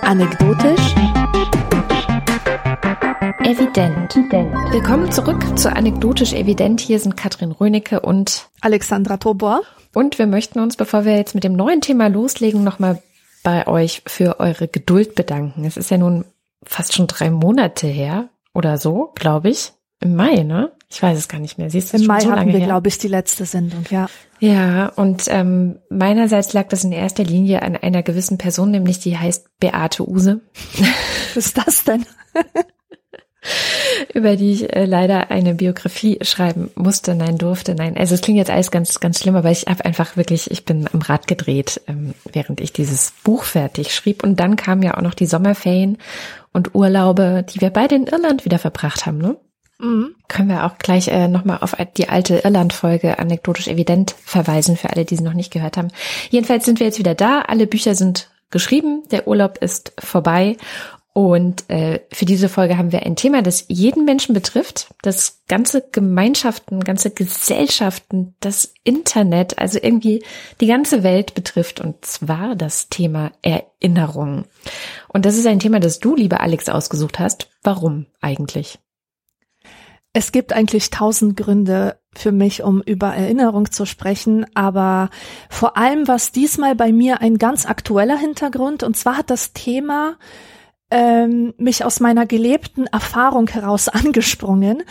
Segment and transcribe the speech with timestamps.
[0.00, 0.94] Anekdotisch.
[3.44, 4.16] Evident.
[4.72, 6.80] Willkommen zurück zu Anekdotisch Evident.
[6.80, 9.60] Hier sind Katrin Rönecke und Alexandra Tobor.
[9.94, 13.02] Und wir möchten uns, bevor wir jetzt mit dem neuen Thema loslegen, nochmal
[13.42, 15.66] bei euch für eure Geduld bedanken.
[15.66, 16.24] Es ist ja nun
[16.64, 19.72] fast schon drei Monate her oder so, glaube ich.
[20.00, 20.72] Im Mai, ne?
[20.90, 21.70] Ich weiß es gar nicht mehr.
[21.70, 24.08] Siehst du, Im Mai so hatten wir, glaube ich, die letzte Sendung, ja.
[24.38, 29.16] Ja, und ähm, meinerseits lag das in erster Linie an einer gewissen Person, nämlich die
[29.16, 30.40] heißt Beate Use.
[31.34, 32.04] Was ist das denn?
[34.14, 37.96] über die ich äh, leider eine Biografie schreiben musste, nein durfte, nein.
[37.96, 40.88] Also es klingt jetzt alles ganz, ganz schlimm, aber ich habe einfach wirklich, ich bin
[40.92, 44.24] am Rad gedreht, ähm, während ich dieses Buch fertig schrieb.
[44.24, 45.98] Und dann kamen ja auch noch die Sommerferien
[46.52, 49.36] und Urlaube, die wir beide in Irland wieder verbracht haben, ne?
[49.78, 50.14] Mhm.
[50.28, 55.04] Können wir auch gleich äh, nochmal auf die alte Irland-Folge anekdotisch evident verweisen für alle,
[55.04, 55.88] die sie noch nicht gehört haben.
[56.30, 57.42] Jedenfalls sind wir jetzt wieder da.
[57.42, 59.02] Alle Bücher sind geschrieben.
[59.10, 60.56] Der Urlaub ist vorbei.
[61.12, 65.80] Und äh, für diese Folge haben wir ein Thema, das jeden Menschen betrifft, das ganze
[65.90, 70.22] Gemeinschaften, ganze Gesellschaften, das Internet, also irgendwie
[70.60, 74.44] die ganze Welt betrifft, und zwar das Thema Erinnerung.
[75.08, 77.48] Und das ist ein Thema, das du, liebe Alex, ausgesucht hast.
[77.62, 78.78] Warum eigentlich?
[80.18, 85.10] Es gibt eigentlich tausend Gründe für mich, um über Erinnerung zu sprechen, aber
[85.50, 89.52] vor allem war es diesmal bei mir ein ganz aktueller Hintergrund, und zwar hat das
[89.52, 90.16] Thema
[90.90, 94.84] ähm, mich aus meiner gelebten Erfahrung heraus angesprungen.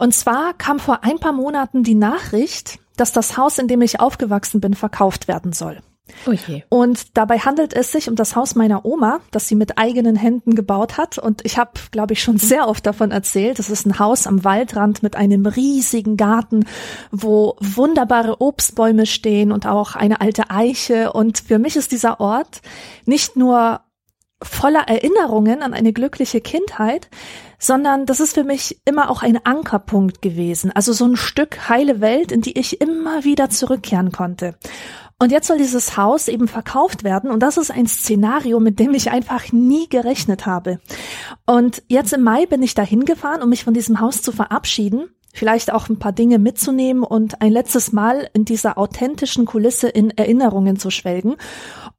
[0.00, 4.00] Und zwar kam vor ein paar Monaten die Nachricht, dass das Haus, in dem ich
[4.00, 5.78] aufgewachsen bin, verkauft werden soll.
[6.26, 6.32] Oh.
[6.68, 10.54] Und dabei handelt es sich um das Haus meiner Oma, das sie mit eigenen Händen
[10.54, 11.18] gebaut hat.
[11.18, 13.58] Und ich habe, glaube ich, schon sehr oft davon erzählt.
[13.58, 16.66] Es ist ein Haus am Waldrand mit einem riesigen Garten,
[17.10, 21.12] wo wunderbare Obstbäume stehen und auch eine alte Eiche.
[21.12, 22.62] Und für mich ist dieser Ort
[23.06, 23.80] nicht nur
[24.42, 27.08] voller Erinnerungen an eine glückliche Kindheit,
[27.58, 30.72] sondern das ist für mich immer auch ein Ankerpunkt gewesen.
[30.72, 34.56] Also so ein Stück heile Welt, in die ich immer wieder zurückkehren konnte.
[35.22, 38.92] Und jetzt soll dieses Haus eben verkauft werden und das ist ein Szenario, mit dem
[38.92, 40.80] ich einfach nie gerechnet habe.
[41.46, 45.10] Und jetzt im Mai bin ich dahin gefahren, um mich von diesem Haus zu verabschieden,
[45.32, 50.10] vielleicht auch ein paar Dinge mitzunehmen und ein letztes Mal in dieser authentischen Kulisse in
[50.10, 51.36] Erinnerungen zu schwelgen.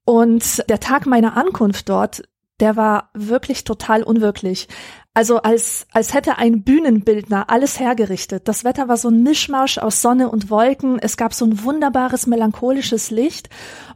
[0.03, 2.23] Und der Tag meiner Ankunft dort,
[2.59, 4.67] der war wirklich total unwirklich.
[5.16, 8.47] Also als, als hätte ein Bühnenbildner alles hergerichtet.
[8.47, 10.97] Das Wetter war so ein Mischmasch aus Sonne und Wolken.
[10.97, 13.50] Es gab so ein wunderbares melancholisches Licht.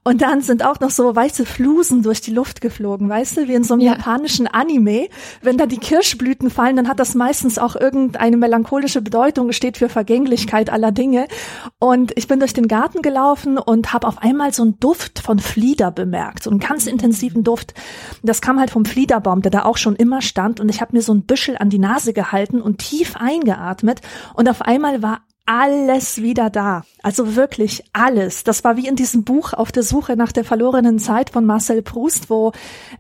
[0.08, 3.56] Und dann sind auch noch so weiße Flusen durch die Luft geflogen, weißt du, wie
[3.56, 3.92] in so einem ja.
[3.92, 5.10] japanischen Anime.
[5.42, 9.90] Wenn da die Kirschblüten fallen, dann hat das meistens auch irgendeine melancholische Bedeutung, steht für
[9.90, 11.28] Vergänglichkeit aller Dinge.
[11.78, 15.40] Und ich bin durch den Garten gelaufen und habe auf einmal so einen Duft von
[15.40, 17.74] Flieder bemerkt, so einen ganz intensiven Duft.
[18.24, 20.62] Das kam halt vom Fliederbaum, der da auch schon immer stand.
[20.62, 24.00] Und ich habe mir so ein Büschel an die Nase gehalten und tief eingeatmet.
[24.36, 26.84] Und auf einmal war alles wieder da.
[27.02, 28.44] Also wirklich alles.
[28.44, 31.82] Das war wie in diesem Buch auf der Suche nach der verlorenen Zeit von Marcel
[31.82, 32.52] Proust, wo,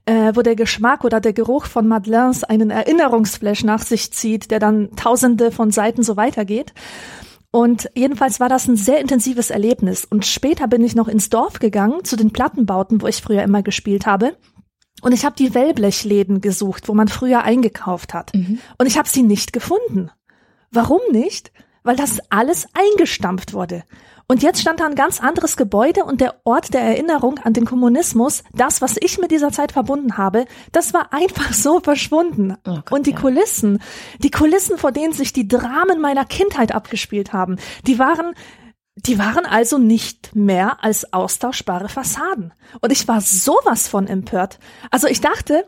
[0.05, 4.59] äh, wo der Geschmack oder der Geruch von Madeleines einen Erinnerungsflash nach sich zieht, der
[4.59, 6.73] dann tausende von Seiten so weitergeht.
[7.51, 10.05] Und jedenfalls war das ein sehr intensives Erlebnis.
[10.05, 13.61] Und später bin ich noch ins Dorf gegangen, zu den Plattenbauten, wo ich früher immer
[13.61, 14.37] gespielt habe.
[15.01, 18.33] Und ich habe die Wellblechläden gesucht, wo man früher eingekauft hat.
[18.33, 18.59] Mhm.
[18.77, 20.11] Und ich habe sie nicht gefunden.
[20.71, 21.51] Warum nicht?
[21.87, 23.83] Weil das alles eingestampft wurde.
[24.27, 27.63] Und jetzt stand da ein ganz anderes Gebäude und der Ort der Erinnerung an den
[27.63, 32.57] Kommunismus, das, was ich mit dieser Zeit verbunden habe, das war einfach so verschwunden.
[32.67, 33.19] Oh Gott, und die ja.
[33.19, 33.81] Kulissen,
[34.19, 37.55] die Kulissen, vor denen sich die Dramen meiner Kindheit abgespielt haben,
[37.85, 38.33] die waren,
[38.97, 42.53] die waren also nicht mehr als austauschbare Fassaden.
[42.81, 44.59] Und ich war sowas von empört.
[44.91, 45.65] Also ich dachte,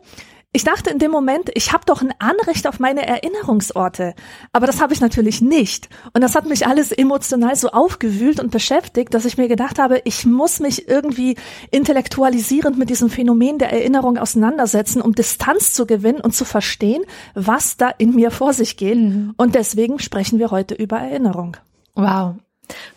[0.52, 4.14] ich dachte in dem Moment, ich habe doch ein Anrecht auf meine Erinnerungsorte.
[4.52, 5.88] Aber das habe ich natürlich nicht.
[6.12, 10.02] Und das hat mich alles emotional so aufgewühlt und beschäftigt, dass ich mir gedacht habe,
[10.04, 11.36] ich muss mich irgendwie
[11.70, 17.04] intellektualisierend mit diesem Phänomen der Erinnerung auseinandersetzen, um Distanz zu gewinnen und zu verstehen,
[17.34, 18.98] was da in mir vor sich geht.
[18.98, 19.34] Mhm.
[19.36, 21.56] Und deswegen sprechen wir heute über Erinnerung.
[21.94, 22.34] Wow,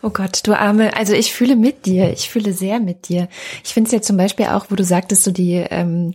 [0.02, 0.96] Oh Gott, du Arme.
[0.96, 2.12] Also ich fühle mit dir.
[2.12, 3.28] Ich fühle sehr mit dir.
[3.64, 6.14] Ich finde es ja zum Beispiel auch, wo du sagtest, so die, ähm,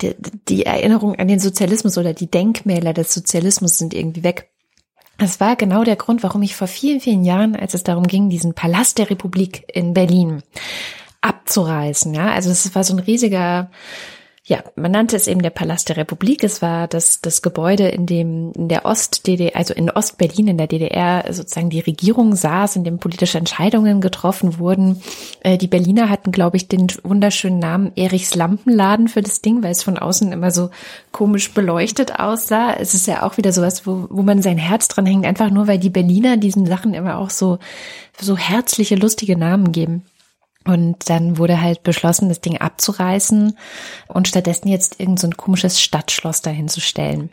[0.00, 0.14] die,
[0.48, 4.50] die Erinnerung an den Sozialismus oder die Denkmäler des Sozialismus sind irgendwie weg.
[5.18, 8.30] Das war genau der Grund, warum ich vor vielen, vielen Jahren, als es darum ging,
[8.30, 10.42] diesen Palast der Republik in Berlin
[11.20, 13.70] abzureißen, ja, also es war so ein riesiger
[14.50, 16.42] ja, man nannte es eben der Palast der Republik.
[16.42, 20.66] Es war das, das Gebäude, in dem in der Ost-DDR, also in Ost-Berlin, in der
[20.66, 25.00] DDR sozusagen die Regierung saß, in dem politische Entscheidungen getroffen wurden.
[25.42, 29.70] Äh, die Berliner hatten, glaube ich, den wunderschönen Namen Erichs Lampenladen für das Ding, weil
[29.70, 30.70] es von außen immer so
[31.12, 32.72] komisch beleuchtet aussah.
[32.72, 35.68] Es ist ja auch wieder sowas, wo, wo man sein Herz dran hängt, einfach nur,
[35.68, 37.60] weil die Berliner diesen Sachen immer auch so,
[38.20, 40.02] so herzliche, lustige Namen geben.
[40.66, 43.56] Und dann wurde halt beschlossen, das Ding abzureißen
[44.08, 47.30] und stattdessen jetzt irgend so komisches Stadtschloss dahinzustellen.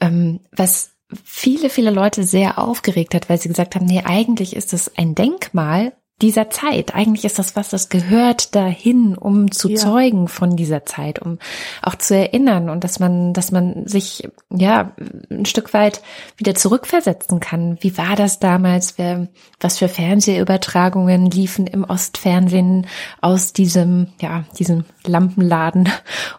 [0.00, 0.90] Ähm, was
[1.24, 5.14] viele, viele Leute sehr aufgeregt hat, weil sie gesagt haben, nee, eigentlich ist es ein
[5.14, 6.94] Denkmal dieser Zeit.
[6.94, 9.76] Eigentlich ist das was, das gehört dahin, um zu ja.
[9.76, 11.38] zeugen von dieser Zeit, um
[11.80, 14.92] auch zu erinnern und dass man, dass man sich, ja,
[15.30, 16.02] ein Stück weit
[16.36, 17.78] wieder zurückversetzen kann.
[17.80, 18.98] Wie war das damals?
[18.98, 19.28] Wer,
[19.60, 22.88] was für Fernsehübertragungen liefen im Ostfernsehen
[23.20, 25.88] aus diesem, ja, diesem Lampenladen?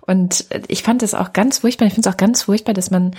[0.02, 1.86] Und ich fand es auch ganz furchtbar.
[1.86, 3.16] Ich finde es auch ganz furchtbar, dass man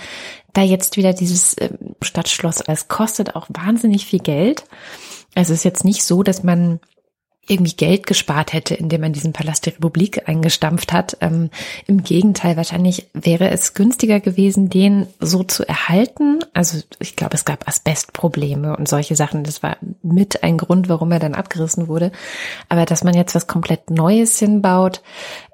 [0.53, 4.65] da jetzt wieder dieses ähm, Stadtschloss, es kostet auch wahnsinnig viel Geld.
[5.35, 6.79] Also es ist jetzt nicht so, dass man
[7.47, 11.17] irgendwie Geld gespart hätte, indem man diesen Palast der Republik eingestampft hat.
[11.21, 11.49] Ähm,
[11.87, 16.39] Im Gegenteil, wahrscheinlich wäre es günstiger gewesen, den so zu erhalten.
[16.53, 19.43] Also ich glaube, es gab Asbestprobleme und solche Sachen.
[19.43, 22.11] Das war mit ein Grund, warum er dann abgerissen wurde.
[22.69, 25.01] Aber dass man jetzt was komplett Neues hinbaut,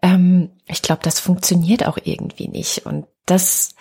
[0.01, 2.85] ähm, ich glaube, das funktioniert auch irgendwie nicht.
[2.85, 3.75] Und das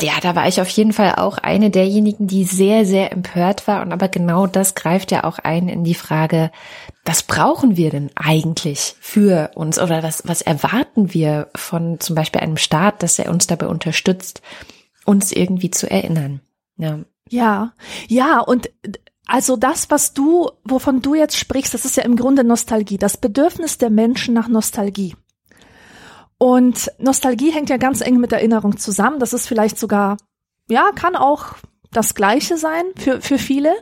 [0.00, 3.80] ja, da war ich auf jeden Fall auch eine derjenigen, die sehr, sehr empört war.
[3.80, 6.50] Und aber genau das greift ja auch ein in die Frage,
[7.04, 12.40] was brauchen wir denn eigentlich für uns oder was, was erwarten wir von zum Beispiel
[12.40, 14.42] einem Staat, dass er uns dabei unterstützt,
[15.04, 16.40] uns irgendwie zu erinnern?
[16.76, 16.98] Ja.
[17.30, 17.72] Ja,
[18.08, 18.70] ja, und
[19.26, 23.16] also das, was du, wovon du jetzt sprichst, das ist ja im Grunde Nostalgie, das
[23.16, 25.14] Bedürfnis der Menschen nach Nostalgie.
[26.44, 29.18] Und Nostalgie hängt ja ganz eng mit Erinnerung zusammen.
[29.18, 30.18] Das ist vielleicht sogar,
[30.68, 31.54] ja, kann auch
[31.96, 33.72] das Gleiche sein für, für viele.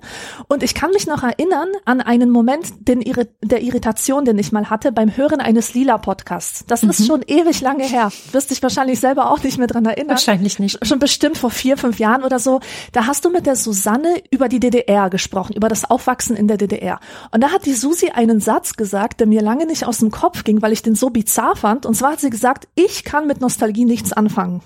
[0.48, 3.00] Und ich kann mich noch erinnern an einen Moment den,
[3.42, 6.64] der Irritation, den ich mal hatte beim Hören eines Lila-Podcasts.
[6.66, 6.90] Das mhm.
[6.90, 8.10] ist schon ewig lange her.
[8.32, 10.10] Wirst dich wahrscheinlich selber auch nicht mehr dran erinnern.
[10.10, 10.84] Wahrscheinlich nicht.
[10.86, 12.60] Schon bestimmt vor vier, fünf Jahren oder so.
[12.92, 16.56] Da hast du mit der Susanne über die DDR gesprochen, über das Aufwachsen in der
[16.56, 17.00] DDR.
[17.30, 20.44] Und da hat die Susi einen Satz gesagt, der mir lange nicht aus dem Kopf
[20.44, 21.86] ging, weil ich den so bizarr fand.
[21.86, 24.62] Und zwar hat sie gesagt, ich kann mit Nostalgie nichts anfangen.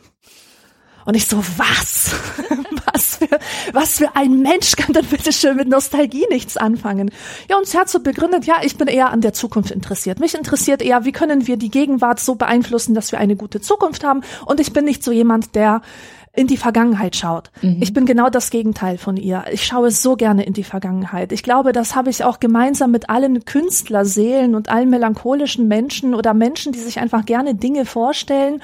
[1.06, 2.14] Und ich so, was?
[2.93, 3.38] was für,
[3.73, 7.11] was für ein Mensch kann denn bitte schön mit Nostalgie nichts anfangen?
[7.49, 10.19] Ja, und sie hat so begründet, ja, ich bin eher an der Zukunft interessiert.
[10.19, 14.05] Mich interessiert eher, wie können wir die Gegenwart so beeinflussen, dass wir eine gute Zukunft
[14.05, 14.23] haben.
[14.44, 15.81] Und ich bin nicht so jemand, der
[16.35, 17.50] in die Vergangenheit schaut.
[17.62, 17.79] Mhm.
[17.81, 19.44] Ich bin genau das Gegenteil von ihr.
[19.50, 21.32] Ich schaue so gerne in die Vergangenheit.
[21.32, 26.35] Ich glaube, das habe ich auch gemeinsam mit allen Künstlerseelen und allen melancholischen Menschen oder
[26.35, 28.61] Menschen, die sich einfach gerne Dinge vorstellen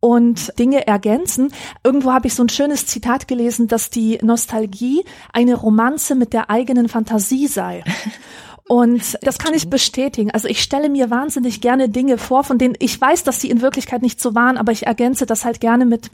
[0.00, 1.52] und Dinge ergänzen.
[1.84, 6.50] Irgendwo habe ich so ein schönes Zitat gelesen, dass die Nostalgie eine Romanze mit der
[6.50, 7.82] eigenen Fantasie sei.
[8.68, 10.32] Und das kann ich bestätigen.
[10.32, 13.62] Also ich stelle mir wahnsinnig gerne Dinge vor, von denen ich weiß, dass sie in
[13.62, 16.10] Wirklichkeit nicht so waren, aber ich ergänze das halt gerne mit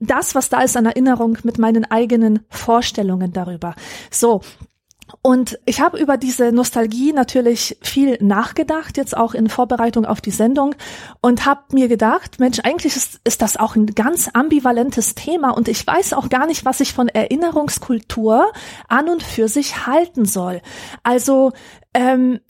[0.00, 3.74] das, was da ist an Erinnerung, mit meinen eigenen Vorstellungen darüber.
[4.10, 4.40] So,
[5.22, 10.30] und ich habe über diese Nostalgie natürlich viel nachgedacht, jetzt auch in Vorbereitung auf die
[10.30, 10.74] Sendung
[11.20, 15.68] und habe mir gedacht, Mensch, eigentlich ist, ist das auch ein ganz ambivalentes Thema und
[15.68, 18.52] ich weiß auch gar nicht, was ich von Erinnerungskultur
[18.88, 20.60] an und für sich halten soll.
[21.02, 21.52] Also
[21.94, 22.40] ähm,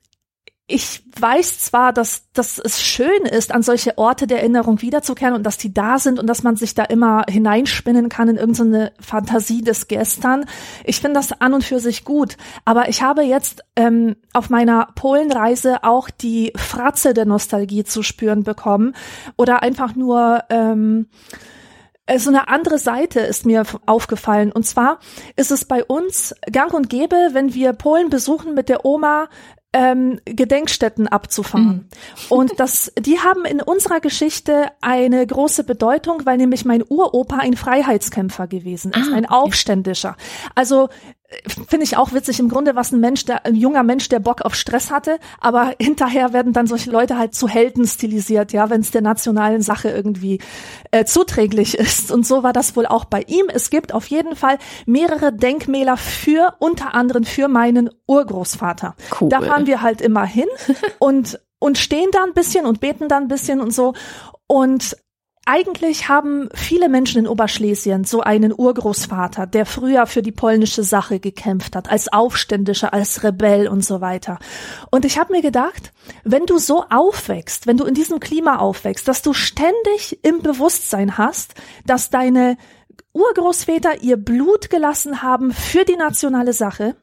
[0.69, 5.45] ich weiß zwar, dass, dass es schön ist, an solche Orte der Erinnerung wiederzukehren und
[5.45, 9.63] dass die da sind und dass man sich da immer hineinspinnen kann in irgendeine Fantasie
[9.63, 10.45] des Gestern.
[10.85, 12.37] Ich finde das an und für sich gut.
[12.65, 18.43] Aber ich habe jetzt ähm, auf meiner Polenreise auch die Fratze der Nostalgie zu spüren
[18.43, 18.97] bekommen
[19.37, 21.07] oder einfach nur ähm,
[22.07, 24.53] äh, so eine andere Seite ist mir aufgefallen.
[24.53, 25.01] Und zwar
[25.35, 29.29] ist es bei uns gang und gäbe, wenn wir Polen besuchen mit der Oma,
[29.73, 31.67] ähm, Gedenkstätten abzufahren.
[31.67, 31.89] Mhm.
[32.29, 37.57] Und das, die haben in unserer Geschichte eine große Bedeutung, weil nämlich mein Uropa ein
[37.57, 40.17] Freiheitskämpfer gewesen ist, ah, ein Aufständischer.
[40.55, 40.89] Also
[41.69, 44.43] finde ich auch witzig im Grunde was ein Mensch, der ein junger Mensch, der Bock
[44.43, 48.81] auf Stress hatte, aber hinterher werden dann solche Leute halt zu Helden stilisiert, ja, wenn
[48.81, 50.41] es der nationalen Sache irgendwie
[50.91, 53.47] äh, zuträglich ist und so war das wohl auch bei ihm.
[53.53, 58.95] Es gibt auf jeden Fall mehrere Denkmäler für unter anderem für meinen Urgroßvater.
[59.21, 59.29] Cool.
[59.29, 60.49] Da fahren wir halt immer hin
[60.99, 63.95] und und stehen da ein bisschen und beten da ein bisschen und so
[64.47, 64.97] und
[65.47, 71.21] eigentlich haben viele Menschen in Oberschlesien so einen Urgroßvater, der früher für die polnische Sache
[71.21, 74.41] gekämpft hat, als Aufständischer, als Rebell und so weiter.
[74.91, 75.93] Und ich habe mir gedacht,
[76.25, 81.17] wenn du so aufwächst, wenn du in diesem Klima aufwächst, dass du ständig im Bewusstsein
[81.17, 81.55] hast,
[81.87, 82.59] dass deine
[83.13, 86.97] Urgroßväter ihr Blut gelassen haben für die nationale Sache,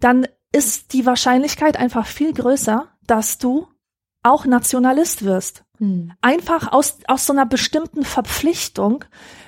[0.00, 3.68] dann ist die Wahrscheinlichkeit einfach viel größer, dass du
[4.24, 5.65] auch Nationalist wirst.
[5.78, 6.12] Hm.
[6.20, 9.04] Einfach aus, aus so einer bestimmten Verpflichtung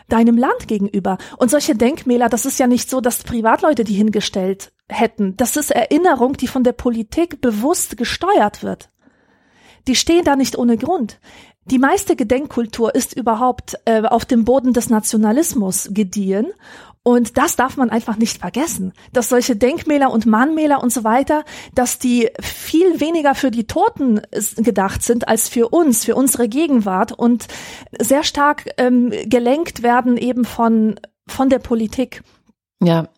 [0.08, 1.18] deinem Land gegenüber.
[1.36, 5.36] Und solche Denkmäler, das ist ja nicht so, dass Privatleute die hingestellt hätten.
[5.36, 8.90] Das ist Erinnerung, die von der Politik bewusst gesteuert wird.
[9.86, 11.20] Die stehen da nicht ohne Grund.
[11.70, 16.46] Die meiste Gedenkkultur ist überhaupt äh, auf dem Boden des Nationalismus gediehen
[17.02, 21.44] und das darf man einfach nicht vergessen, dass solche Denkmäler und Mahnmäler und so weiter,
[21.74, 24.20] dass die viel weniger für die Toten
[24.56, 27.48] gedacht sind als für uns, für unsere Gegenwart und
[27.98, 32.22] sehr stark ähm, gelenkt werden eben von, von der Politik.
[32.82, 33.08] Ja,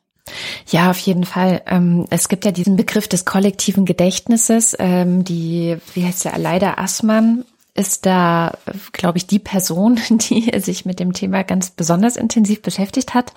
[0.69, 1.63] ja, auf jeden Fall.
[1.67, 6.79] Ähm, es gibt ja diesen Begriff des kollektiven Gedächtnisses, ähm, die, wie heißt der, Leider
[6.79, 7.45] Assmann
[7.81, 8.53] ist da,
[8.93, 13.33] glaube ich, die Person, die sich mit dem Thema ganz besonders intensiv beschäftigt hat.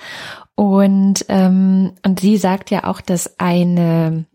[0.56, 4.26] Und, ähm, und sie sagt ja auch, dass eine,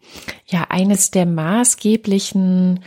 [0.47, 2.81] ja, eines der maßgeblichen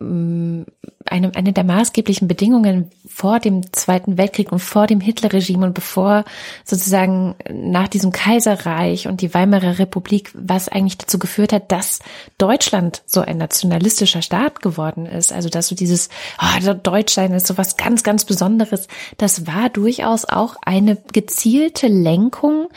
[0.00, 0.62] mm,
[1.10, 6.24] eine, eine der maßgeblichen Bedingungen vor dem Zweiten Weltkrieg und vor dem Hitlerregime und bevor
[6.64, 12.00] sozusagen nach diesem Kaiserreich und die Weimarer Republik, was eigentlich dazu geführt hat, dass
[12.38, 15.32] Deutschland so ein nationalistischer Staat geworden ist.
[15.32, 16.08] Also dass so dieses
[16.40, 18.88] oh, Deutschsein ist so was ganz, ganz Besonderes.
[19.18, 22.68] Das war durchaus auch eine gezielte Lenkung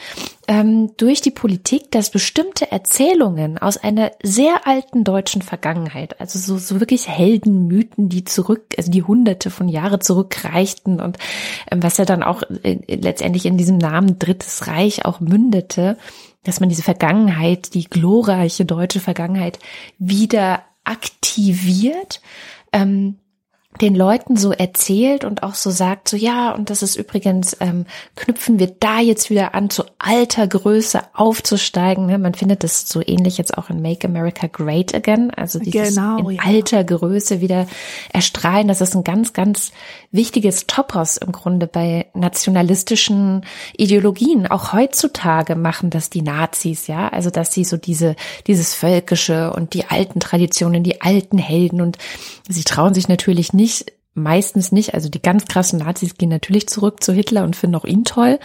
[0.49, 6.57] ähm, durch die Politik, dass bestimmte Erzählungen aus einer sehr alten deutschen Vergangenheit, also so,
[6.57, 11.17] so wirklich Heldenmythen, die zurück, also die hunderte von Jahre zurückreichten und
[11.71, 15.97] ähm, was ja dann auch äh, letztendlich in diesem Namen Drittes Reich auch mündete,
[16.43, 19.59] dass man diese Vergangenheit, die glorreiche deutsche Vergangenheit
[19.97, 22.21] wieder aktiviert.
[22.71, 23.17] Ähm,
[23.81, 27.85] den Leuten so erzählt und auch so sagt, so ja, und das ist übrigens, ähm,
[28.15, 32.07] knüpfen wir da jetzt wieder an, zu alter Größe aufzusteigen.
[32.07, 32.17] Ne?
[32.17, 36.29] Man findet das so ähnlich jetzt auch in Make America Great Again, also dieses genau,
[36.29, 36.41] in ja.
[36.43, 37.67] alter Größe wieder
[38.11, 38.67] erstrahlen.
[38.67, 39.71] Das ist ein ganz, ganz
[40.11, 43.45] wichtiges Topos im Grunde bei nationalistischen
[43.77, 44.47] Ideologien.
[44.47, 48.15] Auch heutzutage machen das die Nazis, ja, also dass sie so diese,
[48.47, 51.97] dieses Völkische und die alten Traditionen, die alten Helden und
[52.47, 54.93] sie trauen sich natürlich nicht, nicht, meistens nicht.
[54.93, 58.39] Also die ganz krassen Nazis gehen natürlich zurück zu Hitler und finden auch ihn toll.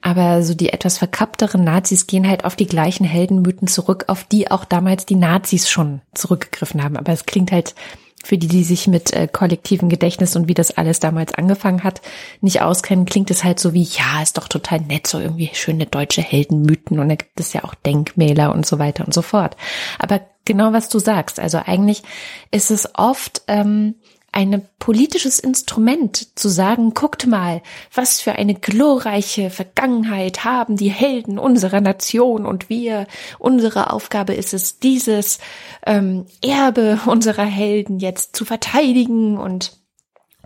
[0.00, 4.50] Aber so die etwas verkappteren Nazis gehen halt auf die gleichen Heldenmythen zurück, auf die
[4.50, 6.96] auch damals die Nazis schon zurückgegriffen haben.
[6.96, 7.74] Aber es klingt halt
[8.22, 12.02] für die, die sich mit äh, kollektivem Gedächtnis und wie das alles damals angefangen hat,
[12.40, 15.86] nicht auskennen, klingt es halt so wie, ja, ist doch total nett, so irgendwie schöne
[15.86, 19.56] deutsche Heldenmythen und da gibt es ja auch Denkmäler und so weiter und so fort.
[19.98, 22.02] Aber genau was du sagst, also eigentlich
[22.50, 23.94] ist es oft ähm,
[24.32, 31.38] ein politisches Instrument zu sagen, guckt mal, was für eine glorreiche Vergangenheit haben die Helden
[31.38, 33.06] unserer Nation und wir,
[33.38, 35.38] unsere Aufgabe ist es, dieses
[35.84, 39.80] ähm, Erbe unserer Helden jetzt zu verteidigen und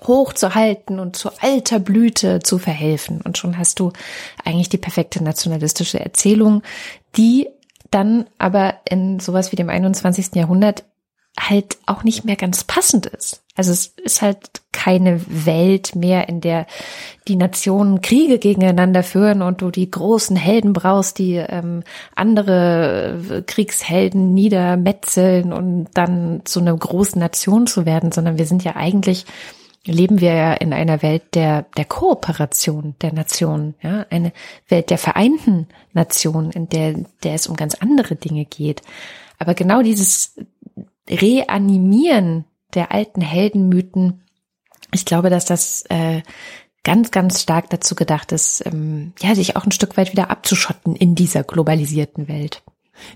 [0.07, 3.21] hochzuhalten und zu alter Blüte zu verhelfen.
[3.21, 3.93] Und schon hast du
[4.45, 6.63] eigentlich die perfekte nationalistische Erzählung,
[7.17, 7.49] die
[7.91, 10.35] dann aber in sowas wie dem 21.
[10.35, 10.85] Jahrhundert
[11.39, 13.43] halt auch nicht mehr ganz passend ist.
[13.57, 16.67] Also es ist halt keine Welt mehr, in der
[17.29, 21.83] die Nationen Kriege gegeneinander führen und du die großen Helden brauchst, die ähm,
[22.15, 28.77] andere Kriegshelden niedermetzeln und dann zu einer großen Nation zu werden, sondern wir sind ja
[28.77, 29.27] eigentlich
[29.87, 34.33] leben wir ja in einer Welt der, der Kooperation der Nationen, ja, eine
[34.69, 38.83] Welt der vereinten Nationen, in der, der es um ganz andere Dinge geht.
[39.39, 40.35] Aber genau dieses
[41.09, 42.45] Reanimieren
[42.75, 44.23] der alten Heldenmythen,
[44.93, 46.23] ich glaube, dass das äh,
[46.83, 50.95] ganz, ganz stark dazu gedacht ist, ähm, ja, sich auch ein Stück weit wieder abzuschotten
[50.95, 52.63] in dieser globalisierten Welt.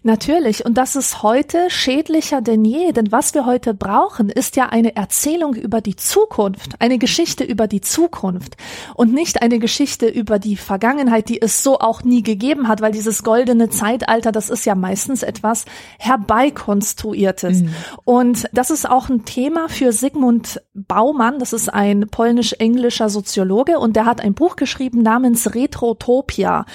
[0.02, 0.64] Natürlich.
[0.64, 2.92] Und das ist heute schädlicher denn je.
[2.92, 7.66] Denn was wir heute brauchen, ist ja eine Erzählung über die Zukunft, eine Geschichte über
[7.66, 8.56] die Zukunft
[8.94, 12.92] und nicht eine Geschichte über die Vergangenheit, die es so auch nie gegeben hat, weil
[12.92, 15.64] dieses goldene Zeitalter, das ist ja meistens etwas
[15.99, 17.62] herbeikonstruiertes.
[17.62, 17.75] Mhm.
[18.04, 21.38] Und das ist auch ein Thema für Sigmund Baumann.
[21.38, 26.66] Das ist ein polnisch-englischer Soziologe und der hat ein Buch geschrieben namens Retrotopia.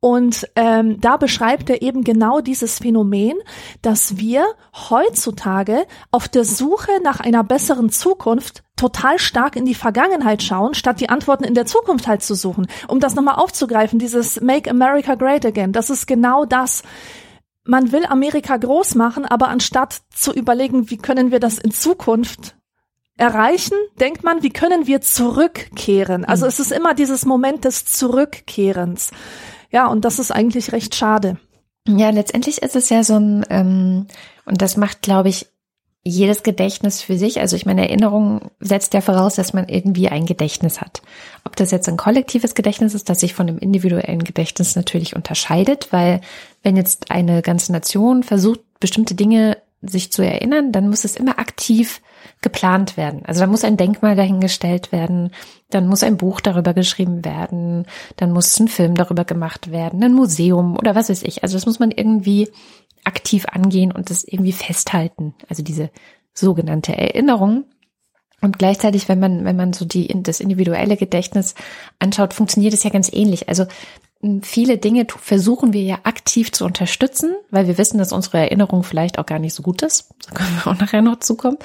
[0.00, 3.38] Und ähm, da beschreibt er eben genau die dieses Phänomen,
[3.80, 4.44] dass wir
[4.90, 11.00] heutzutage auf der Suche nach einer besseren Zukunft total stark in die Vergangenheit schauen, statt
[11.00, 12.66] die Antworten in der Zukunft halt zu suchen.
[12.88, 16.82] Um das nochmal aufzugreifen, dieses Make America Great Again, das ist genau das.
[17.64, 22.56] Man will Amerika groß machen, aber anstatt zu überlegen, wie können wir das in Zukunft
[23.16, 26.24] erreichen, denkt man, wie können wir zurückkehren?
[26.26, 26.48] Also mhm.
[26.48, 29.10] es ist immer dieses Moment des Zurückkehrens.
[29.70, 31.38] Ja, und das ist eigentlich recht schade.
[31.86, 34.06] Ja, letztendlich ist es ja so ein, ähm,
[34.44, 35.46] und das macht, glaube ich,
[36.04, 37.40] jedes Gedächtnis für sich.
[37.40, 41.00] Also ich meine, Erinnerung setzt ja voraus, dass man irgendwie ein Gedächtnis hat.
[41.44, 45.92] Ob das jetzt ein kollektives Gedächtnis ist, das sich von dem individuellen Gedächtnis natürlich unterscheidet,
[45.92, 46.20] weil
[46.62, 51.38] wenn jetzt eine ganze Nation versucht, bestimmte Dinge sich zu erinnern, dann muss es immer
[51.38, 52.00] aktiv
[52.42, 53.24] geplant werden.
[53.24, 55.30] Also da muss ein Denkmal dahingestellt werden,
[55.70, 60.12] dann muss ein Buch darüber geschrieben werden, dann muss ein Film darüber gemacht werden, ein
[60.12, 61.42] Museum oder was weiß ich.
[61.42, 62.48] Also das muss man irgendwie
[63.04, 65.34] aktiv angehen und das irgendwie festhalten.
[65.48, 65.90] Also diese
[66.34, 67.64] sogenannte Erinnerung.
[68.40, 71.54] Und gleichzeitig, wenn man, wenn man so die, das individuelle Gedächtnis
[72.00, 73.48] anschaut, funktioniert es ja ganz ähnlich.
[73.48, 73.66] Also
[74.42, 79.18] viele Dinge versuchen wir ja aktiv zu unterstützen, weil wir wissen, dass unsere Erinnerung vielleicht
[79.18, 80.10] auch gar nicht so gut ist.
[80.28, 81.58] Da können wir auch nachher noch zukommen.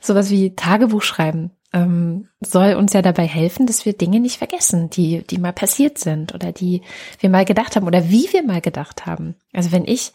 [0.00, 4.88] Sowas wie Tagebuch schreiben ähm, soll uns ja dabei helfen, dass wir Dinge nicht vergessen,
[4.90, 6.82] die, die mal passiert sind oder die
[7.20, 9.34] wir mal gedacht haben oder wie wir mal gedacht haben.
[9.52, 10.12] Also wenn ich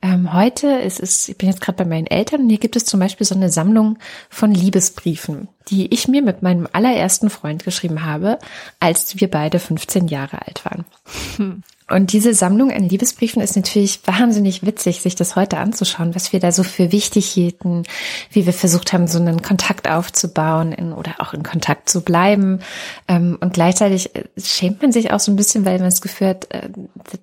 [0.00, 2.84] ähm, heute, es ist, ich bin jetzt gerade bei meinen Eltern und hier gibt es
[2.84, 3.98] zum Beispiel so eine Sammlung
[4.30, 8.38] von Liebesbriefen, die ich mir mit meinem allerersten Freund geschrieben habe,
[8.80, 11.62] als wir beide 15 Jahre alt waren.
[11.90, 16.40] Und diese Sammlung an Liebesbriefen ist natürlich wahnsinnig witzig, sich das heute anzuschauen, was wir
[16.40, 17.82] da so für wichtig hielten,
[18.30, 22.60] wie wir versucht haben, so einen Kontakt aufzubauen in, oder auch in Kontakt zu bleiben.
[23.06, 26.28] Ähm, und gleichzeitig äh, schämt man sich auch so ein bisschen, weil man das Gefühl
[26.28, 26.70] hat, äh,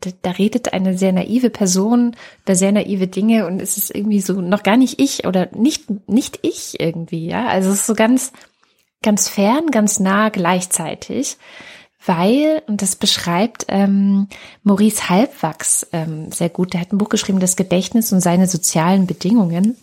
[0.01, 4.21] da, da redet eine sehr naive Person über sehr naive Dinge und es ist irgendwie
[4.21, 7.47] so noch gar nicht ich oder nicht, nicht ich irgendwie, ja.
[7.47, 8.31] Also es ist so ganz,
[9.01, 11.37] ganz fern, ganz nah gleichzeitig
[12.05, 14.27] weil, und das beschreibt ähm,
[14.63, 19.05] Maurice Halbwachs ähm, sehr gut, der hat ein Buch geschrieben, Das Gedächtnis und seine sozialen
[19.05, 19.77] Bedingungen.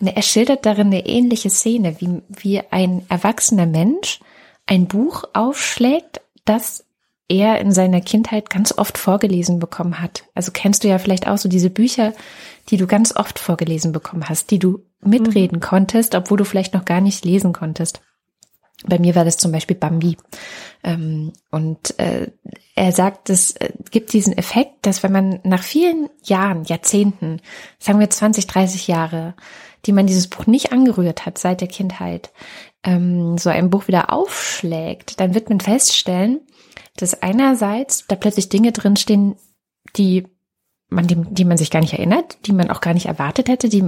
[0.00, 4.20] Und er schildert darin eine ähnliche Szene, wie, wie ein erwachsener Mensch
[4.66, 6.84] ein Buch aufschlägt, das
[7.28, 10.24] er in seiner Kindheit ganz oft vorgelesen bekommen hat.
[10.34, 12.12] Also kennst du ja vielleicht auch so diese Bücher,
[12.68, 15.62] die du ganz oft vorgelesen bekommen hast, die du mitreden mhm.
[15.62, 18.00] konntest, obwohl du vielleicht noch gar nicht lesen konntest.
[18.84, 20.16] Bei mir war das zum Beispiel Bambi.
[20.84, 22.30] Ähm, und äh,
[22.74, 27.40] er sagt, es äh, gibt diesen Effekt, dass wenn man nach vielen Jahren, Jahrzehnten,
[27.78, 29.34] sagen wir 20, 30 Jahre,
[29.86, 32.32] die man dieses Buch nicht angerührt hat seit der Kindheit,
[32.84, 36.40] ähm, so ein Buch wieder aufschlägt, dann wird man feststellen,
[36.96, 39.36] dass einerseits da plötzlich Dinge drinstehen,
[39.96, 40.26] die
[40.88, 43.68] man, die, die man sich gar nicht erinnert, die man auch gar nicht erwartet hätte,
[43.68, 43.84] die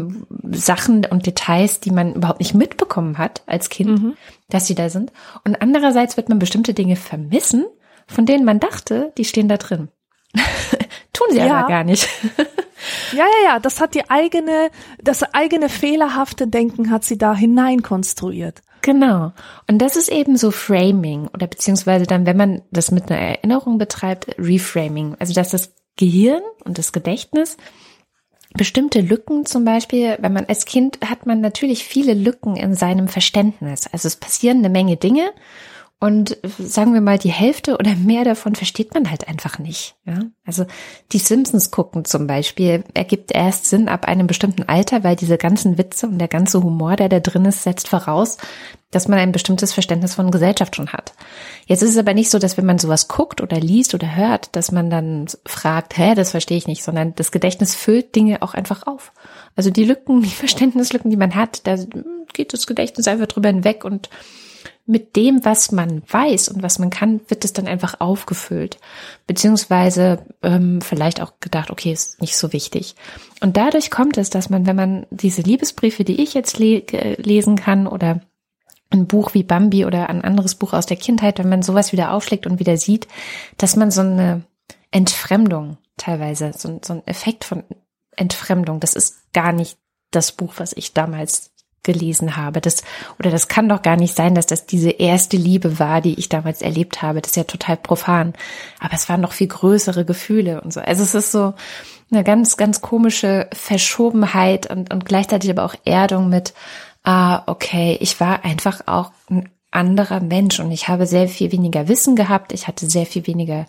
[0.51, 4.17] Sachen und Details, die man überhaupt nicht mitbekommen hat als Kind, mhm.
[4.49, 5.13] dass sie da sind.
[5.45, 7.67] Und andererseits wird man bestimmte Dinge vermissen,
[8.07, 9.89] von denen man dachte, die stehen da drin.
[11.13, 11.59] Tun sie ja.
[11.59, 12.09] aber gar nicht.
[13.13, 14.71] ja, ja, ja, das hat die eigene,
[15.03, 18.63] das eigene fehlerhafte Denken hat sie da hineinkonstruiert.
[18.83, 19.33] Genau.
[19.69, 23.79] Und das ist eben so Framing oder beziehungsweise dann, wenn man das mit einer Erinnerung
[23.79, 25.17] betreibt, Reframing.
[25.19, 27.59] Also, dass das Gehirn und das Gedächtnis
[28.55, 33.09] bestimmte Lücken zum Beispiel, wenn man als Kind hat man natürlich viele Lücken in seinem
[33.09, 33.87] Verständnis.
[33.93, 35.31] Also es passieren eine Menge Dinge
[36.01, 39.97] und sagen wir mal, die Hälfte oder mehr davon versteht man halt einfach nicht.
[40.05, 40.21] Ja?
[40.47, 40.65] Also
[41.11, 45.77] die Simpsons gucken zum Beispiel ergibt erst Sinn ab einem bestimmten Alter, weil diese ganzen
[45.77, 48.37] Witze und der ganze Humor, der da drin ist, setzt voraus,
[48.93, 51.15] dass man ein bestimmtes Verständnis von Gesellschaft schon hat.
[51.67, 54.55] Jetzt ist es aber nicht so, dass wenn man sowas guckt oder liest oder hört,
[54.55, 58.55] dass man dann fragt, hä, das verstehe ich nicht, sondern das Gedächtnis füllt Dinge auch
[58.55, 59.13] einfach auf.
[59.57, 61.77] Also die Lücken, die Verständnislücken, die man hat, da
[62.33, 64.09] geht das Gedächtnis einfach drüber hinweg und
[64.89, 68.79] mit dem, was man weiß und was man kann, wird es dann einfach aufgefüllt.
[69.27, 72.95] Beziehungsweise ähm, vielleicht auch gedacht, okay, ist nicht so wichtig.
[73.41, 76.83] Und dadurch kommt es, dass man, wenn man diese Liebesbriefe, die ich jetzt le
[77.19, 78.23] lesen kann oder
[78.91, 82.13] ein Buch wie Bambi oder ein anderes Buch aus der Kindheit, wenn man sowas wieder
[82.13, 83.07] aufschlägt und wieder sieht,
[83.59, 84.45] dass man so eine
[84.91, 87.65] Entfremdung teilweise, so, so ein Effekt von
[88.17, 89.77] Entfremdung, das ist gar nicht
[90.11, 92.61] das Buch, was ich damals gelesen habe.
[92.61, 92.83] Das,
[93.19, 96.29] oder das kann doch gar nicht sein, dass das diese erste Liebe war, die ich
[96.29, 97.21] damals erlebt habe.
[97.21, 98.35] Das ist ja total profan.
[98.79, 100.81] Aber es waren noch viel größere Gefühle und so.
[100.81, 101.55] Also es ist so
[102.11, 106.55] eine ganz, ganz komische Verschobenheit und, und gleichzeitig aber auch Erdung mit,
[107.05, 111.89] ah, okay, ich war einfach auch ein anderer Mensch und ich habe sehr viel weniger
[111.89, 112.53] Wissen gehabt.
[112.53, 113.67] Ich hatte sehr viel weniger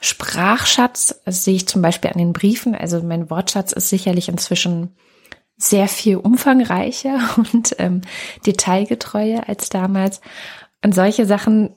[0.00, 2.74] Sprachschatz, das sehe ich zum Beispiel an den Briefen.
[2.74, 4.94] Also mein Wortschatz ist sicherlich inzwischen
[5.60, 8.02] sehr viel umfangreicher und ähm,
[8.46, 10.20] detailgetreuer als damals.
[10.82, 11.74] Und solche Sachen,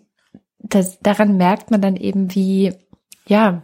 [0.60, 2.74] das, daran merkt man dann eben, wie,
[3.28, 3.64] ja,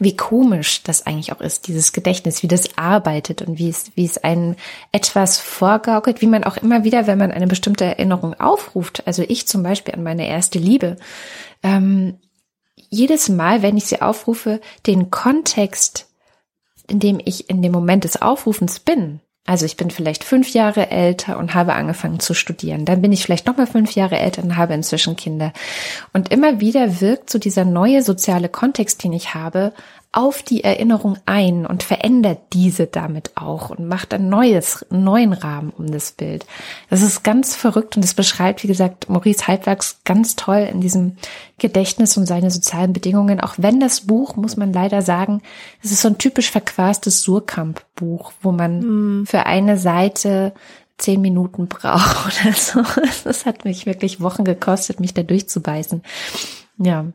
[0.00, 4.06] wie komisch das eigentlich auch ist, dieses Gedächtnis, wie das arbeitet und wie es, wie
[4.06, 4.56] es einen
[4.92, 9.46] etwas vorgaukelt, wie man auch immer wieder, wenn man eine bestimmte Erinnerung aufruft, also ich
[9.46, 10.96] zum Beispiel an meine erste Liebe,
[11.62, 12.18] ähm,
[12.88, 16.09] jedes Mal, wenn ich sie aufrufe, den Kontext,
[16.90, 20.90] in dem ich in dem Moment des Aufrufens bin, also ich bin vielleicht fünf Jahre
[20.90, 22.84] älter und habe angefangen zu studieren.
[22.84, 25.52] Dann bin ich vielleicht nochmal fünf Jahre älter und habe inzwischen Kinder.
[26.12, 29.72] Und immer wieder wirkt so dieser neue soziale Kontext, den ich habe,
[30.12, 35.32] auf die Erinnerung ein und verändert diese damit auch und macht ein neues, einen neuen
[35.32, 36.46] Rahmen um das Bild.
[36.88, 41.16] Das ist ganz verrückt und das beschreibt, wie gesagt, Maurice Halbwerks ganz toll in diesem
[41.58, 43.40] Gedächtnis und seine sozialen Bedingungen.
[43.40, 45.42] Auch wenn das Buch, muss man leider sagen,
[45.80, 49.26] es ist so ein typisch verquastes Surkamp-Buch, wo man mm.
[49.26, 50.54] für eine Seite
[50.98, 52.82] zehn Minuten braucht oder so.
[53.24, 56.02] Das hat mich wirklich Wochen gekostet, mich da durchzubeißen.
[56.78, 57.06] Ja.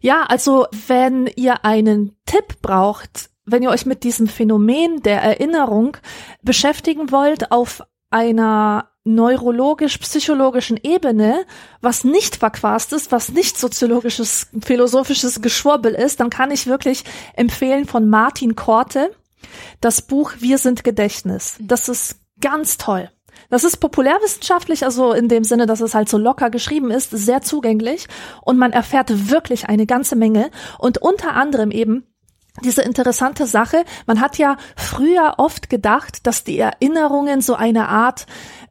[0.00, 5.96] Ja, also wenn ihr einen Tipp braucht, wenn ihr euch mit diesem Phänomen der Erinnerung
[6.42, 11.44] beschäftigen wollt auf einer neurologisch-psychologischen Ebene,
[11.80, 17.86] was nicht verquast ist, was nicht soziologisches, philosophisches Geschwurbel ist, dann kann ich wirklich empfehlen
[17.86, 19.12] von Martin Korte
[19.80, 21.56] das Buch Wir sind Gedächtnis.
[21.60, 23.10] Das ist ganz toll.
[23.50, 27.42] Das ist populärwissenschaftlich, also in dem Sinne, dass es halt so locker geschrieben ist, sehr
[27.42, 28.08] zugänglich.
[28.42, 30.50] Und man erfährt wirklich eine ganze Menge.
[30.78, 32.06] Und unter anderem eben
[32.64, 38.26] diese interessante Sache, man hat ja früher oft gedacht, dass die Erinnerungen so eine Art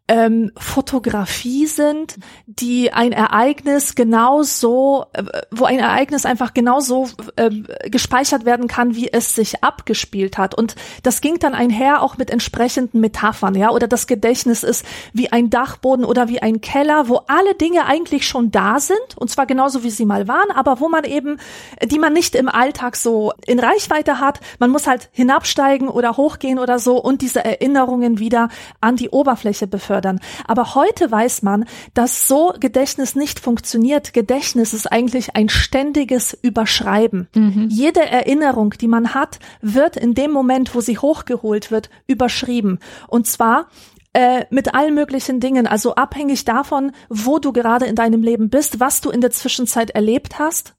[0.08, 7.50] ähm, Fotografie sind, die ein Ereignis genauso, äh, wo ein Ereignis einfach genauso äh,
[7.89, 10.54] gespeichert werden kann, wie es sich abgespielt hat.
[10.54, 15.32] Und das ging dann einher auch mit entsprechenden Metaphern, ja, oder das Gedächtnis ist wie
[15.32, 19.48] ein Dachboden oder wie ein Keller, wo alle Dinge eigentlich schon da sind, und zwar
[19.48, 21.39] genauso wie sie mal waren, aber wo man eben,
[21.84, 24.39] die man nicht im Alltag so in Reichweite hat.
[24.60, 28.50] Man muss halt hinabsteigen oder hochgehen oder so und diese Erinnerungen wieder
[28.82, 30.19] an die Oberfläche befördern fördern.
[30.45, 34.13] Aber heute weiß man, dass so Gedächtnis nicht funktioniert.
[34.13, 37.29] Gedächtnis ist eigentlich ein ständiges Überschreiben.
[37.34, 37.69] Mhm.
[37.69, 42.79] Jede Erinnerung, die man hat, wird in dem Moment, wo sie hochgeholt wird, überschrieben.
[43.08, 43.67] Und zwar
[44.12, 48.81] äh, mit allen möglichen Dingen, also abhängig davon, wo du gerade in deinem Leben bist,
[48.81, 50.75] was du in der Zwischenzeit erlebt hast,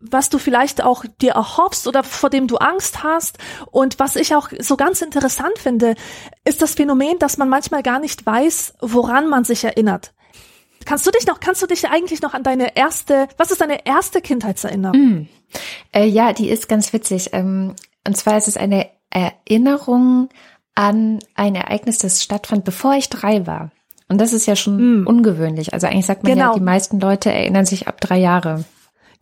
[0.00, 3.38] was du vielleicht auch dir erhoffst oder vor dem du Angst hast.
[3.70, 5.94] Und was ich auch so ganz interessant finde,
[6.44, 10.12] ist das Phänomen, dass man manchmal gar nicht weiß, woran man sich erinnert.
[10.86, 13.86] Kannst du dich noch, kannst du dich eigentlich noch an deine erste, was ist deine
[13.86, 14.98] erste Kindheitserinnerung?
[14.98, 15.28] Mm.
[15.92, 17.30] Äh, ja, die ist ganz witzig.
[17.32, 17.74] Ähm,
[18.06, 20.30] und zwar ist es eine Erinnerung
[20.74, 23.70] an ein Ereignis, das stattfand, bevor ich drei war.
[24.08, 25.06] Und das ist ja schon mm.
[25.06, 25.74] ungewöhnlich.
[25.74, 26.52] Also eigentlich sagt man genau.
[26.52, 28.64] ja, die meisten Leute erinnern sich ab drei Jahre.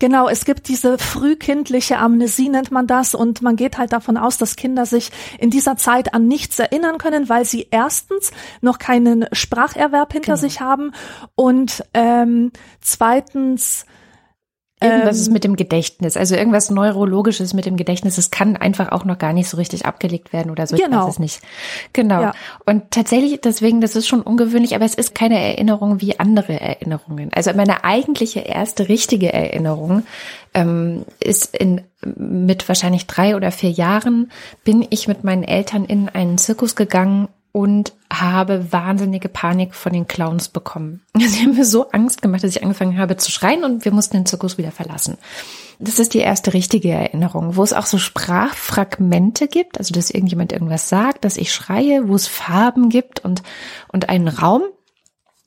[0.00, 4.38] Genau, es gibt diese frühkindliche Amnesie, nennt man das, und man geht halt davon aus,
[4.38, 8.30] dass Kinder sich in dieser Zeit an nichts erinnern können, weil sie erstens
[8.60, 10.40] noch keinen Spracherwerb hinter genau.
[10.40, 10.92] sich haben
[11.34, 13.86] und ähm, zweitens
[14.80, 18.16] Irgendwas ähm, ist mit dem Gedächtnis, also irgendwas Neurologisches mit dem Gedächtnis.
[18.16, 20.76] Es kann einfach auch noch gar nicht so richtig abgelegt werden oder so.
[20.76, 21.04] Ich genau.
[21.04, 21.40] weiß es nicht.
[21.92, 22.22] Genau.
[22.22, 22.32] Ja.
[22.64, 27.30] Und tatsächlich, deswegen, das ist schon ungewöhnlich, aber es ist keine Erinnerung wie andere Erinnerungen.
[27.32, 30.04] Also meine eigentliche erste richtige Erinnerung
[30.54, 34.30] ähm, ist in mit wahrscheinlich drei oder vier Jahren
[34.62, 40.06] bin ich mit meinen Eltern in einen Zirkus gegangen und habe wahnsinnige Panik von den
[40.06, 41.02] Clowns bekommen.
[41.18, 44.16] Sie haben mir so Angst gemacht, dass ich angefangen habe zu schreien und wir mussten
[44.16, 45.18] den Zirkus wieder verlassen.
[45.80, 50.52] Das ist die erste richtige Erinnerung, wo es auch so Sprachfragmente gibt, also dass irgendjemand
[50.52, 53.42] irgendwas sagt, dass ich schreie, wo es Farben gibt und,
[53.88, 54.62] und einen Raum,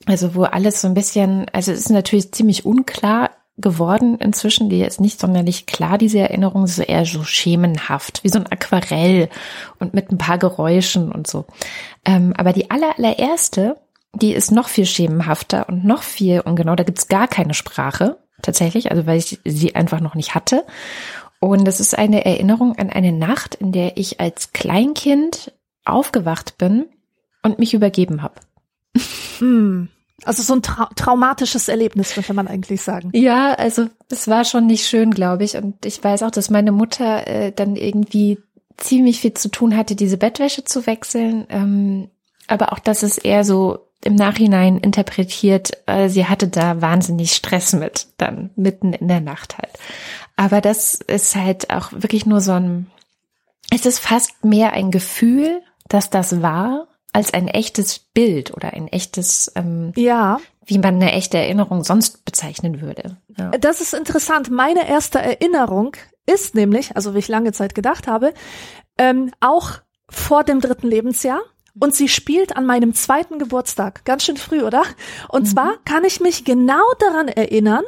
[0.04, 4.70] also wo alles so ein bisschen, also es ist natürlich ziemlich unklar, geworden inzwischen.
[4.70, 6.64] Die ist nicht sonderlich klar, diese Erinnerung.
[6.64, 9.28] ist eher so schemenhaft, wie so ein Aquarell
[9.78, 11.46] und mit ein paar Geräuschen und so.
[12.04, 13.76] Ähm, aber die aller, allererste,
[14.14, 16.74] die ist noch viel schemenhafter und noch viel ungenau.
[16.74, 20.64] Da gibt's gar keine Sprache tatsächlich, also weil ich sie einfach noch nicht hatte.
[21.40, 25.52] Und das ist eine Erinnerung an eine Nacht, in der ich als Kleinkind
[25.84, 26.86] aufgewacht bin
[27.42, 28.34] und mich übergeben habe.
[29.38, 29.88] Hm.
[30.24, 33.10] Also so ein trau traumatisches Erlebnis, könnte man eigentlich sagen.
[33.12, 35.56] Ja, also es war schon nicht schön, glaube ich.
[35.56, 38.38] Und ich weiß auch, dass meine Mutter äh, dann irgendwie
[38.76, 41.46] ziemlich viel zu tun hatte, diese Bettwäsche zu wechseln.
[41.48, 42.10] Ähm,
[42.46, 47.72] aber auch, dass es eher so im Nachhinein interpretiert, äh, sie hatte da wahnsinnig Stress
[47.72, 49.70] mit, dann mitten in der Nacht halt.
[50.36, 52.90] Aber das ist halt auch wirklich nur so ein,
[53.70, 58.88] es ist fast mehr ein Gefühl, dass das war, als ein echtes Bild oder ein
[58.88, 63.18] echtes, ähm, ja, wie man eine echte Erinnerung sonst bezeichnen würde.
[63.36, 63.50] Ja.
[63.50, 64.50] Das ist interessant.
[64.50, 65.96] Meine erste Erinnerung
[66.26, 68.32] ist nämlich, also wie ich lange Zeit gedacht habe,
[68.96, 71.40] ähm, auch vor dem dritten Lebensjahr.
[71.78, 74.04] Und sie spielt an meinem zweiten Geburtstag.
[74.04, 74.82] Ganz schön früh, oder?
[75.28, 75.46] Und mhm.
[75.46, 77.84] zwar kann ich mich genau daran erinnern,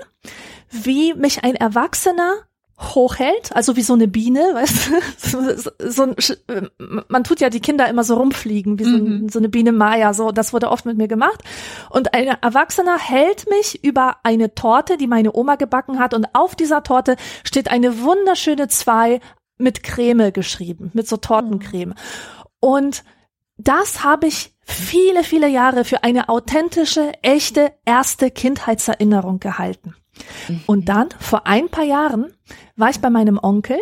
[0.71, 2.33] wie mich ein Erwachsener
[2.79, 4.91] hochhält, also wie so eine Biene, weißt
[5.33, 5.91] du?
[5.91, 6.69] so ein,
[7.09, 9.29] man tut ja die Kinder immer so rumfliegen, wie so, mhm.
[9.29, 11.43] so eine Biene Maya, so, das wurde oft mit mir gemacht.
[11.91, 16.55] Und ein Erwachsener hält mich über eine Torte, die meine Oma gebacken hat und auf
[16.55, 19.21] dieser Torte steht eine wunderschöne Zwei
[19.57, 21.95] mit Creme geschrieben, mit so Tortencreme.
[22.61, 23.05] Und
[23.57, 29.95] das habe ich viele, viele Jahre für eine authentische, echte erste Kindheitserinnerung gehalten.
[30.67, 30.85] Und mhm.
[30.85, 32.33] dann, vor ein paar Jahren,
[32.77, 33.79] war ich bei meinem Onkel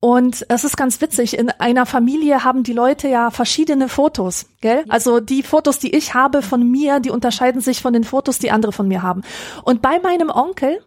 [0.00, 4.84] und es ist ganz witzig, in einer Familie haben die Leute ja verschiedene Fotos, gell?
[4.88, 8.50] Also die Fotos, die ich habe von mir, die unterscheiden sich von den Fotos, die
[8.50, 9.22] andere von mir haben.
[9.62, 10.84] Und bei meinem Onkel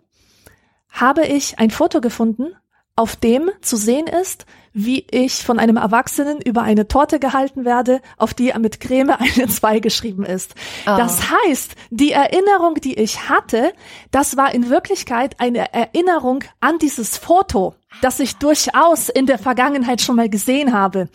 [0.89, 2.55] habe ich ein Foto gefunden,
[2.97, 8.01] auf dem zu sehen ist, wie ich von einem Erwachsenen über eine Torte gehalten werde,
[8.17, 10.53] auf die mit Creme eine 2 geschrieben ist.
[10.85, 10.97] Oh.
[10.97, 13.73] Das heißt, die Erinnerung, die ich hatte,
[14.11, 20.01] das war in Wirklichkeit eine Erinnerung an dieses Foto das ich durchaus in der Vergangenheit
[20.01, 21.09] schon mal gesehen habe.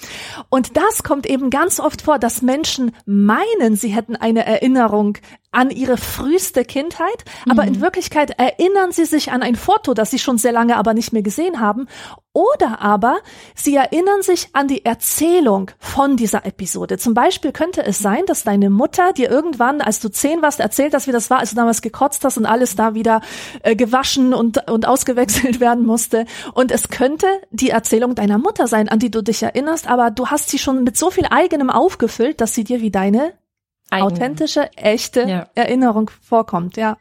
[0.48, 5.18] Und das kommt eben ganz oft vor, dass Menschen meinen, sie hätten eine Erinnerung
[5.52, 7.68] an ihre früheste Kindheit, aber mhm.
[7.68, 11.12] in Wirklichkeit erinnern sie sich an ein Foto, das sie schon sehr lange aber nicht
[11.12, 11.88] mehr gesehen haben
[12.32, 13.18] oder aber
[13.56, 16.96] sie erinnern sich an die Erzählung von dieser Episode.
[16.96, 20.94] Zum Beispiel könnte es sein, dass deine Mutter dir irgendwann, als du zehn warst, erzählt
[20.94, 23.20] hast, wie das war, als du damals gekotzt hast und alles da wieder
[23.64, 26.24] äh, gewaschen und, und ausgewechselt werden musste.
[26.54, 30.28] Und es könnte die Erzählung deiner Mutter sein, an die du dich erinnerst, aber du
[30.28, 33.33] hast sie schon mit so viel eigenem aufgefüllt, dass sie dir wie deine
[33.90, 34.04] Eigen.
[34.04, 35.46] authentische, echte ja.
[35.54, 36.96] Erinnerung vorkommt, ja.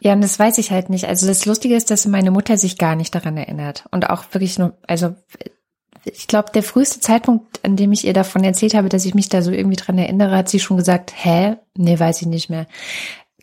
[0.00, 1.06] Ja, und das weiß ich halt nicht.
[1.06, 3.84] Also das Lustige ist, dass meine Mutter sich gar nicht daran erinnert.
[3.90, 5.14] Und auch wirklich nur, also
[6.04, 9.28] ich glaube, der früheste Zeitpunkt, an dem ich ihr davon erzählt habe, dass ich mich
[9.28, 11.56] da so irgendwie dran erinnere, hat sie schon gesagt, hä?
[11.76, 12.66] Nee, weiß ich nicht mehr.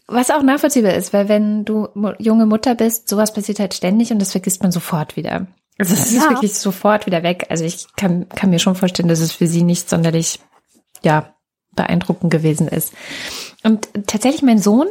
[0.08, 4.20] Was auch nachvollziehbar ist, weil wenn du junge Mutter bist, sowas passiert halt ständig und
[4.20, 5.48] das vergisst man sofort wieder.
[5.78, 6.24] Also es ja.
[6.24, 7.48] ist wirklich sofort wieder weg.
[7.50, 10.40] Also ich kann, kann mir schon vorstellen, dass es für sie nicht sonderlich,
[11.04, 11.34] ja,
[11.76, 12.94] beeindruckend gewesen ist.
[13.64, 14.88] Und tatsächlich mein Sohn,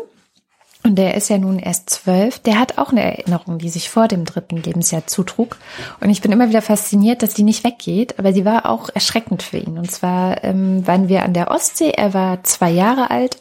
[0.85, 4.07] und der ist ja nun erst zwölf, der hat auch eine Erinnerung, die sich vor
[4.07, 5.57] dem dritten Lebensjahr zutrug.
[6.01, 9.43] Und ich bin immer wieder fasziniert, dass die nicht weggeht, aber sie war auch erschreckend
[9.43, 9.79] für ihn.
[9.79, 13.41] Und zwar ähm, waren wir an der Ostsee, er war zwei Jahre alt,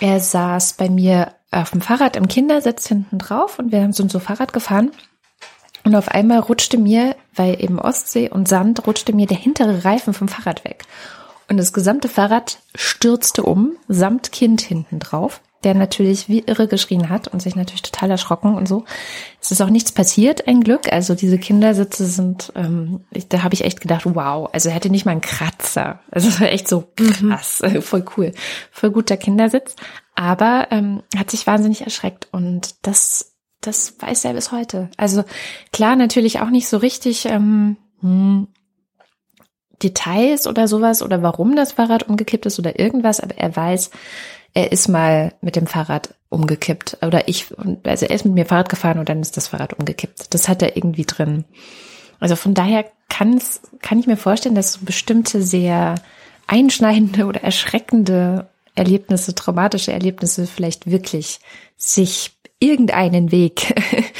[0.00, 4.18] er saß bei mir auf dem Fahrrad im Kindersitz hinten drauf und wir sind so
[4.18, 4.92] Fahrrad gefahren.
[5.84, 10.14] Und auf einmal rutschte mir, weil eben Ostsee und Sand, rutschte mir der hintere Reifen
[10.14, 10.84] vom Fahrrad weg.
[11.48, 17.08] Und das gesamte Fahrrad stürzte um, samt Kind hinten drauf der natürlich wie irre geschrien
[17.08, 18.84] hat und sich natürlich total erschrocken und so.
[19.40, 20.92] Es ist auch nichts passiert, ein Glück.
[20.92, 24.90] Also diese Kindersitze sind, ähm, ich, da habe ich echt gedacht, wow, also er hätte
[24.90, 26.00] nicht mal einen Kratzer.
[26.10, 27.30] Also es war echt so mhm.
[27.30, 27.82] krass, mhm.
[27.82, 28.32] voll cool,
[28.70, 29.76] voll guter Kindersitz.
[30.14, 33.31] Aber ähm, hat sich wahnsinnig erschreckt und das,
[33.62, 34.90] das weiß er bis heute.
[34.96, 35.24] Also
[35.72, 38.48] klar, natürlich auch nicht so richtig ähm, hm,
[39.82, 43.90] Details oder sowas oder warum das Fahrrad umgekippt ist oder irgendwas, aber er weiß,
[44.54, 47.46] er ist mal mit dem Fahrrad umgekippt oder ich,
[47.84, 50.34] also er ist mit mir Fahrrad gefahren und dann ist das Fahrrad umgekippt.
[50.34, 51.44] Das hat er irgendwie drin.
[52.20, 55.96] Also von daher kann es, kann ich mir vorstellen, dass so bestimmte sehr
[56.46, 61.40] einschneidende oder erschreckende Erlebnisse, traumatische Erlebnisse vielleicht wirklich
[61.76, 63.74] sich irgendeinen Weg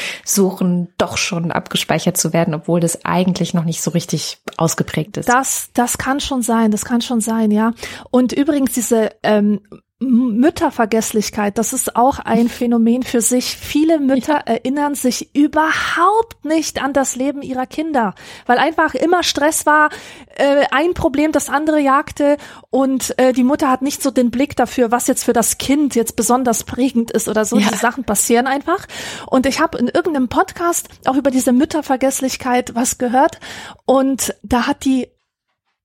[0.24, 5.28] suchen, doch schon abgespeichert zu werden, obwohl das eigentlich noch nicht so richtig ausgeprägt ist.
[5.28, 7.72] Das, das kann schon sein, das kann schon sein, ja.
[8.10, 9.60] Und übrigens diese ähm,
[10.02, 13.56] Müttervergesslichkeit, das ist auch ein Phänomen für sich.
[13.56, 18.14] Viele Mütter erinnern sich überhaupt nicht an das Leben ihrer Kinder,
[18.46, 19.90] weil einfach immer Stress war,
[20.36, 22.36] äh, ein Problem das andere jagte
[22.70, 25.94] und äh, die Mutter hat nicht so den Blick dafür, was jetzt für das Kind
[25.94, 27.56] jetzt besonders prägend ist oder so.
[27.56, 27.68] Ja.
[27.68, 28.86] Diese Sachen passieren einfach.
[29.26, 33.38] Und ich habe in irgendeinem Podcast auch über diese Müttervergesslichkeit was gehört
[33.84, 35.08] und da hat die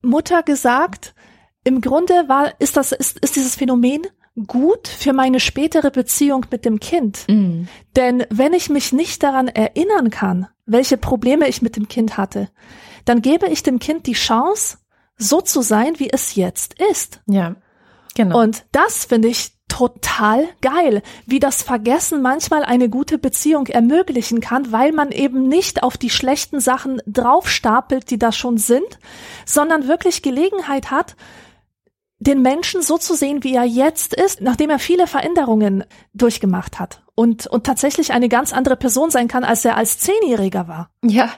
[0.02, 1.14] Mutter gesagt,
[1.68, 4.08] im Grunde war, ist das, ist, ist dieses Phänomen
[4.48, 7.26] gut für meine spätere Beziehung mit dem Kind.
[7.28, 7.64] Mm.
[7.98, 12.50] Denn wenn ich mich nicht daran erinnern kann, welche Probleme ich mit dem Kind hatte,
[13.04, 14.78] dann gebe ich dem Kind die Chance,
[15.18, 17.20] so zu sein, wie es jetzt ist.
[17.26, 17.56] Ja,
[18.16, 18.42] genau.
[18.42, 24.72] Und das finde ich total geil, wie das Vergessen manchmal eine gute Beziehung ermöglichen kann,
[24.72, 29.00] weil man eben nicht auf die schlechten Sachen draufstapelt, die da schon sind,
[29.46, 31.18] sondern wirklich Gelegenheit hat,
[32.20, 37.04] den Menschen so zu sehen, wie er jetzt ist, nachdem er viele Veränderungen durchgemacht hat
[37.16, 40.90] und, und tatsächlich eine ganz andere Person sein kann, als er als Zehnjähriger war.
[41.04, 41.32] Ja,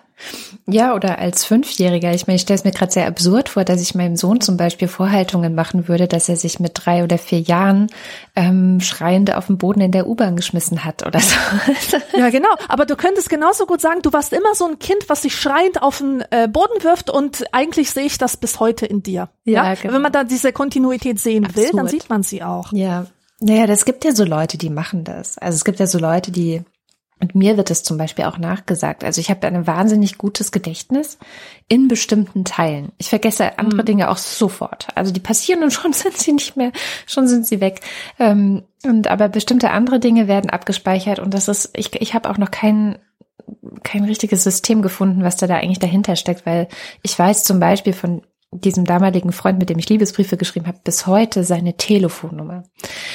[0.67, 2.13] ja, oder als Fünfjähriger.
[2.13, 4.57] Ich meine, ich stelle es mir gerade sehr absurd vor, dass ich meinem Sohn zum
[4.57, 7.87] Beispiel Vorhaltungen machen würde, dass er sich mit drei oder vier Jahren
[8.35, 11.97] ähm, schreiend auf den Boden in der U-Bahn geschmissen hat oder so.
[12.17, 12.49] ja, genau.
[12.67, 15.81] Aber du könntest genauso gut sagen, du warst immer so ein Kind, was sich schreiend
[15.81, 19.29] auf den äh, Boden wirft und eigentlich sehe ich das bis heute in dir.
[19.45, 19.75] Ja, ja?
[19.75, 19.93] Genau.
[19.93, 21.65] wenn man da diese Kontinuität sehen absurd.
[21.65, 22.71] will, dann sieht man sie auch.
[22.73, 23.07] Ja,
[23.41, 25.37] naja, das gibt ja so Leute, die machen das.
[25.37, 26.61] Also es gibt ja so Leute, die,
[27.19, 29.03] und mir wird es zum Beispiel auch nachgesagt.
[29.03, 31.17] Also ich habe ein wahnsinnig gutes Gedächtnis
[31.67, 32.91] in bestimmten Teilen.
[32.97, 33.85] Ich vergesse andere mhm.
[33.85, 34.87] Dinge auch sofort.
[34.95, 36.71] Also die passieren und schon sind sie nicht mehr,
[37.05, 37.81] schon sind sie weg.
[38.19, 42.37] Ähm, und aber bestimmte andere Dinge werden abgespeichert und das ist, ich, ich habe auch
[42.37, 42.97] noch kein
[43.83, 46.67] kein richtiges System gefunden, was da da eigentlich dahinter steckt, weil
[47.01, 48.21] ich weiß zum Beispiel von
[48.51, 52.63] diesem damaligen Freund, mit dem ich Liebesbriefe geschrieben habe, bis heute seine Telefonnummer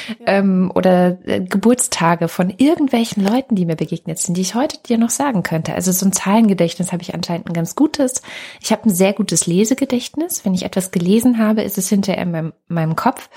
[0.09, 0.15] ja.
[0.27, 4.97] ähm, oder äh, Geburtstage von irgendwelchen Leuten, die mir begegnet sind, die ich heute dir
[4.97, 5.75] noch sagen könnte.
[5.75, 8.23] Also so ein Zahlengedächtnis habe ich anscheinend ein ganz gutes.
[8.61, 10.45] Ich habe ein sehr gutes Lesegedächtnis.
[10.45, 13.29] Wenn ich etwas gelesen habe, ist es hinterher in meinem, meinem Kopf.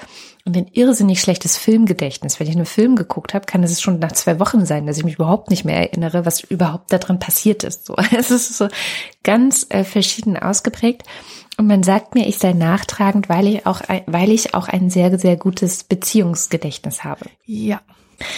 [0.45, 2.39] Und ein irrsinnig schlechtes Filmgedächtnis.
[2.39, 5.03] Wenn ich einen Film geguckt habe, kann es schon nach zwei Wochen sein, dass ich
[5.03, 7.85] mich überhaupt nicht mehr erinnere, was überhaupt da drin passiert ist.
[7.85, 8.67] So, es ist so
[9.23, 11.03] ganz äh, verschieden ausgeprägt.
[11.57, 15.17] Und man sagt mir, ich sei nachtragend, weil ich auch, weil ich auch ein sehr,
[15.17, 17.25] sehr gutes Beziehungsgedächtnis habe.
[17.45, 17.81] Ja,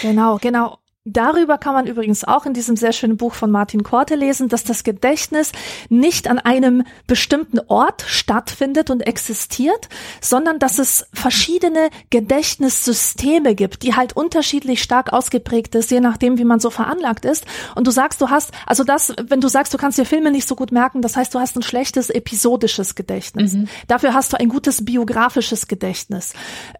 [0.00, 0.78] genau, genau.
[1.12, 4.64] Darüber kann man übrigens auch in diesem sehr schönen Buch von Martin Korte lesen, dass
[4.64, 5.52] das Gedächtnis
[5.88, 9.88] nicht an einem bestimmten Ort stattfindet und existiert,
[10.20, 16.44] sondern dass es verschiedene Gedächtnissysteme gibt, die halt unterschiedlich stark ausgeprägt ist, je nachdem, wie
[16.44, 17.44] man so veranlagt ist.
[17.74, 20.46] Und du sagst, du hast, also das, wenn du sagst, du kannst dir Filme nicht
[20.46, 23.54] so gut merken, das heißt, du hast ein schlechtes episodisches Gedächtnis.
[23.54, 23.68] Mhm.
[23.88, 26.34] Dafür hast du ein gutes biografisches Gedächtnis.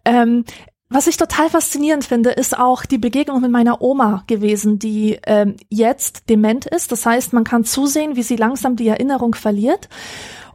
[0.05, 0.45] Ähm,
[0.93, 5.55] was ich total faszinierend finde, ist auch die Begegnung mit meiner Oma gewesen, die ähm,
[5.69, 6.91] jetzt dement ist.
[6.91, 9.87] Das heißt, man kann zusehen, wie sie langsam die Erinnerung verliert.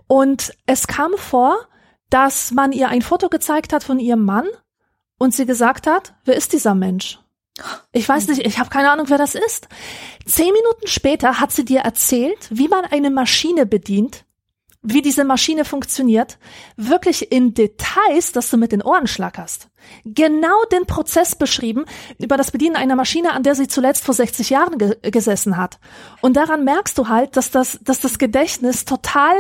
[0.07, 1.57] Und es kam vor,
[2.11, 4.47] dass man ihr ein Foto gezeigt hat von ihrem Mann
[5.19, 7.19] und sie gesagt hat, wer ist dieser Mensch?
[7.93, 9.69] Ich weiß nicht, ich habe keine Ahnung, wer das ist.
[10.27, 14.26] Zehn Minuten später hat sie dir erzählt, wie man eine Maschine bedient,
[14.87, 16.39] wie diese Maschine funktioniert,
[16.77, 19.69] wirklich in Details, dass du mit den Ohren schlackerst.
[20.05, 21.85] Genau den Prozess beschrieben
[22.19, 25.79] über das Bedienen einer Maschine, an der sie zuletzt vor 60 Jahren ge gesessen hat.
[26.21, 29.35] Und daran merkst du halt, dass das, dass das Gedächtnis total,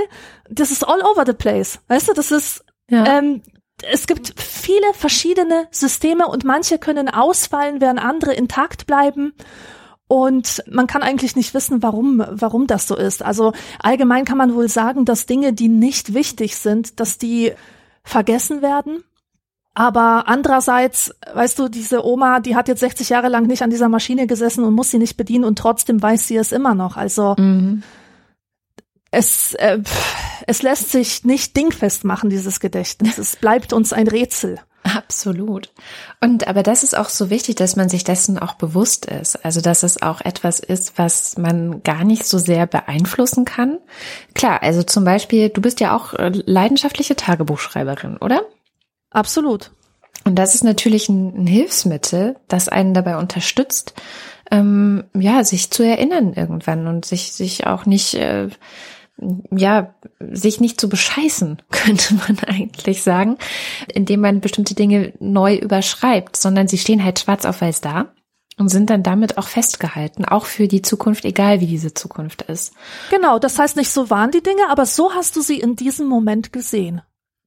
[0.50, 1.78] das ist all over the place.
[1.86, 3.18] Weißt du, das ist, ja.
[3.18, 3.42] ähm,
[3.82, 9.32] es gibt viele verschiedene Systeme und manche können ausfallen, während andere intakt bleiben.
[10.08, 13.24] Und man kann eigentlich nicht wissen, warum, warum das so ist.
[13.24, 17.52] Also allgemein kann man wohl sagen, dass Dinge, die nicht wichtig sind, dass die
[18.04, 19.02] vergessen werden.
[19.74, 23.90] Aber andererseits, weißt du, diese Oma, die hat jetzt 60 Jahre lang nicht an dieser
[23.90, 26.96] Maschine gesessen und muss sie nicht bedienen und trotzdem weiß sie es immer noch.
[26.96, 27.82] Also mhm.
[29.10, 29.80] es, äh,
[30.46, 33.18] es lässt sich nicht dingfest machen, dieses Gedächtnis.
[33.18, 34.60] Es bleibt uns ein Rätsel.
[34.94, 35.72] Absolut.
[36.20, 39.44] Und aber das ist auch so wichtig, dass man sich dessen auch bewusst ist.
[39.44, 43.78] Also dass es auch etwas ist, was man gar nicht so sehr beeinflussen kann.
[44.34, 48.42] Klar, also zum Beispiel, du bist ja auch äh, leidenschaftliche Tagebuchschreiberin, oder?
[49.10, 49.72] Absolut.
[50.24, 53.94] Und das ist natürlich ein, ein Hilfsmittel, das einen dabei unterstützt,
[54.52, 58.48] ähm, ja, sich zu erinnern irgendwann und sich sich auch nicht äh,
[59.50, 63.38] ja, sich nicht zu bescheißen, könnte man eigentlich sagen,
[63.92, 68.12] indem man bestimmte Dinge neu überschreibt, sondern sie stehen halt schwarz auf weiß da
[68.58, 72.72] und sind dann damit auch festgehalten, auch für die Zukunft, egal wie diese Zukunft ist.
[73.10, 76.06] Genau, das heißt nicht so waren die Dinge, aber so hast du sie in diesem
[76.08, 77.02] Moment gesehen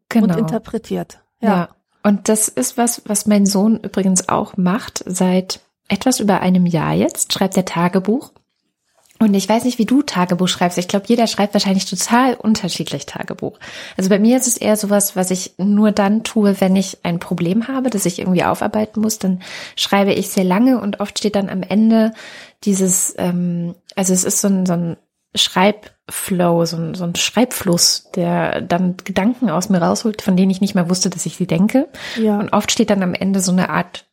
[0.09, 0.33] genau.
[0.33, 1.19] und interpretiert.
[1.41, 1.49] Ja.
[1.49, 1.69] ja.
[2.03, 6.93] Und das ist was, was mein Sohn übrigens auch macht seit etwas über einem Jahr
[6.93, 8.31] jetzt, schreibt er Tagebuch
[9.21, 10.77] und ich weiß nicht, wie du Tagebuch schreibst.
[10.77, 13.59] Ich glaube, jeder schreibt wahrscheinlich total unterschiedlich Tagebuch.
[13.97, 17.19] Also bei mir ist es eher sowas, was ich nur dann tue, wenn ich ein
[17.19, 19.19] Problem habe, das ich irgendwie aufarbeiten muss.
[19.19, 19.41] Dann
[19.75, 22.13] schreibe ich sehr lange und oft steht dann am Ende
[22.63, 24.97] dieses, ähm, also es ist so ein, so ein
[25.35, 30.61] Schreibflow, so ein, so ein Schreibfluss, der dann Gedanken aus mir rausholt, von denen ich
[30.61, 31.89] nicht mehr wusste, dass ich sie denke.
[32.17, 32.39] Ja.
[32.39, 34.05] Und oft steht dann am Ende so eine Art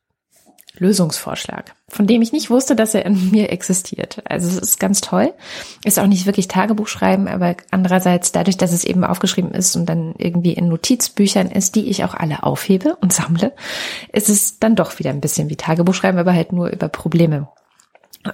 [0.78, 4.22] Lösungsvorschlag, von dem ich nicht wusste, dass er in mir existiert.
[4.24, 5.32] Also es ist ganz toll.
[5.84, 9.86] Ist auch nicht wirklich Tagebuch schreiben, aber andererseits dadurch, dass es eben aufgeschrieben ist und
[9.86, 13.54] dann irgendwie in Notizbüchern ist, die ich auch alle aufhebe und sammle,
[14.12, 17.48] ist es dann doch wieder ein bisschen wie Tagebuch schreiben, aber halt nur über Probleme.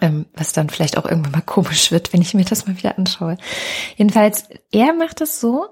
[0.01, 2.97] Ähm, was dann vielleicht auch irgendwann mal komisch wird, wenn ich mir das mal wieder
[2.97, 3.37] anschaue.
[3.97, 5.67] Jedenfalls, er macht es so,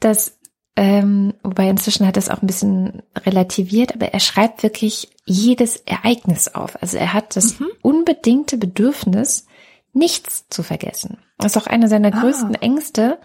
[0.00, 0.36] dass
[0.76, 6.48] ähm, wobei inzwischen hat es auch ein bisschen relativiert, aber er schreibt wirklich jedes Ereignis
[6.48, 6.80] auf.
[6.80, 7.66] Also er hat das mhm.
[7.82, 9.46] unbedingte Bedürfnis,
[9.92, 11.18] nichts zu vergessen.
[11.38, 12.20] Das ist auch einer seiner ah.
[12.20, 13.18] größten Ängste,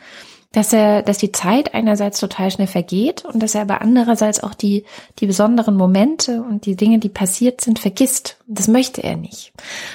[0.53, 4.53] dass er, dass die Zeit einerseits total schnell vergeht und dass er aber andererseits auch
[4.53, 4.83] die,
[5.19, 8.37] die besonderen Momente und die Dinge, die passiert sind, vergisst.
[8.47, 9.53] Das möchte er nicht.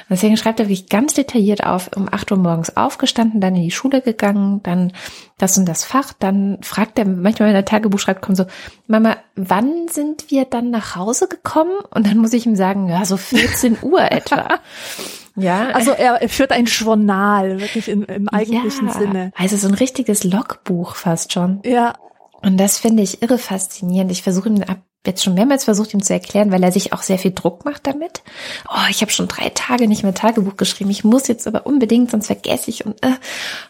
[0.09, 3.71] deswegen schreibt er wirklich ganz detailliert auf, um acht Uhr morgens aufgestanden, dann in die
[3.71, 4.95] Schule gegangen, dann
[5.37, 8.47] das und das Fach, dann fragt er, manchmal wenn er Tagebuch schreibt, kommt so,
[8.87, 11.77] Mama, wann sind wir dann nach Hause gekommen?
[11.91, 14.49] Und dann muss ich ihm sagen, ja, so 14 Uhr etwa.
[15.37, 15.69] Ja.
[15.71, 19.33] Also er, er führt ein Journal, wirklich im, im eigentlichen ja, Sinne.
[19.37, 21.61] Also so ein richtiges Logbuch fast schon.
[21.65, 21.95] Ja.
[22.43, 24.11] Und das finde ich irre faszinierend.
[24.11, 27.03] Ich versuche ihn ab jetzt schon mehrmals versucht, ihm zu erklären, weil er sich auch
[27.03, 28.23] sehr viel Druck macht damit.
[28.69, 30.91] Oh, ich habe schon drei Tage nicht mehr Tagebuch geschrieben.
[30.91, 32.85] Ich muss jetzt aber unbedingt, sonst vergesse ich.
[32.85, 33.09] Und, äh.
[33.09, 33.19] und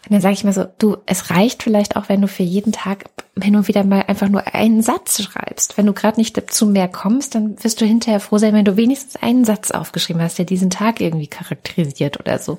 [0.09, 3.05] dann sage ich mir so, du, es reicht vielleicht auch, wenn du für jeden Tag
[3.39, 5.77] wenn du wieder mal einfach nur einen Satz schreibst.
[5.77, 8.77] Wenn du gerade nicht dazu mehr kommst, dann wirst du hinterher froh sein, wenn du
[8.77, 12.57] wenigstens einen Satz aufgeschrieben hast, der diesen Tag irgendwie charakterisiert oder so.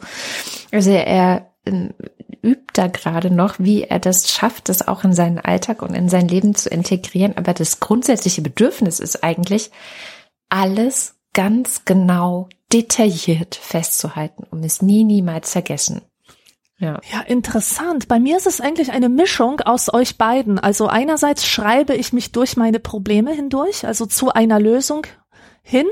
[0.71, 1.91] Also er ähm,
[2.43, 6.09] übt da gerade noch, wie er das schafft, das auch in seinen Alltag und in
[6.09, 7.37] sein Leben zu integrieren.
[7.37, 9.71] Aber das grundsätzliche Bedürfnis ist eigentlich,
[10.49, 16.03] alles ganz genau detailliert festzuhalten, um es nie, niemals vergessen.
[16.81, 17.01] Ja.
[17.13, 18.07] ja, interessant.
[18.07, 20.61] Bei mir ist es eigentlich eine Mischung aus euch beiden.
[20.61, 25.05] Also einerseits schreibe ich mich durch meine Probleme hindurch, also zu einer Lösung
[25.63, 25.87] hin.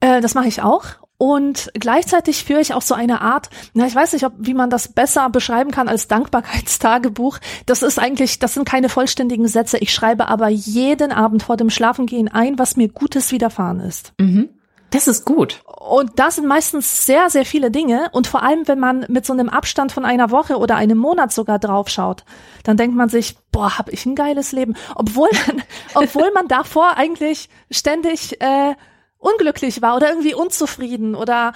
[0.00, 0.84] Äh, das mache ich auch.
[1.22, 4.70] Und gleichzeitig führe ich auch so eine Art, na, ich weiß nicht, ob, wie man
[4.70, 7.38] das besser beschreiben kann als Dankbarkeitstagebuch.
[7.64, 9.78] Das ist eigentlich, das sind keine vollständigen Sätze.
[9.78, 14.14] Ich schreibe aber jeden Abend vor dem Schlafengehen ein, was mir Gutes widerfahren ist.
[14.18, 14.48] Mhm.
[14.90, 15.62] Das ist gut.
[15.64, 18.08] Und das sind meistens sehr, sehr viele Dinge.
[18.10, 21.32] Und vor allem, wenn man mit so einem Abstand von einer Woche oder einem Monat
[21.32, 22.24] sogar draufschaut,
[22.64, 24.74] dann denkt man sich, boah, hab ich ein geiles Leben.
[24.96, 25.62] Obwohl man,
[25.94, 28.74] obwohl man davor eigentlich ständig äh,
[29.22, 31.52] unglücklich war oder irgendwie unzufrieden oder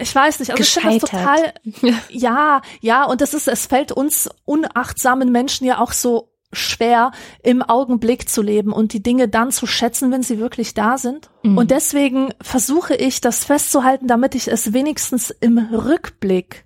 [0.00, 1.54] ich weiß nicht, also ich finde das total,
[2.08, 7.12] ja, ja, und das ist, es fällt uns unachtsamen Menschen ja auch so schwer,
[7.42, 11.28] im Augenblick zu leben und die Dinge dann zu schätzen, wenn sie wirklich da sind.
[11.42, 11.58] Mhm.
[11.58, 16.64] Und deswegen versuche ich, das festzuhalten, damit ich es wenigstens im Rückblick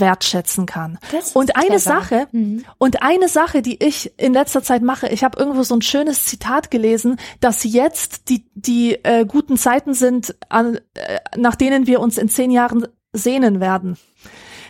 [0.00, 0.98] wertschätzen kann.
[1.34, 1.78] Und eine clever.
[1.80, 2.64] Sache, mhm.
[2.78, 6.24] und eine Sache, die ich in letzter Zeit mache, ich habe irgendwo so ein schönes
[6.24, 12.00] Zitat gelesen, dass jetzt die, die äh, guten Zeiten sind, an, äh, nach denen wir
[12.00, 13.96] uns in zehn Jahren sehnen werden.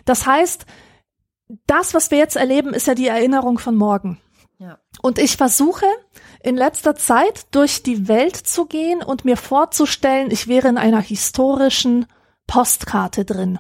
[0.05, 0.67] Das heißt,
[1.67, 4.19] das, was wir jetzt erleben, ist ja die Erinnerung von morgen.
[4.59, 4.79] Ja.
[5.03, 5.87] Und ich versuche
[6.43, 11.01] in letzter Zeit durch die Welt zu gehen und mir vorzustellen, ich wäre in einer
[11.01, 12.07] historischen
[12.47, 13.59] Postkarte drin.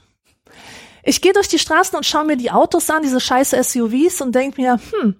[1.06, 4.34] Ich gehe durch die Straßen und schaue mir die Autos an, diese scheiß SUVs und
[4.34, 5.16] denke mir, hm,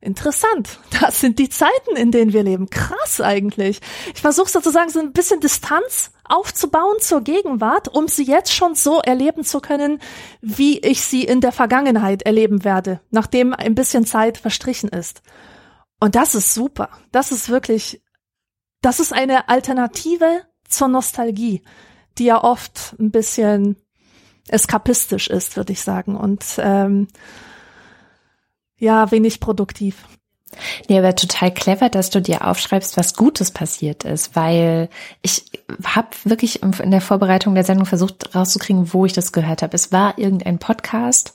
[0.00, 0.78] interessant.
[1.00, 2.70] Das sind die Zeiten, in denen wir leben.
[2.70, 3.80] Krass eigentlich.
[4.14, 9.00] Ich versuche sozusagen so ein bisschen Distanz aufzubauen zur Gegenwart, um sie jetzt schon so
[9.00, 10.00] erleben zu können,
[10.40, 15.22] wie ich sie in der Vergangenheit erleben werde, nachdem ein bisschen Zeit verstrichen ist.
[15.98, 16.90] Und das ist super.
[17.12, 18.02] Das ist wirklich,
[18.82, 21.62] das ist eine Alternative zur Nostalgie,
[22.18, 23.76] die ja oft ein bisschen
[24.48, 26.16] eskapistisch ist, würde ich sagen.
[26.16, 27.08] Und ähm,
[28.78, 30.04] ja, wenig produktiv.
[30.88, 34.88] Nee, aber total clever, dass du dir aufschreibst, was Gutes passiert ist, weil
[35.22, 35.44] ich
[35.84, 39.74] habe wirklich in der Vorbereitung der Sendung versucht rauszukriegen, wo ich das gehört habe.
[39.74, 41.32] Es war irgendein Podcast.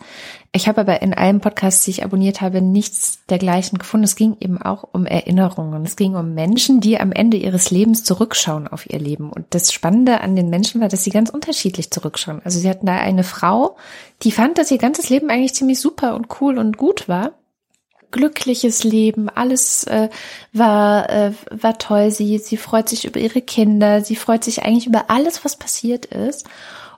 [0.54, 4.04] Ich habe aber in allen Podcasts, die ich abonniert habe, nichts dergleichen gefunden.
[4.04, 5.86] Es ging eben auch um Erinnerungen.
[5.86, 9.32] Es ging um Menschen, die am Ende ihres Lebens zurückschauen auf ihr Leben.
[9.32, 12.42] Und das Spannende an den Menschen war, dass sie ganz unterschiedlich zurückschauen.
[12.44, 13.78] Also sie hatten da eine Frau,
[14.24, 17.32] die fand, dass ihr ganzes Leben eigentlich ziemlich super und cool und gut war
[18.12, 20.10] glückliches Leben, alles äh,
[20.54, 22.12] war äh, war toll.
[22.12, 26.06] Sie sie freut sich über ihre Kinder, sie freut sich eigentlich über alles, was passiert
[26.06, 26.46] ist.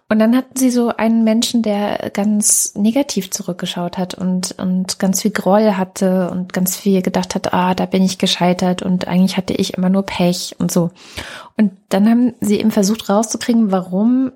[0.09, 5.21] Und dann hatten sie so einen Menschen, der ganz negativ zurückgeschaut hat und und ganz
[5.21, 9.37] viel Groll hatte und ganz viel gedacht hat, ah, da bin ich gescheitert und eigentlich
[9.37, 10.91] hatte ich immer nur Pech und so.
[11.57, 14.33] Und dann haben sie eben versucht rauszukriegen, warum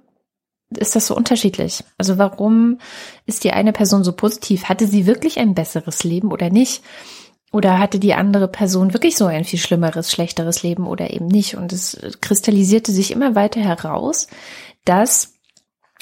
[0.70, 1.84] ist das so unterschiedlich?
[1.98, 2.80] Also warum
[3.26, 4.66] ist die eine Person so positiv?
[4.66, 6.84] Hatte sie wirklich ein besseres Leben oder nicht?
[7.54, 11.56] Oder hatte die andere Person wirklich so ein viel schlimmeres, schlechteres Leben oder eben nicht?
[11.56, 14.28] Und es kristallisierte sich immer weiter heraus,
[14.84, 15.37] dass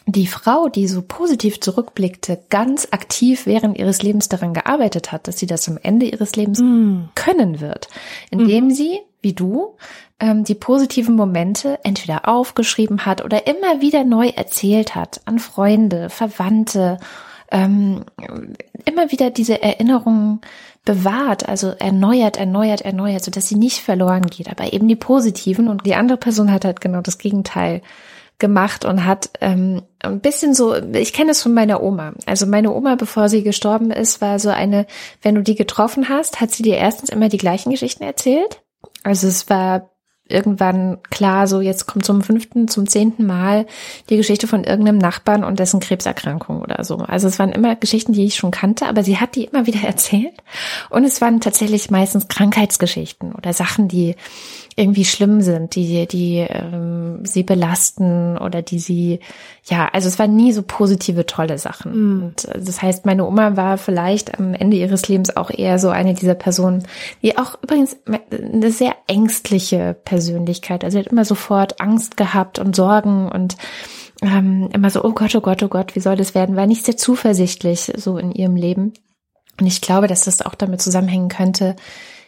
[0.07, 5.39] die Frau, die so positiv zurückblickte, ganz aktiv während ihres Lebens daran gearbeitet hat, dass
[5.39, 7.09] sie das am Ende ihres Lebens mm.
[7.15, 7.87] können wird,
[8.29, 8.71] indem mm.
[8.71, 9.75] sie, wie du,
[10.19, 16.09] ähm, die positiven Momente entweder aufgeschrieben hat oder immer wieder neu erzählt hat an Freunde,
[16.09, 16.99] Verwandte,
[17.51, 18.03] ähm,
[18.85, 20.41] immer wieder diese Erinnerungen
[20.83, 25.67] bewahrt, also erneuert, erneuert, erneuert, so dass sie nicht verloren geht, aber eben die positiven
[25.67, 27.81] und die andere Person hat halt genau das Gegenteil
[28.37, 32.13] gemacht und hat ähm, ein bisschen so, ich kenne es von meiner Oma.
[32.25, 34.85] Also meine Oma, bevor sie gestorben ist, war so eine,
[35.21, 38.61] wenn du die getroffen hast, hat sie dir erstens immer die gleichen Geschichten erzählt.
[39.03, 39.89] Also es war
[40.27, 43.67] irgendwann klar, so jetzt kommt zum fünften, zum zehnten Mal
[44.09, 46.97] die Geschichte von irgendeinem Nachbarn und dessen Krebserkrankung oder so.
[46.97, 49.81] Also es waren immer Geschichten, die ich schon kannte, aber sie hat die immer wieder
[49.81, 50.33] erzählt.
[50.89, 54.15] Und es waren tatsächlich meistens Krankheitsgeschichten oder Sachen, die
[54.77, 59.21] irgendwie schlimm sind, die, die ähm, sie belasten oder die sie,
[59.63, 61.91] ja, also es waren nie so positive, tolle Sachen.
[61.93, 62.23] Mm.
[62.23, 65.89] Und äh, das heißt, meine Oma war vielleicht am Ende ihres Lebens auch eher so
[65.89, 66.83] eine dieser Personen,
[67.21, 72.75] die auch übrigens eine sehr ängstliche Persönlichkeit, also sie hat immer sofort Angst gehabt und
[72.75, 73.55] Sorgen und
[74.21, 76.85] ähm, immer so, oh Gott, oh Gott, oh Gott, wie soll das werden, war nicht
[76.85, 78.93] sehr zuversichtlich so in ihrem Leben.
[79.59, 81.77] Und ich glaube, dass das auch damit zusammenhängen könnte,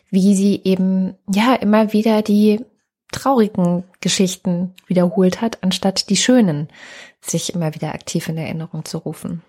[0.10, 2.64] wie sie eben, ja, immer wieder die
[3.12, 6.70] traurigen Geschichten wiederholt hat, anstatt die schönen,
[7.22, 9.44] sich immer wieder aktiv in Erinnerung zu rufen.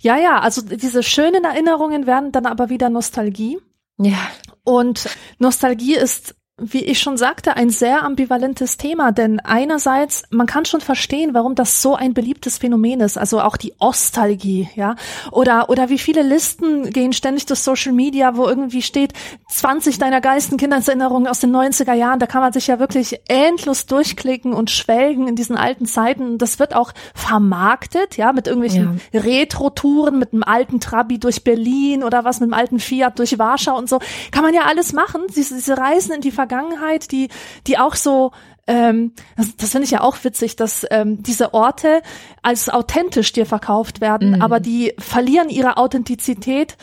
[0.00, 3.58] Ja, ja, also diese schönen Erinnerungen werden dann aber wieder Nostalgie.
[3.98, 4.18] Ja.
[4.64, 5.08] Und
[5.38, 10.80] Nostalgie ist wie ich schon sagte, ein sehr ambivalentes Thema, denn einerseits, man kann schon
[10.80, 14.96] verstehen, warum das so ein beliebtes Phänomen ist, also auch die Ostalgie, ja,
[15.30, 19.12] oder, oder wie viele Listen gehen ständig durch Social Media, wo irgendwie steht,
[19.48, 23.86] 20 deiner geilsten Kindheitserinnerungen aus den 90er Jahren, da kann man sich ja wirklich endlos
[23.86, 26.38] durchklicken und schwelgen in diesen alten Zeiten.
[26.38, 29.20] Das wird auch vermarktet, ja, mit irgendwelchen ja.
[29.20, 33.78] Retro-Touren, mit einem alten Trabi durch Berlin oder was mit einem alten Fiat durch Warschau
[33.78, 34.00] und so.
[34.32, 37.28] Kann man ja alles machen, diese, diese Reisen in die Vergangenheit Vergangenheit, die,
[37.66, 38.32] die auch so
[38.66, 42.02] ähm, das, das finde ich ja auch witzig, dass ähm, diese Orte
[42.42, 44.42] als authentisch dir verkauft werden, mhm.
[44.42, 46.76] aber die verlieren ihre Authentizität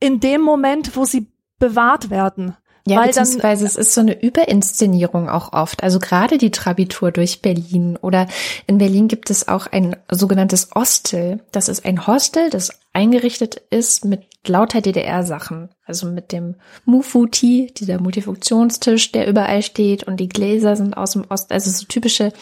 [0.00, 1.26] in dem Moment, wo sie
[1.58, 2.56] bewahrt werden.
[2.88, 5.82] Ja, Weil beziehungsweise dann, es ist so eine Überinszenierung auch oft.
[5.82, 8.28] Also gerade die Trabitur durch Berlin oder
[8.68, 11.40] in Berlin gibt es auch ein sogenanntes Hostel.
[11.50, 15.70] Das ist ein Hostel, das eingerichtet ist mit lauter DDR-Sachen.
[15.84, 21.24] Also mit dem Mufuti, dieser Multifunktionstisch, der überall steht und die Gläser sind aus dem
[21.28, 21.52] Ost.
[21.52, 22.32] Also so typische,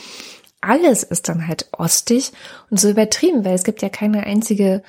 [0.61, 2.33] alles ist dann halt ostig
[2.71, 4.83] und so übertrieben, weil es gibt ja keine einzige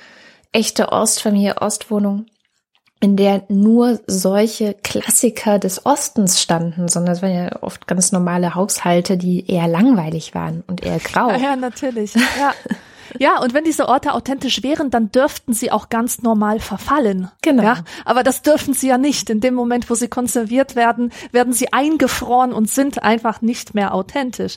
[0.52, 2.26] echte Ostfamilie, Ostwohnung
[3.00, 8.54] in der nur solche Klassiker des Ostens standen, sondern es waren ja oft ganz normale
[8.54, 11.28] Haushalte, die eher langweilig waren und eher grau.
[11.30, 12.14] Ja, ja natürlich.
[12.14, 12.54] Ja.
[13.18, 17.30] Ja, und wenn diese Orte authentisch wären, dann dürften sie auch ganz normal verfallen.
[17.42, 17.62] Genau.
[17.62, 19.30] Ja, aber das dürfen sie ja nicht.
[19.30, 23.94] In dem Moment, wo sie konserviert werden, werden sie eingefroren und sind einfach nicht mehr
[23.94, 24.56] authentisch.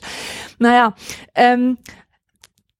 [0.58, 0.94] Naja,
[1.34, 1.78] ähm,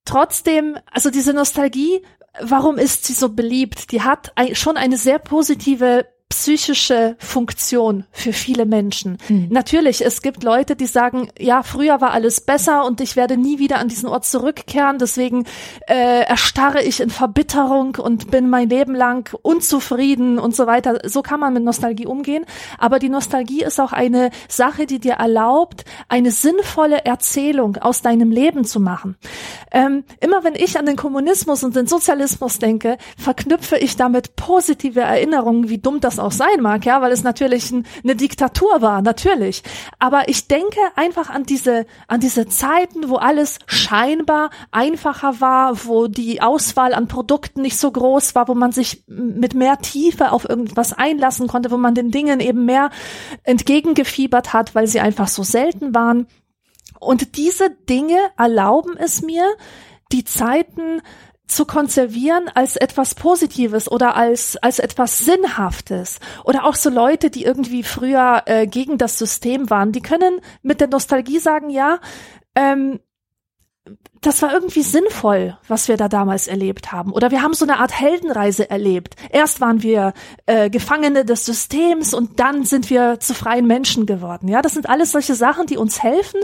[0.05, 2.03] trotzdem, also diese Nostalgie
[2.41, 3.93] warum ist sie so beliebt?
[3.93, 9.18] Die hat schon eine sehr positive psychische Funktion für viele Menschen.
[9.28, 9.49] Mhm.
[9.51, 13.59] Natürlich, es gibt Leute, die sagen, ja, früher war alles besser und ich werde nie
[13.59, 15.45] wieder an diesen Ort zurückkehren, deswegen
[15.89, 21.01] äh, erstarre ich in Verbitterung und bin mein Leben lang unzufrieden und so weiter.
[21.05, 22.47] So kann man mit Nostalgie umgehen.
[22.78, 28.31] Aber die Nostalgie ist auch eine Sache, die dir erlaubt, eine sinnvolle Erzählung aus deinem
[28.31, 29.16] Leben zu machen.
[29.72, 35.01] Ähm, immer wenn ich an den Kommunismus und den Sozialismus denke, verknüpfe ich damit positive
[35.01, 39.03] Erinnerungen, wie dumm das auch sein mag, ja, weil es natürlich ein, eine Diktatur war,
[39.03, 39.62] natürlich.
[39.99, 46.07] Aber ich denke einfach an diese, an diese Zeiten, wo alles scheinbar einfacher war, wo
[46.07, 50.49] die Auswahl an Produkten nicht so groß war, wo man sich mit mehr Tiefe auf
[50.49, 52.91] irgendwas einlassen konnte, wo man den Dingen eben mehr
[53.45, 56.27] entgegengefiebert hat, weil sie einfach so selten waren.
[56.99, 59.45] Und diese Dinge erlauben es mir,
[60.12, 61.01] die Zeiten
[61.51, 66.20] zu konservieren als etwas Positives oder als, als etwas Sinnhaftes.
[66.44, 70.80] Oder auch so Leute, die irgendwie früher äh, gegen das System waren, die können mit
[70.80, 71.98] der Nostalgie sagen, ja,
[72.55, 73.01] ähm,
[74.20, 77.12] das war irgendwie sinnvoll, was wir da damals erlebt haben.
[77.12, 79.16] Oder wir haben so eine Art Heldenreise erlebt.
[79.30, 80.12] Erst waren wir
[80.46, 84.48] äh, Gefangene des Systems und dann sind wir zu freien Menschen geworden.
[84.48, 86.40] Ja, das sind alles solche Sachen, die uns helfen,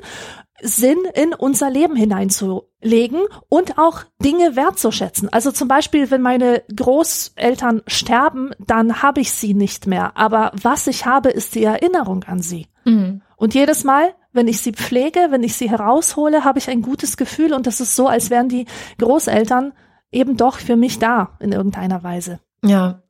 [0.62, 5.28] Sinn in unser Leben hineinzulegen und auch Dinge wertzuschätzen.
[5.32, 10.16] Also zum Beispiel, wenn meine Großeltern sterben, dann habe ich sie nicht mehr.
[10.16, 12.66] Aber was ich habe, ist die Erinnerung an sie.
[12.84, 13.22] Mhm.
[13.36, 17.16] Und jedes Mal, wenn ich sie pflege, wenn ich sie heraushole, habe ich ein gutes
[17.16, 18.66] Gefühl und das ist so, als wären die
[18.98, 19.72] Großeltern
[20.10, 22.40] eben doch für mich da in irgendeiner Weise.
[22.64, 23.02] Ja.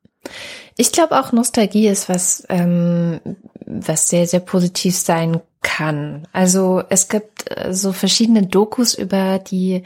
[0.76, 3.20] Ich glaube auch Nostalgie ist was, ähm,
[3.64, 6.28] was sehr, sehr positiv sein kann.
[6.32, 9.82] Also es gibt äh, so verschiedene Dokus über die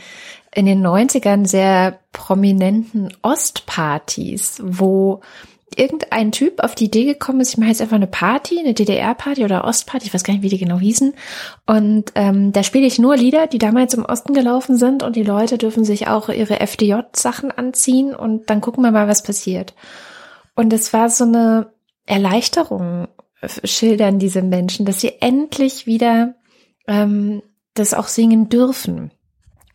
[0.55, 5.23] in den 90ern sehr prominenten Ostpartys, wo
[5.75, 9.45] irgendein Typ auf die Idee gekommen ist, ich mache jetzt einfach eine Party, eine DDR-Party
[9.45, 11.15] oder Ostparty, ich weiß gar nicht, wie die genau hießen.
[11.67, 15.23] Und ähm, da spiele ich nur Lieder, die damals im Osten gelaufen sind und die
[15.23, 19.75] Leute dürfen sich auch ihre FDJ-Sachen anziehen und dann gucken wir mal, was passiert.
[20.57, 21.73] Und es war so eine
[22.05, 23.07] Erleichterung
[23.65, 26.35] schildern diese Menschen, dass sie endlich wieder
[26.87, 27.43] ähm,
[27.75, 29.11] das auch singen dürfen.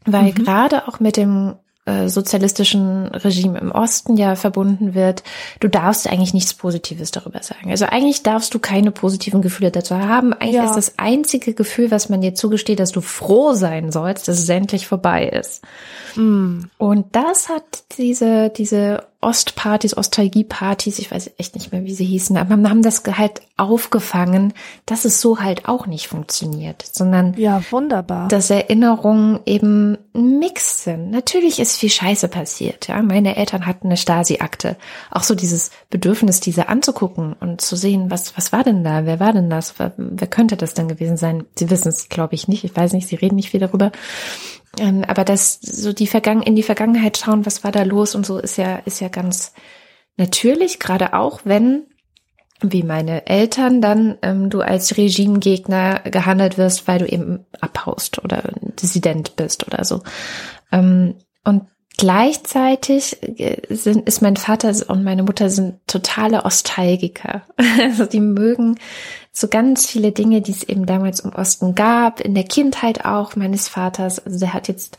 [0.05, 0.36] Weil mhm.
[0.36, 1.55] gerade auch mit dem
[1.88, 5.24] äh, sozialistischen Regime im Osten ja verbunden wird,
[5.59, 7.70] du darfst eigentlich nichts Positives darüber sagen.
[7.70, 10.34] Also eigentlich darfst du keine positiven Gefühle dazu haben.
[10.34, 10.66] Eigentlich ja.
[10.66, 14.49] ist das einzige Gefühl, was man dir zugesteht, dass du froh sein sollst, dass es
[14.49, 15.63] endlich vorbei ist.
[16.16, 16.61] Mm.
[16.80, 22.38] Und das hat diese, diese Ostpartys, Ostalgiepartys, ich weiß echt nicht mehr, wie sie hießen,
[22.38, 24.53] aber haben das halt aufgefangen,
[24.86, 28.28] dass es so halt auch nicht funktioniert, sondern ja, wunderbar.
[28.28, 31.09] dass Erinnerungen eben ein Mix sind.
[31.09, 33.01] Natürlich ist viel Scheiße passiert, ja.
[33.01, 34.78] Meine Eltern hatten eine Stasi-Akte.
[35.09, 39.05] Auch so dieses Bedürfnis, diese anzugucken und zu sehen, was, was war denn da?
[39.05, 39.80] Wer war denn das?
[39.80, 41.45] Wer, wer könnte das denn gewesen sein?
[41.57, 42.63] Sie wissen es, glaube ich, nicht.
[42.63, 43.91] Ich weiß nicht, sie reden nicht viel darüber.
[44.80, 48.26] Ähm, aber das so die Vergangen in die Vergangenheit schauen, was war da los und
[48.26, 49.53] so ist ja ist ja ganz
[50.17, 51.86] natürlich, gerade auch wenn
[52.61, 58.43] wie meine Eltern dann ähm, du als Regimegegner gehandelt wirst, weil du eben abhaust oder
[58.82, 60.01] Dissident bist oder so.
[60.71, 61.63] Ähm, und
[61.97, 67.43] Gleichzeitig äh, sind, ist mein Vater und meine Mutter sind totale Ostalgiker.
[67.79, 68.77] Also die mögen
[69.31, 73.35] so ganz viele Dinge, die es eben damals im Osten gab, in der Kindheit auch
[73.35, 74.25] meines Vaters.
[74.25, 74.97] Also der hat jetzt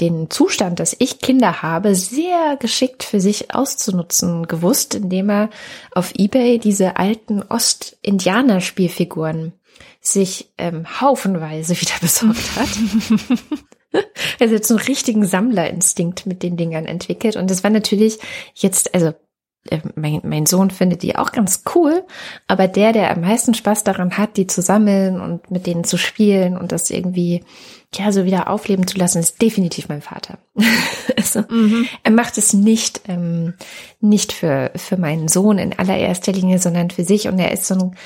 [0.00, 5.50] den Zustand, dass ich Kinder habe, sehr geschickt für sich auszunutzen gewusst, indem er
[5.92, 9.52] auf eBay diese alten Ost-Indianer-Spielfiguren
[10.00, 12.68] sich ähm, haufenweise wieder besorgt hat.
[13.92, 17.36] Er hat jetzt so einen richtigen Sammlerinstinkt mit den Dingern entwickelt.
[17.36, 18.18] Und das war natürlich
[18.54, 19.14] jetzt, also
[19.70, 22.04] äh, mein, mein Sohn findet die auch ganz cool,
[22.46, 25.96] aber der, der am meisten Spaß daran hat, die zu sammeln und mit denen zu
[25.96, 27.44] spielen und das irgendwie
[27.94, 30.38] ja so wieder aufleben zu lassen, ist definitiv mein Vater.
[31.16, 31.86] also, mhm.
[32.02, 33.54] Er macht es nicht ähm,
[34.00, 37.74] nicht für für meinen Sohn in allererster Linie, sondern für sich und er ist so
[37.74, 37.96] ein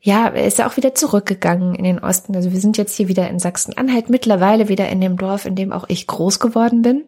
[0.00, 2.36] ja, er ist auch wieder zurückgegangen in den Osten.
[2.36, 5.72] Also wir sind jetzt hier wieder in Sachsen-Anhalt, mittlerweile wieder in dem Dorf, in dem
[5.72, 7.04] auch ich groß geworden bin.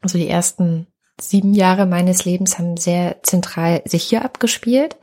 [0.00, 0.86] Also die ersten
[1.20, 4.96] sieben Jahre meines Lebens haben sehr zentral sich hier abgespielt.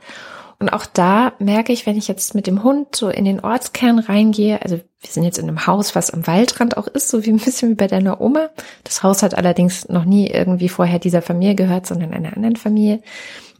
[0.60, 3.98] Und auch da merke ich, wenn ich jetzt mit dem Hund so in den Ortskern
[3.98, 7.30] reingehe, also wir sind jetzt in einem Haus, was am Waldrand auch ist, so wie
[7.30, 8.48] ein bisschen wie bei deiner Oma.
[8.84, 13.02] Das Haus hat allerdings noch nie irgendwie vorher dieser Familie gehört, sondern einer anderen Familie.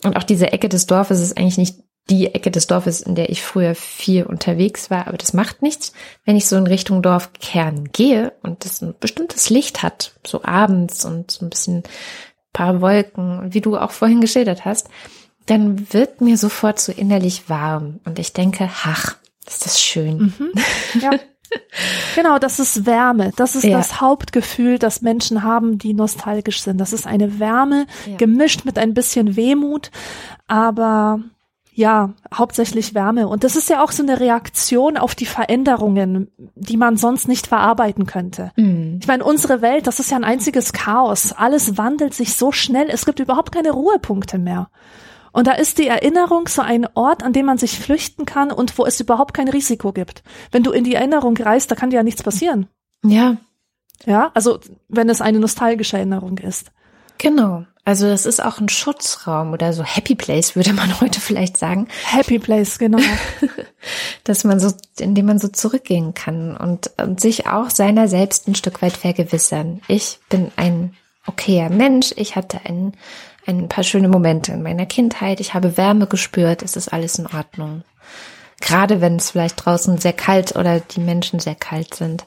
[0.04, 3.30] Und auch diese Ecke des Dorfes ist eigentlich nicht die Ecke des Dorfes, in der
[3.30, 5.92] ich früher viel unterwegs war, aber das macht nichts.
[6.24, 11.04] Wenn ich so in Richtung Dorfkern gehe und das ein bestimmtes Licht hat, so abends
[11.04, 11.82] und so ein bisschen
[12.52, 14.88] paar Wolken, wie du auch vorhin geschildert hast,
[15.46, 20.34] dann wird mir sofort so innerlich warm und ich denke, ach, ist das schön.
[20.38, 20.52] Mhm.
[21.00, 21.10] Ja.
[22.16, 23.30] Genau, das ist Wärme.
[23.36, 23.76] Das ist ja.
[23.76, 26.78] das Hauptgefühl, das Menschen haben, die nostalgisch sind.
[26.78, 28.16] Das ist eine Wärme, ja.
[28.16, 29.92] gemischt mit ein bisschen Wehmut,
[30.48, 31.20] aber
[31.76, 33.26] ja, hauptsächlich Wärme.
[33.26, 37.48] Und das ist ja auch so eine Reaktion auf die Veränderungen, die man sonst nicht
[37.48, 38.52] verarbeiten könnte.
[38.56, 38.98] Mhm.
[39.00, 41.32] Ich meine, unsere Welt, das ist ja ein einziges Chaos.
[41.32, 42.86] Alles wandelt sich so schnell.
[42.90, 44.70] Es gibt überhaupt keine Ruhepunkte mehr.
[45.32, 48.78] Und da ist die Erinnerung so ein Ort, an dem man sich flüchten kann und
[48.78, 50.22] wo es überhaupt kein Risiko gibt.
[50.52, 52.68] Wenn du in die Erinnerung reist, da kann dir ja nichts passieren.
[53.04, 53.36] Ja.
[54.06, 56.70] Ja, also wenn es eine nostalgische Erinnerung ist.
[57.18, 57.64] Genau.
[57.86, 61.88] Also das ist auch ein Schutzraum oder so Happy Place, würde man heute vielleicht sagen.
[62.06, 62.98] Happy Place, genau.
[64.24, 68.48] Dass man so, in dem man so zurückgehen kann und, und sich auch seiner selbst
[68.48, 69.82] ein Stück weit vergewissern.
[69.88, 70.94] Ich bin ein
[71.26, 72.14] okayer Mensch.
[72.16, 72.92] Ich hatte ein,
[73.46, 75.40] ein paar schöne Momente in meiner Kindheit.
[75.40, 76.62] Ich habe Wärme gespürt.
[76.62, 77.84] Es ist alles in Ordnung.
[78.60, 82.24] Gerade wenn es vielleicht draußen sehr kalt oder die Menschen sehr kalt sind.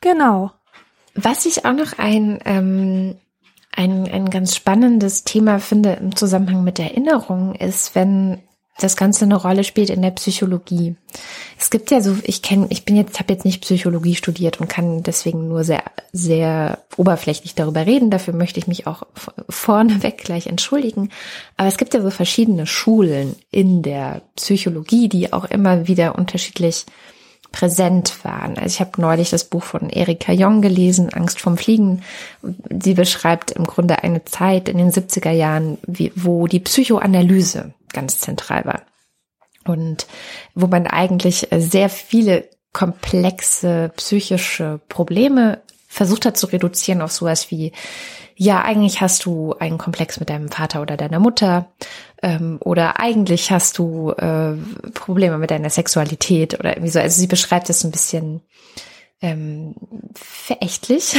[0.00, 0.50] Genau.
[1.14, 3.16] Was ich auch noch ein ähm,
[3.76, 8.40] ein, ein ganz spannendes Thema finde im Zusammenhang mit Erinnerung ist, wenn
[8.78, 10.96] das Ganze eine Rolle spielt in der Psychologie.
[11.60, 14.68] es gibt ja so, ich kenne, ich bin jetzt, habe jetzt nicht Psychologie studiert und
[14.68, 18.10] kann deswegen nur sehr, sehr oberflächlich darüber reden.
[18.10, 19.04] Dafür möchte ich mich auch
[19.48, 21.10] vorneweg gleich entschuldigen.
[21.56, 26.84] Aber es gibt ja so verschiedene Schulen in der Psychologie, die auch immer wieder unterschiedlich
[27.54, 28.58] präsent waren.
[28.58, 32.02] Also ich habe neulich das Buch von Erika Jong gelesen, Angst vom Fliegen.
[32.82, 35.78] Sie beschreibt im Grunde eine Zeit in den 70er Jahren,
[36.16, 38.82] wo die Psychoanalyse ganz zentral war.
[39.64, 40.08] Und
[40.56, 47.70] wo man eigentlich sehr viele komplexe psychische Probleme versucht hat zu reduzieren auf sowas wie,
[48.34, 51.68] ja, eigentlich hast du einen Komplex mit deinem Vater oder deiner Mutter
[52.24, 54.54] ähm, oder eigentlich hast du äh,
[54.94, 56.98] Probleme mit deiner Sexualität oder irgendwie so.
[56.98, 58.40] Also sie beschreibt es ein bisschen
[59.20, 59.74] ähm,
[60.14, 61.14] verächtlich.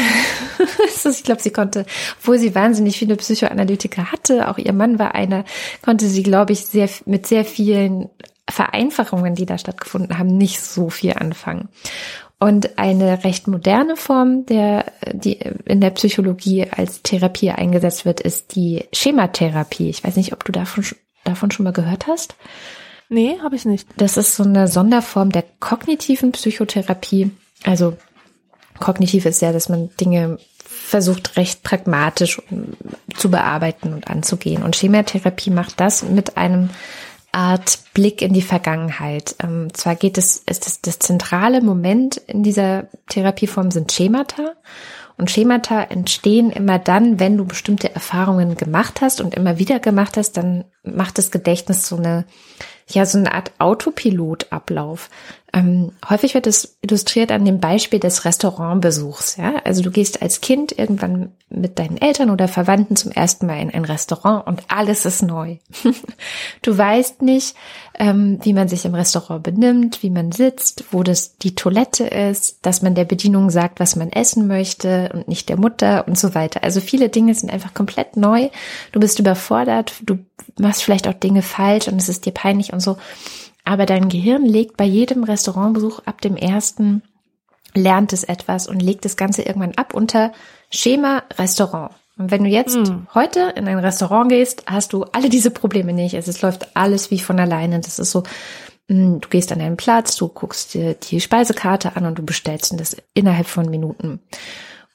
[1.06, 1.86] ich glaube, sie konnte,
[2.20, 5.46] obwohl sie wahnsinnig viele Psychoanalytiker hatte, auch ihr Mann war einer,
[5.84, 8.10] konnte sie, glaube ich, sehr mit sehr vielen
[8.50, 11.70] Vereinfachungen, die da stattgefunden haben, nicht so viel anfangen.
[12.38, 18.56] Und eine recht moderne Form, der, die in der Psychologie als Therapie eingesetzt wird, ist
[18.56, 19.90] die Schematherapie.
[19.90, 20.84] Ich weiß nicht, ob du davon,
[21.24, 22.36] davon schon mal gehört hast.
[23.08, 23.88] Nee, habe ich nicht.
[23.98, 27.32] Das ist so eine Sonderform der kognitiven Psychotherapie.
[27.64, 27.96] Also
[28.80, 32.42] kognitiv ist ja, dass man Dinge versucht recht pragmatisch
[33.16, 34.64] zu bearbeiten und anzugehen.
[34.64, 36.70] Und Schematherapie macht das mit einem
[37.36, 39.36] Art Blick in die Vergangenheit.
[39.44, 44.54] Ähm, zwar geht es, ist das, das zentrale Moment in dieser Therapieform sind Schemata.
[45.18, 50.16] Und Schemata entstehen immer dann, wenn du bestimmte Erfahrungen gemacht hast und immer wieder gemacht
[50.16, 52.26] hast, dann macht das Gedächtnis so eine,
[52.88, 55.10] ja, so eine Art Autopilotablauf.
[55.56, 59.38] Ähm, häufig wird es illustriert an dem Beispiel des Restaurantbesuchs.
[59.38, 59.62] Ja?
[59.64, 63.74] Also du gehst als Kind irgendwann mit deinen Eltern oder Verwandten zum ersten Mal in
[63.74, 65.56] ein Restaurant und alles ist neu.
[66.62, 67.56] du weißt nicht,
[67.98, 72.66] ähm, wie man sich im Restaurant benimmt, wie man sitzt, wo das die Toilette ist,
[72.66, 76.36] dass man der Bedienung sagt, was man essen möchte und nicht der Mutter und so
[76.36, 76.64] weiter.
[76.64, 78.50] Also viele Dinge sind einfach komplett neu.
[78.92, 80.18] Du bist überfordert, du
[80.60, 82.98] machst vielleicht auch Dinge falsch und es ist dir peinlich und so.
[83.66, 87.02] Aber dein Gehirn legt bei jedem Restaurantbesuch ab dem ersten,
[87.74, 90.32] lernt es etwas und legt das Ganze irgendwann ab unter
[90.70, 91.92] Schema Restaurant.
[92.18, 93.08] Und wenn du jetzt mm.
[93.14, 96.16] heute in ein Restaurant gehst, hast du alle diese Probleme nicht.
[96.16, 97.82] Also es läuft alles wie von alleine.
[97.82, 98.24] Das ist so,
[98.88, 102.80] hm, du gehst an einen Platz, du guckst dir die Speisekarte an und du bestellst
[102.80, 104.22] das innerhalb von Minuten.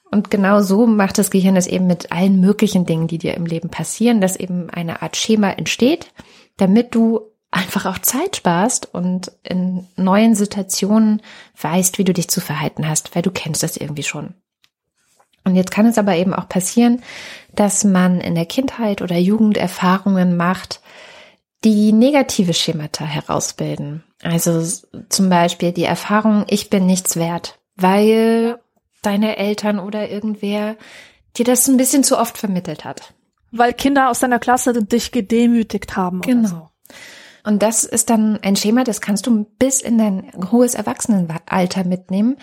[0.09, 3.45] Und genau so macht das Gehirn es eben mit allen möglichen Dingen, die dir im
[3.45, 6.07] Leben passieren, dass eben eine Art Schema entsteht,
[6.57, 11.21] damit du einfach auch Zeit sparst und in neuen Situationen
[11.61, 14.33] weißt, wie du dich zu verhalten hast, weil du kennst das irgendwie schon.
[15.43, 17.01] Und jetzt kann es aber eben auch passieren,
[17.53, 20.81] dass man in der Kindheit oder Jugend Erfahrungen macht,
[21.63, 24.03] die negative Schemata herausbilden.
[24.23, 24.63] Also
[25.09, 28.59] zum Beispiel die Erfahrung, ich bin nichts wert, weil
[29.01, 30.75] deine Eltern oder irgendwer
[31.37, 33.13] dir das ein bisschen zu oft vermittelt hat.
[33.51, 36.21] Weil Kinder aus deiner Klasse dich gedemütigt haben.
[36.21, 36.47] Genau.
[36.47, 36.69] So.
[37.43, 42.37] Und das ist dann ein Schema, das kannst du bis in dein hohes Erwachsenenalter mitnehmen,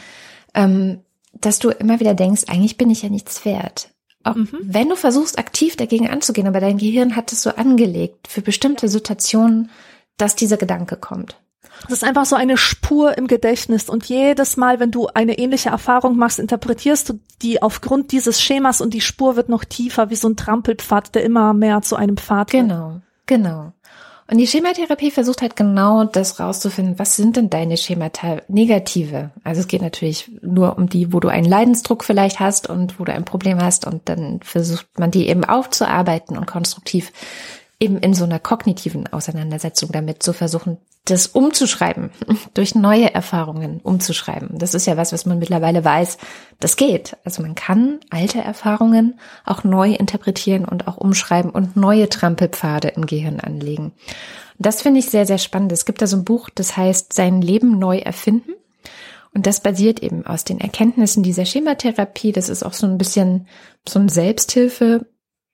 [0.55, 1.01] ähm,
[1.33, 3.91] dass du immer wieder denkst, eigentlich bin ich ja nichts wert.
[4.25, 4.49] Auch mhm.
[4.61, 8.89] wenn du versuchst, aktiv dagegen anzugehen, aber dein Gehirn hat es so angelegt für bestimmte
[8.89, 9.71] Situationen,
[10.17, 11.37] dass dieser Gedanke kommt.
[11.83, 15.69] Das ist einfach so eine Spur im Gedächtnis und jedes Mal, wenn du eine ähnliche
[15.69, 20.17] Erfahrung machst, interpretierst du die aufgrund dieses Schemas und die Spur wird noch tiefer, wie
[20.17, 22.65] so ein Trampelpfad, der immer mehr zu einem Pfad wird.
[22.65, 23.73] Genau, genau.
[24.31, 29.31] Und die Schematherapie versucht halt genau das rauszufinden, was sind denn deine Schemata negative?
[29.43, 33.05] Also es geht natürlich nur um die, wo du einen Leidensdruck vielleicht hast und wo
[33.05, 37.11] du ein Problem hast und dann versucht man die eben aufzuarbeiten und konstruktiv
[37.81, 42.11] eben in so einer kognitiven Auseinandersetzung damit zu versuchen, das umzuschreiben,
[42.55, 44.59] durch neue Erfahrungen umzuschreiben.
[44.59, 46.19] Das ist ja was, was man mittlerweile weiß,
[46.61, 47.17] das geht.
[47.25, 53.07] Also man kann alte Erfahrungen auch neu interpretieren und auch umschreiben und neue Trampelpfade im
[53.07, 53.93] Gehirn anlegen.
[54.59, 55.71] Das finde ich sehr, sehr spannend.
[55.73, 58.53] Es gibt da so ein Buch, das heißt Sein Leben neu erfinden.
[59.33, 62.33] Und das basiert eben aus den Erkenntnissen dieser Schematherapie.
[62.33, 63.47] Das ist auch so ein bisschen
[63.89, 65.07] so ein Selbsthilfe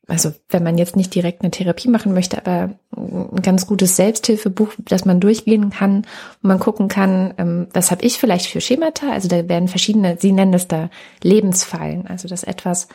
[0.07, 4.73] also wenn man jetzt nicht direkt eine Therapie machen möchte, aber ein ganz gutes Selbsthilfebuch,
[4.79, 6.07] das man durchgehen kann,
[6.43, 9.11] wo man gucken kann, ähm, was habe ich vielleicht für Schemata.
[9.11, 10.91] Also da werden verschiedene, Sie nennen das da
[11.23, 12.89] Lebensfallen, also dass etwas,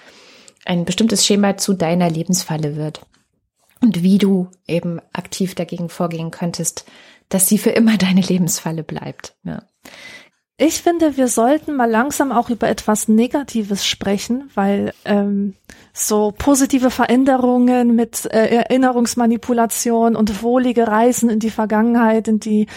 [0.65, 3.01] ein bestimmtes Schema zu deiner Lebensfalle wird.
[3.81, 6.85] Und wie du eben aktiv dagegen vorgehen könntest,
[7.29, 9.35] dass sie für immer deine Lebensfalle bleibt.
[9.43, 9.63] Ja.
[10.61, 15.53] Ich finde, wir sollten mal langsam auch über etwas Negatives sprechen, weil ähm,
[15.93, 22.67] so positive Veränderungen mit äh, Erinnerungsmanipulation und wohlige Reisen in die Vergangenheit, in die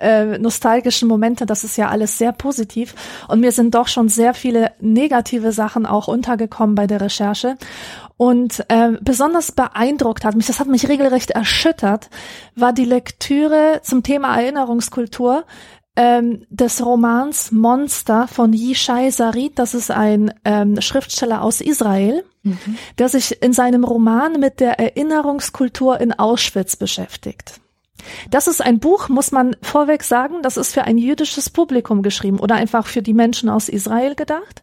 [0.00, 2.96] äh, nostalgischen Momente, das ist ja alles sehr positiv.
[3.28, 7.56] Und mir sind doch schon sehr viele negative Sachen auch untergekommen bei der Recherche.
[8.16, 12.10] Und äh, besonders beeindruckt hat mich, das hat mich regelrecht erschüttert,
[12.56, 15.44] war die Lektüre zum Thema Erinnerungskultur
[15.98, 19.58] ähm, des Romans Monster von Yishai Sarit.
[19.58, 22.78] Das ist ein ähm, Schriftsteller aus Israel, mhm.
[22.98, 27.60] der sich in seinem Roman mit der Erinnerungskultur in Auschwitz beschäftigt.
[28.30, 32.38] Das ist ein Buch, muss man vorweg sagen, das ist für ein jüdisches Publikum geschrieben
[32.38, 34.62] oder einfach für die Menschen aus Israel gedacht.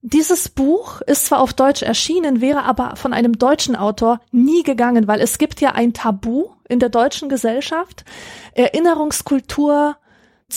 [0.00, 5.08] Dieses Buch ist zwar auf Deutsch erschienen, wäre aber von einem deutschen Autor nie gegangen,
[5.08, 8.06] weil es gibt ja ein Tabu in der deutschen Gesellschaft,
[8.54, 9.96] Erinnerungskultur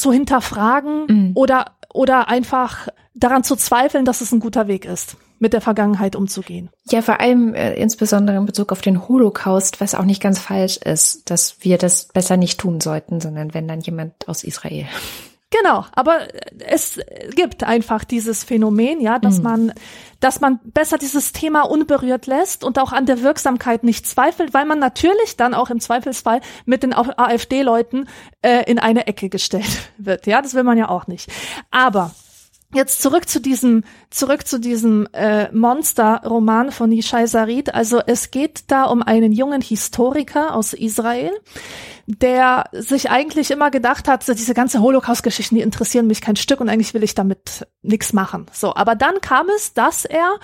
[0.01, 1.31] zu hinterfragen mhm.
[1.35, 6.15] oder, oder einfach daran zu zweifeln, dass es ein guter Weg ist mit der Vergangenheit
[6.15, 6.69] umzugehen.
[6.89, 10.77] Ja, vor allem äh, insbesondere in Bezug auf den Holocaust, was auch nicht ganz falsch
[10.77, 14.87] ist, dass wir das besser nicht tun sollten, sondern wenn dann jemand aus Israel.
[15.49, 16.27] Genau, aber
[16.59, 16.99] es
[17.33, 19.43] gibt einfach dieses Phänomen, ja, dass mhm.
[19.43, 19.73] man,
[20.19, 24.65] dass man besser dieses Thema unberührt lässt und auch an der Wirksamkeit nicht zweifelt, weil
[24.65, 28.09] man natürlich dann auch im Zweifelsfall mit den AfD-Leuten
[28.41, 30.27] äh, in eine Ecke gestellt wird.
[30.27, 31.31] Ja, das will man ja auch nicht.
[31.71, 32.11] Aber
[32.73, 37.73] Jetzt zurück zu diesem, zurück zu diesem äh, Monster-Roman von Yishai Sarid.
[37.73, 41.31] Also es geht da um einen jungen Historiker aus Israel,
[42.07, 46.59] der sich eigentlich immer gedacht hat, so diese ganze Holocaust-Geschichten, die interessieren mich kein Stück
[46.59, 48.47] und eigentlich will ich damit nichts machen.
[48.51, 50.37] So, aber dann kam es, dass er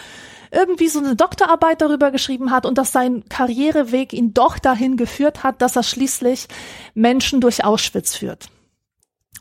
[0.50, 5.44] irgendwie so eine Doktorarbeit darüber geschrieben hat und dass sein Karriereweg ihn doch dahin geführt
[5.44, 6.48] hat, dass er schließlich
[6.94, 8.48] Menschen durch Auschwitz führt.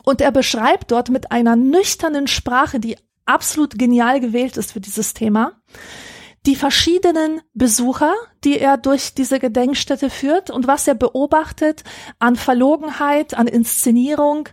[0.03, 5.13] Und er beschreibt dort mit einer nüchternen Sprache, die absolut genial gewählt ist für dieses
[5.13, 5.53] Thema,
[6.45, 11.85] die verschiedenen Besucher, die er durch diese Gedenkstätte führt und was er beobachtet
[12.19, 14.49] an Verlogenheit, an Inszenierung,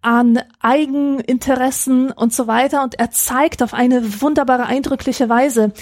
[0.00, 2.82] an Eigeninteressen und so weiter.
[2.82, 5.72] Und er zeigt auf eine wunderbare, eindrückliche Weise,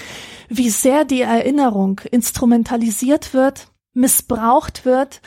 [0.48, 5.20] wie sehr die Erinnerung instrumentalisiert wird, missbraucht wird,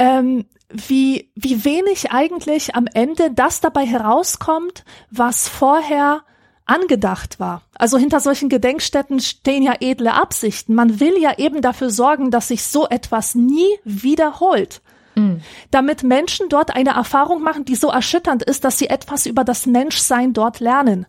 [0.00, 6.22] ähm, wie, wie wenig eigentlich am Ende das dabei herauskommt, was vorher
[6.64, 7.62] angedacht war.
[7.74, 10.74] Also hinter solchen Gedenkstätten stehen ja edle Absichten.
[10.74, 14.82] Man will ja eben dafür sorgen, dass sich so etwas nie wiederholt.
[15.16, 15.40] Mhm.
[15.70, 19.66] Damit Menschen dort eine Erfahrung machen, die so erschütternd ist, dass sie etwas über das
[19.66, 21.06] Menschsein dort lernen.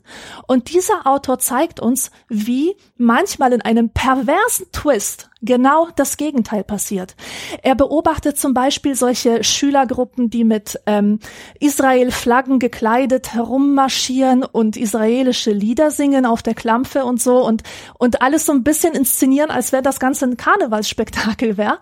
[0.47, 7.15] Und dieser Autor zeigt uns, wie manchmal in einem perversen Twist genau das Gegenteil passiert.
[7.61, 11.19] Er beobachtet zum Beispiel solche Schülergruppen, die mit ähm,
[11.59, 17.63] Israel-Flaggen gekleidet herummarschieren und israelische Lieder singen auf der Klampfe und so und,
[17.97, 21.79] und alles so ein bisschen inszenieren, als wäre das Ganze ein Karnevalsspektakel wäre.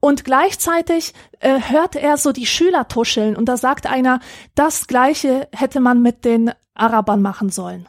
[0.00, 4.20] Und gleichzeitig äh, hört er so die Schüler tuscheln und da sagt einer,
[4.54, 7.88] das Gleiche hätte man mit den Arabern machen sollen.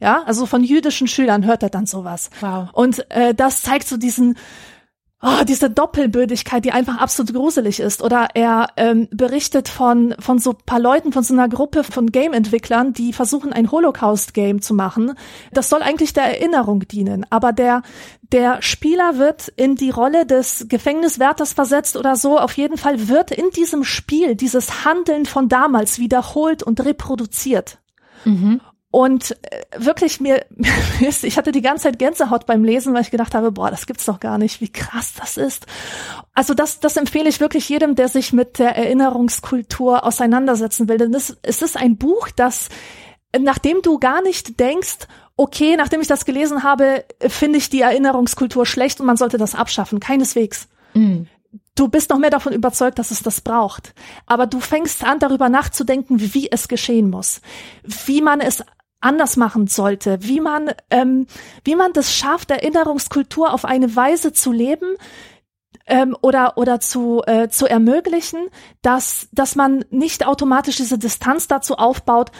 [0.00, 2.30] Ja, also von jüdischen Schülern hört er dann sowas.
[2.40, 2.68] Wow.
[2.72, 4.36] Und äh, das zeigt so diesen
[5.22, 8.02] oh, diese Doppelbödigkeit, die einfach absolut gruselig ist.
[8.02, 12.92] Oder er ähm, berichtet von, von so paar Leuten, von so einer Gruppe von Game-Entwicklern,
[12.92, 15.14] die versuchen, ein Holocaust-Game zu machen.
[15.52, 17.26] Das soll eigentlich der Erinnerung dienen.
[17.30, 17.82] Aber der,
[18.32, 22.38] der Spieler wird in die Rolle des Gefängniswärters versetzt oder so.
[22.38, 27.78] Auf jeden Fall wird in diesem Spiel dieses Handeln von damals wiederholt und reproduziert.
[28.24, 28.60] Mhm.
[28.90, 30.44] Und äh, wirklich mir,
[31.00, 34.04] ich hatte die ganze Zeit Gänsehaut beim Lesen, weil ich gedacht habe, boah, das gibt's
[34.04, 35.66] doch gar nicht, wie krass das ist.
[36.34, 40.98] Also das, das empfehle ich wirklich jedem, der sich mit der Erinnerungskultur auseinandersetzen will.
[40.98, 42.68] Denn es, es ist ein Buch, das,
[43.38, 48.66] nachdem du gar nicht denkst, okay, nachdem ich das gelesen habe, finde ich die Erinnerungskultur
[48.66, 50.00] schlecht und man sollte das abschaffen.
[50.00, 50.68] Keineswegs.
[50.94, 51.22] Mm
[51.74, 53.94] du bist noch mehr davon überzeugt, dass es das braucht.
[54.26, 57.40] Aber du fängst an, darüber nachzudenken, wie es geschehen muss,
[57.82, 58.62] wie man es
[59.00, 61.26] anders machen sollte, wie man, ähm,
[61.64, 64.96] wie man das schafft, Erinnerungskultur auf eine Weise zu leben,
[65.90, 68.48] ähm, oder oder zu äh, zu ermöglichen,
[68.80, 72.30] dass dass man nicht automatisch diese Distanz dazu aufbaut.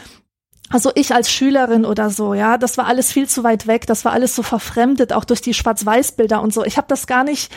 [0.69, 4.05] Also ich als Schülerin oder so, ja, das war alles viel zu weit weg, das
[4.05, 6.63] war alles so verfremdet, auch durch die Schwarz-Weiß-Bilder und so.
[6.63, 7.51] Ich habe das gar nicht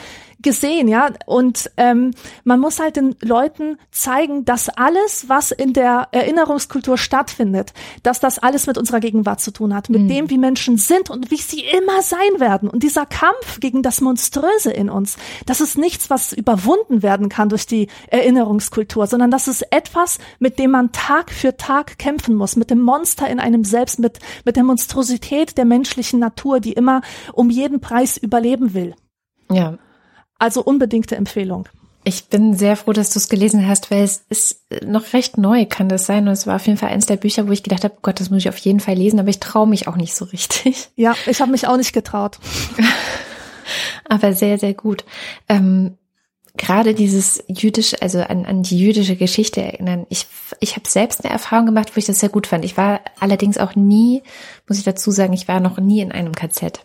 [0.44, 1.10] gesehen, ja.
[1.26, 2.12] Und ähm,
[2.44, 7.72] man muss halt den Leuten zeigen, dass alles, was in der Erinnerungskultur stattfindet,
[8.04, 10.08] dass das alles mit unserer Gegenwart zu tun hat, mit mhm.
[10.08, 12.70] dem, wie Menschen sind und wie sie immer sein werden.
[12.70, 15.16] Und dieser Kampf gegen das Monströse in uns,
[15.46, 20.60] das ist nichts, was überwunden werden kann durch die Erinnerungskultur, sondern das ist etwas, mit
[20.60, 24.56] dem man Tag für Tag kämpfen muss, mit dem Monster in einem selbst, mit, mit
[24.56, 27.00] der Monstrosität der menschlichen Natur, die immer
[27.32, 28.94] um jeden Preis überleben will.
[29.50, 29.78] Ja,
[30.38, 31.68] also unbedingte Empfehlung.
[32.06, 35.64] Ich bin sehr froh, dass du es gelesen hast, weil es ist noch recht neu,
[35.64, 36.28] kann das sein.
[36.28, 38.28] Und es war auf jeden Fall eins der Bücher, wo ich gedacht habe, Gott, das
[38.28, 40.88] muss ich auf jeden Fall lesen, aber ich traue mich auch nicht so richtig.
[40.96, 42.38] Ja, ich habe mich auch nicht getraut.
[44.08, 45.04] aber sehr, sehr gut.
[45.48, 45.96] Ähm,
[46.56, 50.06] gerade dieses jüdische, also an, an die jüdische Geschichte erinnern.
[50.08, 50.26] Ich,
[50.60, 52.64] ich habe selbst eine Erfahrung gemacht, wo ich das sehr gut fand.
[52.64, 54.22] Ich war allerdings auch nie,
[54.68, 56.80] muss ich dazu sagen, ich war noch nie in einem KZ.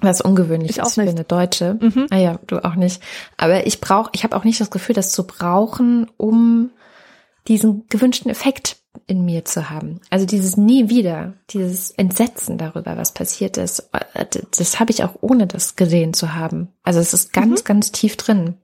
[0.00, 1.76] Was ungewöhnlich ich ist für eine Deutsche.
[1.80, 2.06] Mhm.
[2.10, 3.02] Ah ja, du auch nicht.
[3.36, 6.70] Aber ich brauche, ich habe auch nicht das Gefühl, das zu brauchen, um
[7.48, 8.76] diesen gewünschten Effekt
[9.06, 10.00] in mir zu haben.
[10.10, 13.88] Also dieses nie wieder, dieses Entsetzen darüber, was passiert ist,
[14.56, 16.68] das habe ich auch ohne das gesehen zu haben.
[16.82, 17.64] Also es ist ganz, mhm.
[17.64, 18.54] ganz tief drin.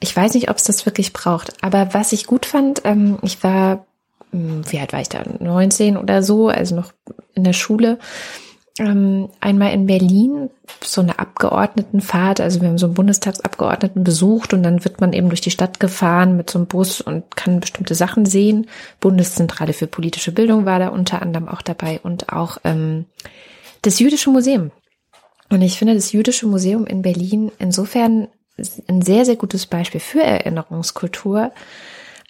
[0.00, 1.62] Ich weiß nicht, ob es das wirklich braucht.
[1.62, 3.86] Aber was ich gut fand, ähm, ich war,
[4.30, 5.22] hm, wie alt war ich da?
[5.40, 6.92] 19 oder so, also noch
[7.34, 7.98] in der Schule
[8.78, 10.50] ähm, einmal in Berlin
[10.82, 15.28] so eine Abgeordnetenfahrt, also wir haben so einen Bundestagsabgeordneten besucht und dann wird man eben
[15.28, 18.68] durch die Stadt gefahren mit so einem Bus und kann bestimmte Sachen sehen.
[19.00, 23.06] Bundeszentrale für politische Bildung war da unter anderem auch dabei und auch ähm,
[23.82, 24.70] das Jüdische Museum.
[25.50, 28.28] Und ich finde das Jüdische Museum in Berlin insofern
[28.88, 31.52] ein sehr, sehr gutes Beispiel für Erinnerungskultur,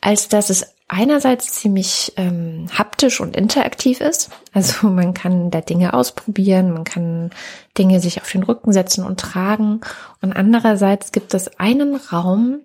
[0.01, 4.30] als dass es einerseits ziemlich ähm, haptisch und interaktiv ist.
[4.53, 7.30] Also man kann da Dinge ausprobieren, man kann
[7.76, 9.82] Dinge sich auf den Rücken setzen und tragen.
[10.22, 12.61] Und andererseits gibt es einen Raum,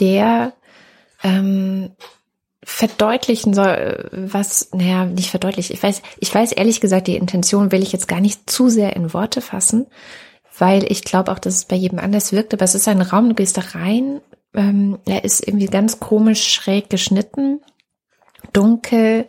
[0.00, 0.52] der
[1.22, 1.92] ähm,
[2.62, 5.74] verdeutlichen soll, was, naja, nicht verdeutlichen.
[5.74, 8.94] Ich weiß, ich weiß ehrlich gesagt, die Intention will ich jetzt gar nicht zu sehr
[8.94, 9.86] in Worte fassen,
[10.58, 12.52] weil ich glaube auch, dass es bei jedem anders wirkt.
[12.52, 14.20] Aber es ist ein Raum, du gehst da rein
[14.54, 17.60] ähm, er ist irgendwie ganz komisch schräg geschnitten,
[18.52, 19.26] dunkel.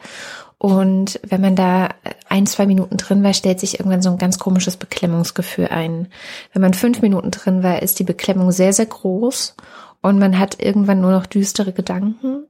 [0.58, 1.90] Und wenn man da
[2.28, 6.10] ein, zwei Minuten drin war, stellt sich irgendwann so ein ganz komisches Beklemmungsgefühl ein.
[6.52, 9.56] Wenn man fünf Minuten drin war, ist die Beklemmung sehr, sehr groß
[10.02, 12.46] und man hat irgendwann nur noch düstere Gedanken.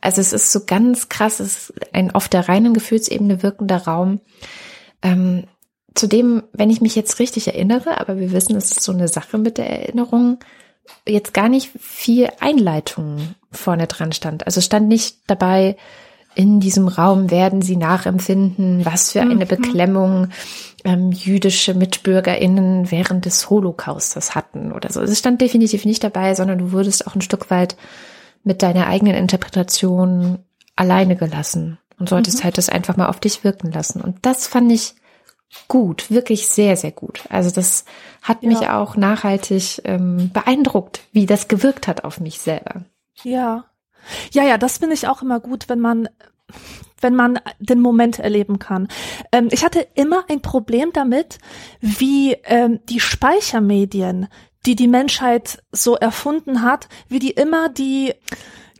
[0.00, 4.20] Also es ist so ganz krass, es ist ein auf der reinen Gefühlsebene wirkender Raum.
[5.02, 5.44] Ähm,
[5.94, 9.38] zudem, wenn ich mich jetzt richtig erinnere, aber wir wissen, es ist so eine Sache
[9.38, 10.38] mit der Erinnerung,
[11.06, 14.46] jetzt gar nicht viel Einleitung vorne dran stand.
[14.46, 15.76] Also stand nicht dabei,
[16.34, 19.48] in diesem Raum werden sie nachempfinden, was für eine mhm.
[19.48, 20.28] Beklemmung
[20.84, 25.00] ähm, jüdische MitbürgerInnen während des Holocaustes hatten oder so.
[25.00, 27.76] Es stand definitiv nicht dabei, sondern du wurdest auch ein Stück weit
[28.44, 30.38] mit deiner eigenen Interpretation
[30.74, 32.44] alleine gelassen und solltest mhm.
[32.44, 34.00] halt das einfach mal auf dich wirken lassen.
[34.00, 34.94] Und das fand ich
[35.68, 37.24] gut, wirklich sehr, sehr gut.
[37.28, 37.84] Also das
[38.22, 38.80] hat mich ja.
[38.80, 42.84] auch nachhaltig ähm, beeindruckt, wie das gewirkt hat auf mich selber.
[43.22, 43.64] Ja.
[44.32, 46.08] Ja, ja, das finde ich auch immer gut, wenn man
[47.00, 48.88] wenn man den Moment erleben kann.
[49.32, 51.38] Ähm, ich hatte immer ein Problem damit,
[51.80, 54.28] wie ähm, die Speichermedien,
[54.64, 58.14] die die Menschheit so erfunden hat, wie die immer die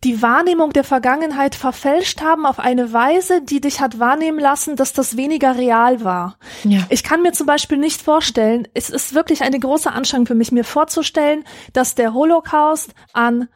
[0.04, 4.92] die Wahrnehmung der Vergangenheit verfälscht haben auf eine Weise, die dich hat wahrnehmen lassen, dass
[4.92, 6.38] das weniger real war.
[6.64, 6.80] Ja.
[6.88, 10.50] Ich kann mir zum Beispiel nicht vorstellen, es ist wirklich eine große Anstrengung für mich,
[10.50, 13.48] mir vorzustellen, dass der Holocaust an,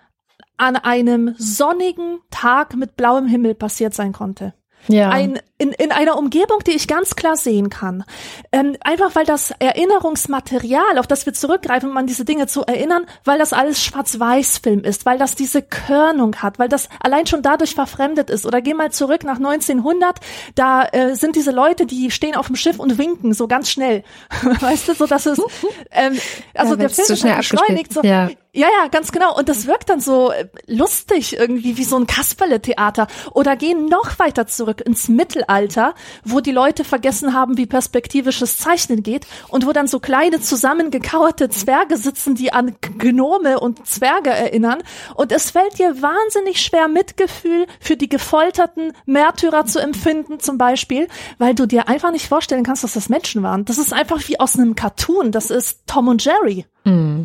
[0.57, 4.55] an einem sonnigen Tag mit blauem Himmel passiert sein konnte.
[4.89, 5.11] Ja.
[5.11, 8.05] Ein, in, in einer Umgebung, die ich ganz klar sehen kann.
[8.53, 13.07] Ähm, einfach weil das Erinnerungsmaterial, auf das wir zurückgreifen, um an diese Dinge zu erinnern,
[13.24, 17.74] weil das alles Schwarz-Weiß-Film ist, weil das diese Körnung hat, weil das allein schon dadurch
[17.74, 18.45] verfremdet ist.
[18.45, 20.20] Oder geh mal zurück nach 1900,
[20.55, 24.05] da äh, sind diese Leute, die stehen auf dem Schiff und winken so ganz schnell.
[24.61, 25.41] weißt du, so dass es,
[25.91, 26.18] ähm,
[26.55, 28.28] also ja, der Film ist halt beschleunigt, so, ja.
[28.57, 29.37] Ja, ja, ganz genau.
[29.37, 33.07] Und das wirkt dann so äh, lustig irgendwie wie so ein Kasperle-Theater.
[33.33, 35.95] Oder gehen noch weiter zurück ins Mittelalter,
[36.25, 41.51] wo die Leute vergessen haben, wie perspektivisches Zeichnen geht und wo dann so kleine zusammengekauerte
[41.51, 44.83] Zwerge sitzen, die an Gnome und Zwerge erinnern.
[45.15, 51.09] Und es fällt dir wahnsinnig schwer, Mitgefühl für die gefolterten Märtyrer zu empfinden, zum Beispiel,
[51.37, 53.67] weil du dir einfach nicht vorstellen kannst, dass das Menschen waren.
[53.67, 55.31] Das ist einfach wie aus einem Cartoon.
[55.31, 56.65] Das ist Tom und Jerry.
[56.85, 57.25] Mm.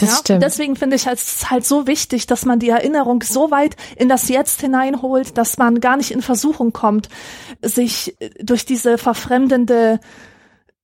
[0.00, 0.16] Das ja?
[0.16, 0.42] stimmt.
[0.42, 4.28] deswegen finde ich es halt so wichtig, dass man die Erinnerung so weit in das
[4.28, 7.08] Jetzt hineinholt, dass man gar nicht in Versuchung kommt,
[7.62, 10.00] sich durch diese verfremdende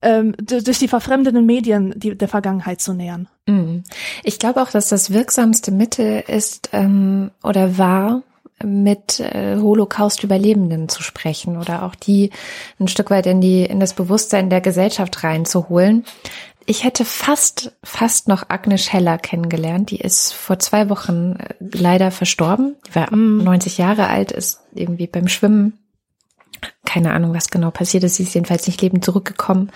[0.03, 3.29] ähm, durch die verfremdenden Medien die, der Vergangenheit zu nähern.
[3.47, 3.85] Mhm.
[4.23, 8.23] Ich glaube auch, dass das wirksamste Mittel ist ähm, oder war,
[8.64, 12.31] mit äh, Holocaust-Überlebenden zu sprechen oder auch die
[12.81, 16.05] ein Stück weit in die in das Bewusstsein der Gesellschaft reinzuholen
[16.67, 19.91] ich hätte fast, fast noch Agnes Heller kennengelernt.
[19.91, 22.77] Die ist vor zwei Wochen äh, leider verstorben.
[22.89, 23.45] Die war mm.
[23.45, 25.79] 90 Jahre alt, ist irgendwie beim Schwimmen
[26.86, 28.14] keine Ahnung, was genau passiert ist.
[28.14, 29.70] Sie ist jedenfalls nicht lebend zurückgekommen.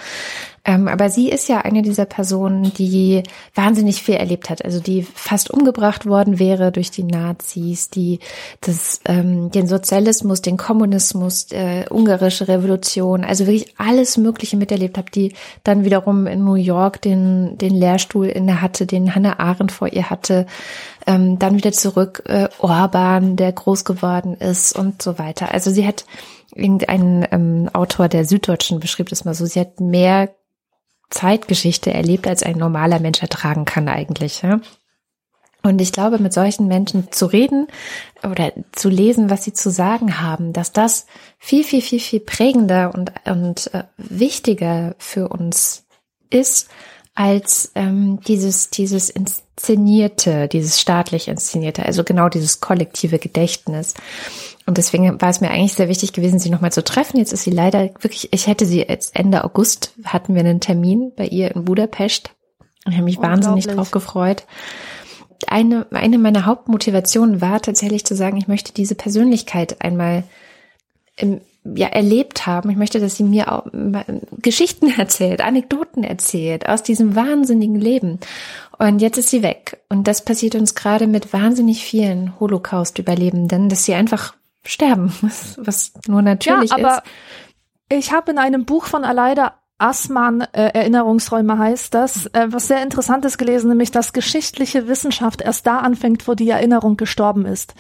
[0.65, 3.23] Ähm, aber sie ist ja eine dieser Personen, die
[3.55, 4.65] wahnsinnig viel erlebt hat.
[4.65, 8.21] Also die fast umgebracht worden wäre durch die Nazis, die
[8.61, 15.15] das, ähm, den Sozialismus, den Kommunismus, äh, ungarische Revolution, also wirklich alles Mögliche miterlebt hat,
[15.15, 15.33] die
[15.65, 20.11] dann wiederum in New York den, den Lehrstuhl inne hatte, den Hannah Arendt vor ihr
[20.11, 20.47] hatte,
[21.07, 25.53] ähm, dann wieder zurück äh, Orban, der groß geworden ist und so weiter.
[25.53, 26.05] Also sie hat
[26.55, 30.31] irgendein ähm, Autor der Süddeutschen beschrieb das mal so, sie hat mehr
[31.11, 34.43] Zeitgeschichte erlebt, als ein normaler Mensch ertragen kann eigentlich.
[34.43, 34.61] Ja?
[35.63, 37.67] Und ich glaube, mit solchen Menschen zu reden
[38.23, 41.07] oder zu lesen, was sie zu sagen haben, dass das
[41.39, 45.85] viel, viel, viel, viel prägender und, und äh, wichtiger für uns
[46.31, 46.69] ist,
[47.15, 53.95] als ähm, dieses, dieses inszenierte, dieses staatlich inszenierte, also genau dieses kollektive Gedächtnis.
[54.71, 57.17] Und deswegen war es mir eigentlich sehr wichtig gewesen, sie nochmal zu treffen.
[57.17, 61.11] Jetzt ist sie leider wirklich, ich hätte sie jetzt Ende August, hatten wir einen Termin
[61.17, 62.31] bei ihr in Budapest.
[62.87, 64.45] Ich habe mich wahnsinnig drauf gefreut.
[65.49, 70.23] Eine, eine meiner Hauptmotivationen war tatsächlich zu sagen, ich möchte diese Persönlichkeit einmal
[71.17, 72.71] im, ja, erlebt haben.
[72.71, 73.67] Ich möchte, dass sie mir auch
[74.41, 78.21] Geschichten erzählt, Anekdoten erzählt aus diesem wahnsinnigen Leben.
[78.79, 79.81] Und jetzt ist sie weg.
[79.89, 84.35] Und das passiert uns gerade mit wahnsinnig vielen Holocaust-Überlebenden, dass sie einfach
[84.65, 88.07] sterben, was, was nur natürlich ja, aber ist.
[88.07, 92.83] Ich habe in einem Buch von Aleida Assmann, äh, Erinnerungsräume heißt das, äh, was sehr
[92.83, 97.75] interessantes gelesen, nämlich dass geschichtliche Wissenschaft erst da anfängt, wo die Erinnerung gestorben ist.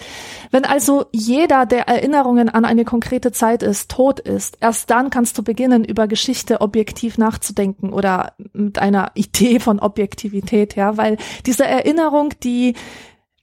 [0.50, 5.36] Wenn also jeder, der Erinnerungen an eine konkrete Zeit ist, tot ist, erst dann kannst
[5.36, 11.66] du beginnen, über Geschichte objektiv nachzudenken oder mit einer Idee von Objektivität, ja, weil diese
[11.66, 12.74] Erinnerung, die,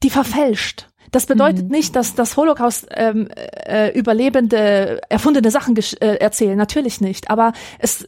[0.02, 0.90] die verfälscht.
[1.12, 1.72] Das bedeutet mhm.
[1.72, 7.30] nicht, dass das Holocaust ähm, äh, Überlebende erfundene Sachen äh, erzählen, natürlich nicht.
[7.30, 8.08] Aber es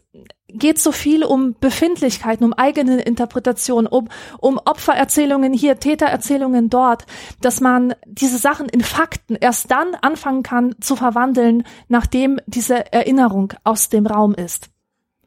[0.51, 7.05] geht so viel um Befindlichkeiten, um eigene Interpretation, um, um Opfererzählungen hier, Tätererzählungen dort,
[7.41, 13.53] dass man diese Sachen in Fakten erst dann anfangen kann zu verwandeln, nachdem diese Erinnerung
[13.63, 14.69] aus dem Raum ist.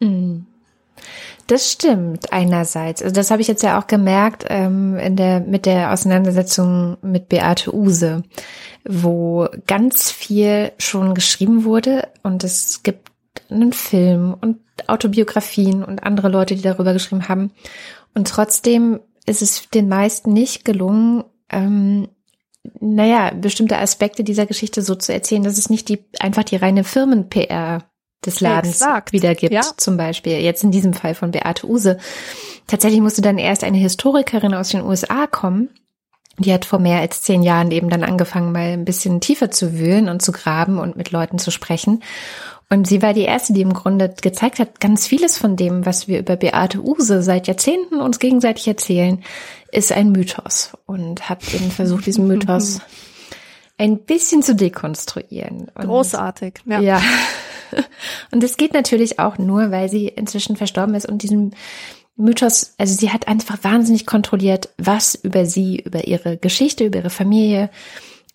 [0.00, 0.46] Mhm.
[1.46, 3.02] Das stimmt einerseits.
[3.02, 7.28] Also das habe ich jetzt ja auch gemerkt ähm, in der mit der Auseinandersetzung mit
[7.28, 8.22] Beate Use,
[8.84, 13.10] wo ganz viel schon geschrieben wurde und es gibt
[13.50, 17.52] einen Film und Autobiografien und andere Leute, die darüber geschrieben haben.
[18.14, 22.08] Und trotzdem ist es den meisten nicht gelungen, ähm,
[22.80, 26.84] naja, bestimmte Aspekte dieser Geschichte so zu erzählen, dass es nicht die einfach die reine
[26.84, 27.84] Firmen-PR
[28.24, 29.12] des Ladens Exakt.
[29.12, 29.62] wiedergibt, ja.
[29.76, 30.38] zum Beispiel.
[30.38, 31.98] Jetzt in diesem Fall von Beate Use.
[32.66, 35.70] Tatsächlich musste dann erst eine Historikerin aus den USA kommen.
[36.38, 39.78] Die hat vor mehr als zehn Jahren eben dann angefangen, mal ein bisschen tiefer zu
[39.78, 42.02] wühlen und zu graben und mit Leuten zu sprechen.
[42.70, 46.08] Und sie war die erste, die im Grunde gezeigt hat, ganz vieles von dem, was
[46.08, 49.22] wir über Beate Use seit Jahrzehnten uns gegenseitig erzählen,
[49.70, 52.80] ist ein Mythos und hat eben versucht, diesen Mythos
[53.78, 55.70] ein bisschen zu dekonstruieren.
[55.74, 56.80] Und Großartig, ja.
[56.80, 57.02] ja.
[58.30, 61.54] Und es geht natürlich auch nur, weil sie inzwischen verstorben ist und diesen
[62.16, 67.10] Mythos, also sie hat einfach wahnsinnig kontrolliert, was über sie, über ihre Geschichte, über ihre
[67.10, 67.70] Familie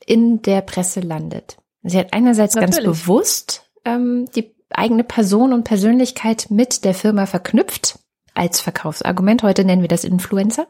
[0.05, 1.57] in der Presse landet.
[1.83, 2.83] Sie hat einerseits natürlich.
[2.83, 7.99] ganz bewusst ähm, die eigene Person und Persönlichkeit mit der Firma verknüpft
[8.33, 9.43] als Verkaufsargument.
[9.43, 10.67] Heute nennen wir das Influencer.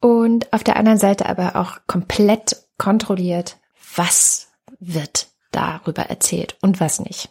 [0.00, 3.56] Und auf der anderen Seite aber auch komplett kontrolliert,
[3.96, 7.30] was wird darüber erzählt und was nicht.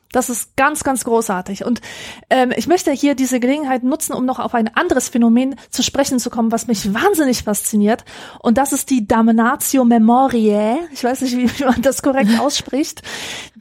[0.11, 1.65] Das ist ganz, ganz großartig.
[1.65, 1.81] Und
[2.29, 6.19] ähm, ich möchte hier diese Gelegenheit nutzen, um noch auf ein anderes Phänomen zu sprechen
[6.19, 8.03] zu kommen, was mich wahnsinnig fasziniert.
[8.39, 10.79] Und das ist die Damnatio Memoriae.
[10.91, 13.01] Ich weiß nicht, wie man das korrekt ausspricht.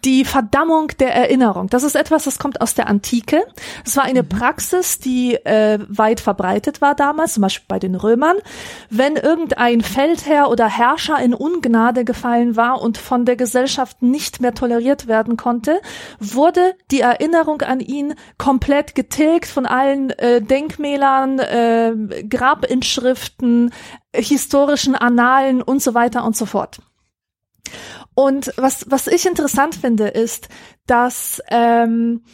[0.05, 1.69] Die Verdammung der Erinnerung.
[1.69, 3.45] Das ist etwas, das kommt aus der Antike.
[3.85, 4.29] Es war eine mhm.
[4.29, 8.37] Praxis, die äh, weit verbreitet war damals, zum Beispiel bei den Römern.
[8.89, 14.55] Wenn irgendein Feldherr oder Herrscher in Ungnade gefallen war und von der Gesellschaft nicht mehr
[14.55, 15.81] toleriert werden konnte,
[16.41, 23.75] wurde die Erinnerung an ihn komplett getilgt von allen äh, Denkmälern, äh, Grabinschriften,
[24.15, 26.81] historischen Annalen und so weiter und so fort.
[28.15, 30.49] Und was, was ich interessant finde, ist,
[30.87, 32.25] dass ähm,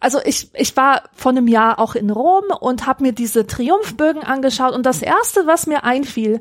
[0.00, 4.24] also ich, ich war vor einem Jahr auch in Rom und habe mir diese Triumphbögen
[4.24, 6.40] angeschaut und das erste, was mir einfiel,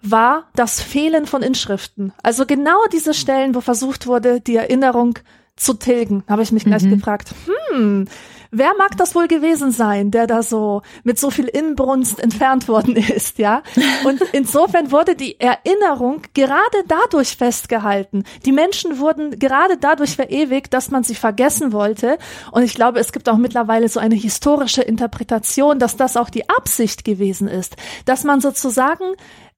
[0.00, 2.14] war das Fehlen von Inschriften.
[2.22, 5.18] Also genau diese Stellen, wo versucht wurde, die Erinnerung
[5.56, 6.24] zu tilgen.
[6.28, 6.90] habe ich mich gleich mhm.
[6.90, 7.34] gefragt,
[7.70, 8.06] hm,
[8.50, 12.96] wer mag das wohl gewesen sein, der da so mit so viel Inbrunst entfernt worden
[13.16, 13.62] ist, ja?
[14.04, 18.24] Und insofern wurde die Erinnerung gerade dadurch festgehalten.
[18.44, 22.18] Die Menschen wurden gerade dadurch verewigt, dass man sie vergessen wollte.
[22.52, 26.48] Und ich glaube, es gibt auch mittlerweile so eine historische Interpretation, dass das auch die
[26.48, 29.04] Absicht gewesen ist, dass man sozusagen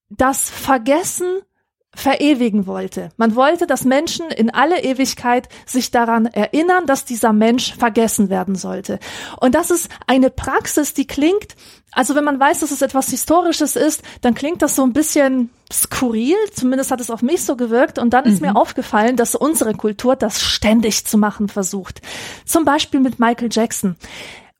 [0.08, 1.42] das Vergessen
[1.96, 3.08] verewigen wollte.
[3.16, 8.54] Man wollte, dass Menschen in alle Ewigkeit sich daran erinnern, dass dieser Mensch vergessen werden
[8.54, 9.00] sollte.
[9.40, 11.56] Und das ist eine Praxis, die klingt,
[11.92, 15.48] also wenn man weiß, dass es etwas Historisches ist, dann klingt das so ein bisschen
[15.72, 17.98] skurril, zumindest hat es auf mich so gewirkt.
[17.98, 18.48] Und dann ist mhm.
[18.48, 22.02] mir aufgefallen, dass unsere Kultur das ständig zu machen versucht.
[22.44, 23.96] Zum Beispiel mit Michael Jackson.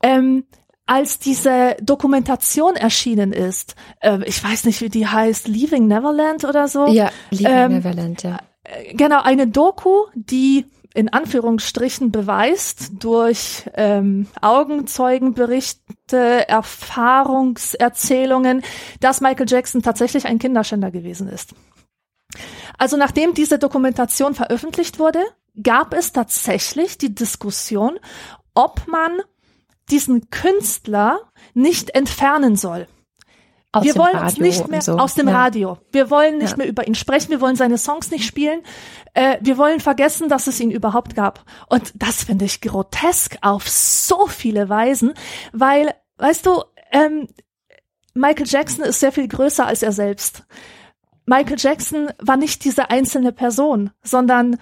[0.02, 0.44] Ähm,
[0.86, 6.68] als diese Dokumentation erschienen ist, äh, ich weiß nicht, wie die heißt, Leaving Neverland oder
[6.68, 6.86] so.
[6.86, 8.38] Ja, Leaving ähm, Neverland, ja.
[8.62, 10.64] Äh, genau, eine Doku, die
[10.94, 18.62] in Anführungsstrichen beweist durch ähm, Augenzeugenberichte, Erfahrungserzählungen,
[19.00, 21.50] dass Michael Jackson tatsächlich ein Kinderschänder gewesen ist.
[22.78, 25.20] Also nachdem diese Dokumentation veröffentlicht wurde,
[25.62, 27.98] gab es tatsächlich die Diskussion,
[28.54, 29.20] ob man
[29.90, 31.20] diesen Künstler
[31.54, 32.86] nicht entfernen soll.
[33.72, 34.96] Aus wir wollen Radio uns nicht mehr so.
[34.96, 35.34] aus dem ja.
[35.34, 35.78] Radio.
[35.92, 36.56] Wir wollen nicht ja.
[36.56, 37.30] mehr über ihn sprechen.
[37.30, 38.62] Wir wollen seine Songs nicht spielen.
[39.12, 41.44] Äh, wir wollen vergessen, dass es ihn überhaupt gab.
[41.68, 45.12] Und das finde ich grotesk auf so viele Weisen,
[45.52, 47.28] weil, weißt du, ähm,
[48.14, 50.44] Michael Jackson ist sehr viel größer als er selbst.
[51.26, 54.58] Michael Jackson war nicht diese einzelne Person, sondern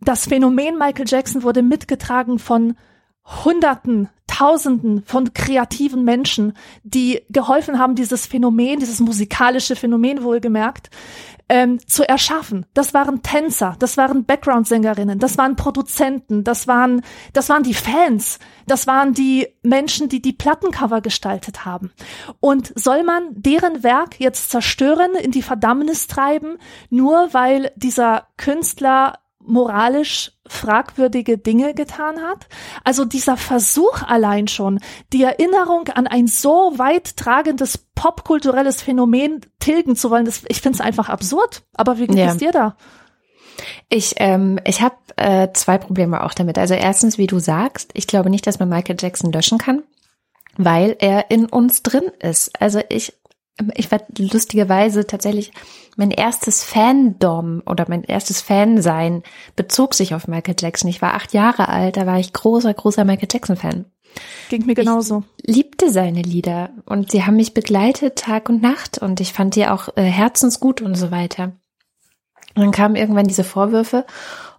[0.00, 2.76] das Phänomen Michael Jackson wurde mitgetragen von
[3.24, 6.54] Hunderten, Tausenden von kreativen Menschen,
[6.84, 10.88] die geholfen haben, dieses Phänomen, dieses musikalische Phänomen wohlgemerkt,
[11.50, 12.64] ähm, zu erschaffen.
[12.72, 17.02] Das waren Tänzer, das waren Background-Sängerinnen, das waren Produzenten, das waren,
[17.34, 21.92] das waren die Fans, das waren die Menschen, die die Plattencover gestaltet haben.
[22.40, 26.56] Und soll man deren Werk jetzt zerstören, in die Verdammnis treiben,
[26.88, 32.46] nur weil dieser Künstler moralisch fragwürdige Dinge getan hat.
[32.84, 34.80] Also dieser Versuch allein schon,
[35.12, 40.76] die Erinnerung an ein so weit tragendes popkulturelles Phänomen tilgen zu wollen, das, ich finde
[40.76, 41.62] es einfach absurd.
[41.74, 42.32] Aber wie geht ja.
[42.32, 42.76] es dir da?
[43.88, 46.58] Ich, ähm, ich habe äh, zwei Probleme auch damit.
[46.58, 49.82] Also erstens, wie du sagst, ich glaube nicht, dass man Michael Jackson löschen kann,
[50.56, 52.60] weil er in uns drin ist.
[52.60, 53.14] Also ich
[53.74, 55.52] ich war lustigerweise tatsächlich
[55.96, 59.22] mein erstes Fandom oder mein erstes Fansein
[59.56, 60.88] bezog sich auf Michael Jackson.
[60.88, 63.84] Ich war acht Jahre alt, da war ich großer, großer Michael Jackson Fan.
[64.48, 65.24] Ging mir genauso.
[65.42, 69.54] Ich liebte seine Lieder und sie haben mich begleitet Tag und Nacht und ich fand
[69.56, 71.52] die auch äh, herzensgut und so weiter.
[72.54, 74.04] Und dann kamen irgendwann diese Vorwürfe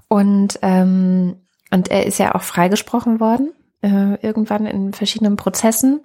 [0.08, 1.38] und ähm,
[1.72, 3.52] und er ist ja auch freigesprochen worden
[3.84, 6.02] äh, irgendwann in verschiedenen Prozessen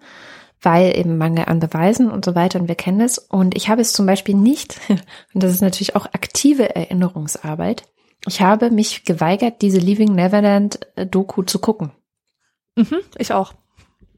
[0.60, 3.18] weil eben Mangel an Beweisen und so weiter und wir kennen es.
[3.18, 4.80] Und ich habe es zum Beispiel nicht,
[5.34, 7.84] und das ist natürlich auch aktive Erinnerungsarbeit,
[8.26, 11.92] ich habe mich geweigert, diese Leaving Neverland äh, Doku zu gucken.
[12.76, 13.54] Mhm, ich auch.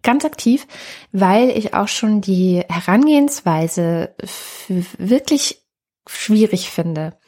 [0.03, 0.67] Ganz aktiv,
[1.13, 4.15] weil ich auch schon die Herangehensweise
[4.97, 5.61] wirklich
[6.07, 7.19] schwierig finde.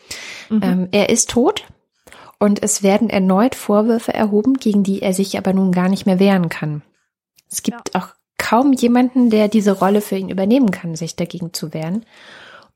[0.48, 0.60] Mhm.
[0.62, 1.66] Ähm, er ist tot
[2.38, 6.18] und es werden erneut Vorwürfe erhoben, gegen die er sich aber nun gar nicht mehr
[6.18, 6.82] wehren kann.
[7.50, 8.00] Es gibt ja.
[8.00, 8.08] auch
[8.42, 12.04] kaum jemanden, der diese Rolle für ihn übernehmen kann, sich dagegen zu wehren.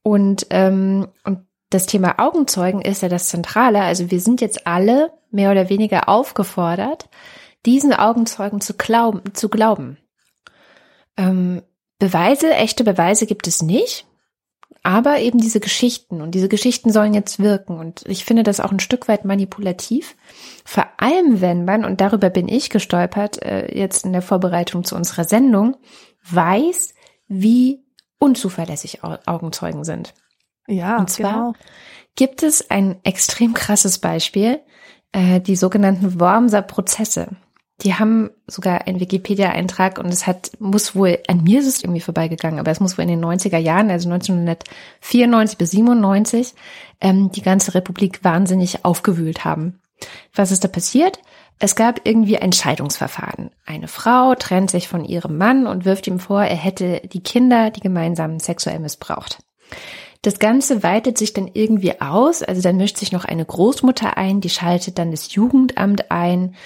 [0.03, 1.41] Und, ähm, und
[1.71, 3.83] das Thema Augenzeugen ist ja das Zentrale.
[3.83, 7.09] Also wir sind jetzt alle mehr oder weniger aufgefordert,
[7.67, 9.35] diesen Augenzeugen zu glauben.
[9.35, 9.99] Zu glauben.
[11.17, 11.63] Ähm,
[11.99, 14.07] Beweise, echte Beweise gibt es nicht,
[14.87, 17.77] aber eben diese Geschichten und diese Geschichten sollen jetzt wirken.
[17.77, 20.15] Und ich finde das auch ein Stück weit manipulativ,
[20.65, 24.95] vor allem, wenn man, und darüber bin ich gestolpert, äh, jetzt in der Vorbereitung zu
[24.95, 25.77] unserer Sendung,
[26.31, 26.95] weiß,
[27.27, 27.85] wie
[28.21, 30.15] unzuverlässig Augenzeugen sind.
[30.69, 31.53] Ja, und zwar genau.
[32.15, 34.61] gibt es ein extrem krasses Beispiel,
[35.11, 37.31] äh, die sogenannten Wormser Prozesse.
[37.83, 42.01] Die haben sogar einen Wikipedia-Eintrag und es hat, muss wohl, an mir ist es irgendwie
[42.01, 46.55] vorbeigegangen, aber es muss wohl in den 90er Jahren, also 1994 bis 97,
[47.03, 49.81] ähm, die ganze Republik wahnsinnig aufgewühlt haben.
[50.35, 51.19] Was ist da passiert?
[51.59, 53.51] Es gab irgendwie ein Scheidungsverfahren.
[53.65, 57.71] Eine Frau trennt sich von ihrem Mann und wirft ihm vor, er hätte die Kinder,
[57.71, 59.39] die gemeinsam sexuell missbraucht.
[60.23, 64.41] Das Ganze weitet sich dann irgendwie aus, also dann mischt sich noch eine Großmutter ein,
[64.41, 66.57] die schaltet dann das Jugendamt ein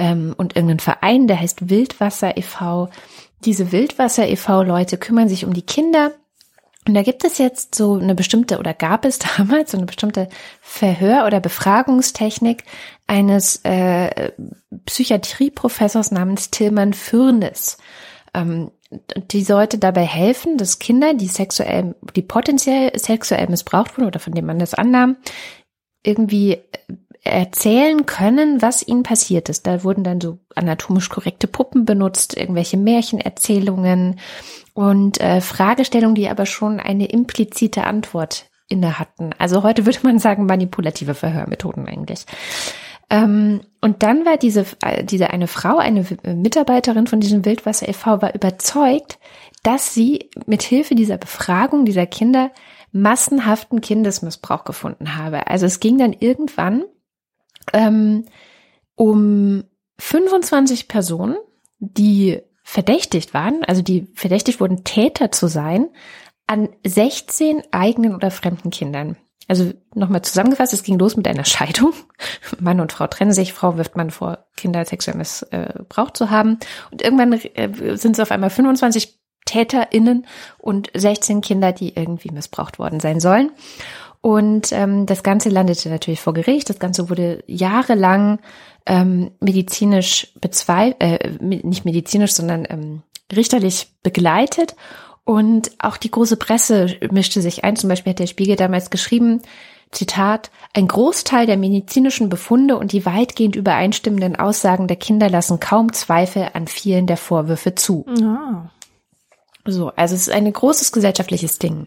[0.00, 2.88] ähm, und irgendein Verein, der heißt Wildwasser e.V.
[3.44, 4.62] Diese Wildwasser e.V.
[4.62, 6.12] Leute kümmern sich um die Kinder
[6.88, 10.28] Und da gibt es jetzt so eine bestimmte oder gab es damals so eine bestimmte
[10.62, 12.64] Verhör- oder Befragungstechnik
[13.06, 14.32] eines äh,
[14.86, 17.76] Psychiatrieprofessors namens Tilman Fürnes.
[18.32, 18.70] Ähm,
[19.30, 24.32] die sollte dabei helfen, dass Kinder, die sexuell, die potenziell sexuell missbraucht wurden oder von
[24.32, 25.16] dem man das annahm,
[26.02, 26.58] irgendwie
[27.22, 29.66] erzählen können, was ihnen passiert ist.
[29.66, 34.18] Da wurden dann so anatomisch korrekte Puppen benutzt, irgendwelche Märchenerzählungen
[34.72, 39.30] und äh, Fragestellungen, die aber schon eine implizite Antwort inne hatten.
[39.38, 42.24] Also heute würde man sagen manipulative Verhörmethoden eigentlich.
[43.10, 48.22] Ähm, und dann war diese, äh, diese eine Frau, eine Mitarbeiterin von diesem Wildwasser e.V.
[48.22, 49.18] war überzeugt,
[49.62, 52.50] dass sie mit Hilfe dieser Befragung dieser Kinder
[52.92, 55.48] massenhaften Kindesmissbrauch gefunden habe.
[55.48, 56.84] Also es ging dann irgendwann
[57.72, 58.24] ähm,
[58.94, 59.64] um
[59.98, 61.36] 25 Personen,
[61.78, 65.88] die verdächtigt waren, also die verdächtigt wurden, Täter zu sein,
[66.46, 69.16] an 16 eigenen oder fremden Kindern.
[69.48, 71.92] Also nochmal zusammengefasst, es ging los mit einer Scheidung.
[72.60, 76.58] Mann und Frau trennen sich, Frau wirft man vor, Kinder sexuell missbraucht zu haben.
[76.92, 80.26] Und irgendwann äh, sind es auf einmal 25 TäterInnen
[80.58, 83.50] und 16 Kinder, die irgendwie missbraucht worden sein sollen.
[84.22, 86.68] Und ähm, das Ganze landete natürlich vor Gericht.
[86.68, 88.38] Das Ganze wurde jahrelang
[88.86, 93.02] ähm, medizinisch bezweifelt, äh, nicht medizinisch, sondern ähm,
[93.34, 94.76] richterlich begleitet.
[95.24, 97.76] Und auch die große Presse mischte sich ein.
[97.76, 99.42] Zum Beispiel hat der Spiegel damals geschrieben,
[99.92, 105.92] Zitat, ein Großteil der medizinischen Befunde und die weitgehend übereinstimmenden Aussagen der Kinder lassen kaum
[105.92, 108.06] Zweifel an vielen der Vorwürfe zu.
[108.18, 108.70] Ja.
[109.66, 111.86] So, also es ist ein großes gesellschaftliches Ding.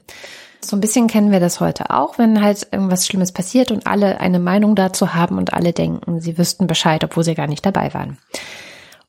[0.64, 4.20] So ein bisschen kennen wir das heute auch, wenn halt irgendwas Schlimmes passiert und alle
[4.20, 7.94] eine Meinung dazu haben und alle denken, sie wüssten Bescheid, obwohl sie gar nicht dabei
[7.94, 8.18] waren.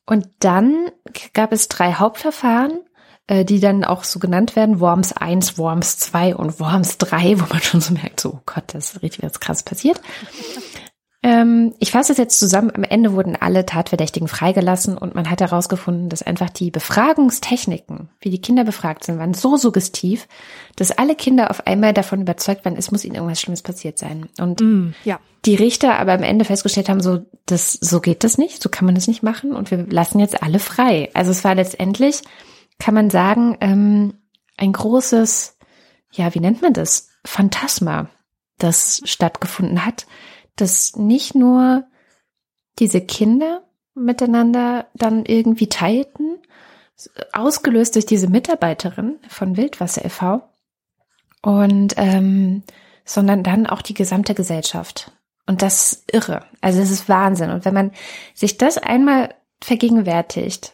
[0.05, 0.89] Und dann
[1.33, 2.79] gab es drei Hauptverfahren,
[3.27, 7.45] äh, die dann auch so genannt werden, Worms 1, Worms 2 und Worms 3, wo
[7.49, 9.99] man schon so merkt, so, oh Gott, das ist richtig was krass passiert.
[11.25, 12.69] Ähm, ich fasse es jetzt zusammen.
[12.75, 18.29] Am Ende wurden alle Tatverdächtigen freigelassen und man hat herausgefunden, dass einfach die Befragungstechniken, wie
[18.29, 20.27] die Kinder befragt sind, waren so suggestiv,
[20.75, 24.29] dass alle Kinder auf einmal davon überzeugt waren, es muss ihnen irgendwas Schlimmes passiert sein.
[24.39, 25.19] Und mm, ja.
[25.45, 28.85] die Richter aber am Ende festgestellt haben, so, das, so geht das nicht, so kann
[28.85, 31.09] man das nicht machen und wir lassen jetzt alle frei.
[31.15, 32.21] Also es war letztendlich,
[32.77, 34.13] kann man sagen, ähm,
[34.57, 35.57] ein großes,
[36.11, 37.09] ja, wie nennt man das?
[37.25, 38.09] Phantasma,
[38.59, 40.05] das stattgefunden hat
[40.55, 41.85] dass nicht nur
[42.79, 43.63] diese Kinder
[43.93, 46.37] miteinander dann irgendwie teilten,
[47.33, 50.43] ausgelöst durch diese Mitarbeiterin von Wildwasser e.V.
[51.41, 52.63] und ähm,
[53.05, 55.11] sondern dann auch die gesamte Gesellschaft.
[55.45, 56.45] Und das ist irre.
[56.61, 57.51] Also es ist Wahnsinn.
[57.51, 57.91] Und wenn man
[58.33, 60.73] sich das einmal vergegenwärtigt,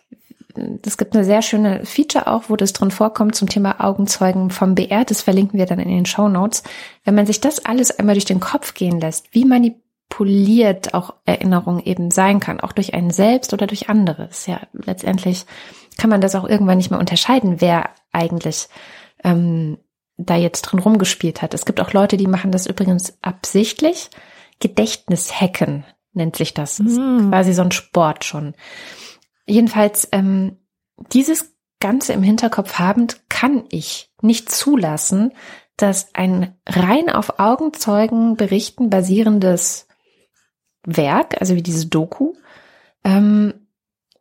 [0.85, 4.75] es gibt eine sehr schöne Feature auch, wo das drin vorkommt zum Thema Augenzeugen vom
[4.75, 5.05] BR.
[5.05, 6.63] Das verlinken wir dann in den Show Notes.
[7.03, 11.81] Wenn man sich das alles einmal durch den Kopf gehen lässt, wie manipuliert auch Erinnerung
[11.81, 14.25] eben sein kann, auch durch einen selbst oder durch andere.
[14.25, 15.45] Ist ja letztendlich
[15.97, 18.67] kann man das auch irgendwann nicht mehr unterscheiden, wer eigentlich
[19.23, 19.77] ähm,
[20.17, 21.53] da jetzt drin rumgespielt hat.
[21.53, 24.09] Es gibt auch Leute, die machen das übrigens absichtlich.
[24.59, 26.79] Gedächtnishacken nennt sich das.
[26.79, 27.29] mm.
[27.29, 28.53] quasi so ein Sport schon.
[29.51, 30.57] Jedenfalls, ähm,
[31.11, 35.33] dieses Ganze im Hinterkopf habend, kann ich nicht zulassen,
[35.75, 39.87] dass ein rein auf Augenzeugen berichten basierendes
[40.83, 42.33] Werk, also wie diese Doku,
[43.03, 43.67] ähm,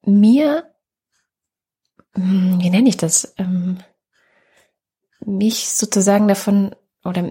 [0.02, 0.65] mir,
[2.15, 3.78] hm, wie nenne ich das, ähm,
[5.24, 6.74] mich sozusagen davon
[7.05, 7.23] oder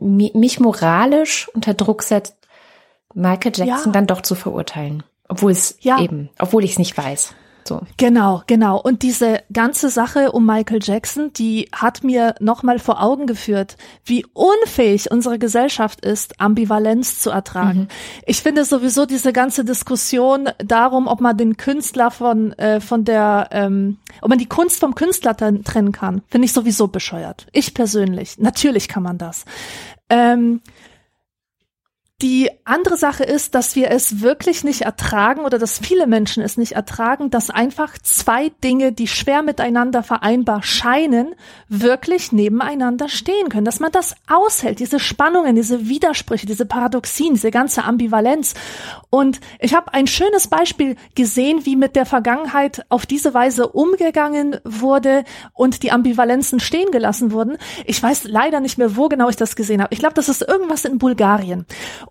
[0.00, 2.36] mich moralisch unter Druck setzt,
[3.14, 3.92] Michael Jackson ja.
[3.92, 5.02] dann doch zu verurteilen.
[5.28, 5.98] Obwohl es ja.
[6.00, 7.34] eben, obwohl ich es nicht weiß.
[7.68, 7.82] So.
[7.98, 8.80] Genau, genau.
[8.80, 14.24] Und diese ganze Sache um Michael Jackson, die hat mir nochmal vor Augen geführt, wie
[14.32, 17.80] unfähig unsere Gesellschaft ist, Ambivalenz zu ertragen.
[17.80, 17.88] Mhm.
[18.24, 23.48] Ich finde sowieso diese ganze Diskussion darum, ob man den Künstler von, äh, von der,
[23.52, 27.46] ähm, ob man die Kunst vom Künstler trennen kann, finde ich sowieso bescheuert.
[27.52, 28.38] Ich persönlich.
[28.38, 29.44] Natürlich kann man das.
[30.08, 30.62] Ähm,
[32.20, 36.56] die andere Sache ist, dass wir es wirklich nicht ertragen oder dass viele Menschen es
[36.56, 41.36] nicht ertragen, dass einfach zwei Dinge, die schwer miteinander vereinbar scheinen,
[41.68, 43.64] wirklich nebeneinander stehen können.
[43.64, 48.54] Dass man das aushält, diese Spannungen, diese Widersprüche, diese Paradoxien, diese ganze Ambivalenz.
[49.10, 54.56] Und ich habe ein schönes Beispiel gesehen, wie mit der Vergangenheit auf diese Weise umgegangen
[54.64, 55.22] wurde
[55.54, 57.58] und die Ambivalenzen stehen gelassen wurden.
[57.86, 59.94] Ich weiß leider nicht mehr, wo genau ich das gesehen habe.
[59.94, 61.64] Ich glaube, das ist irgendwas in Bulgarien.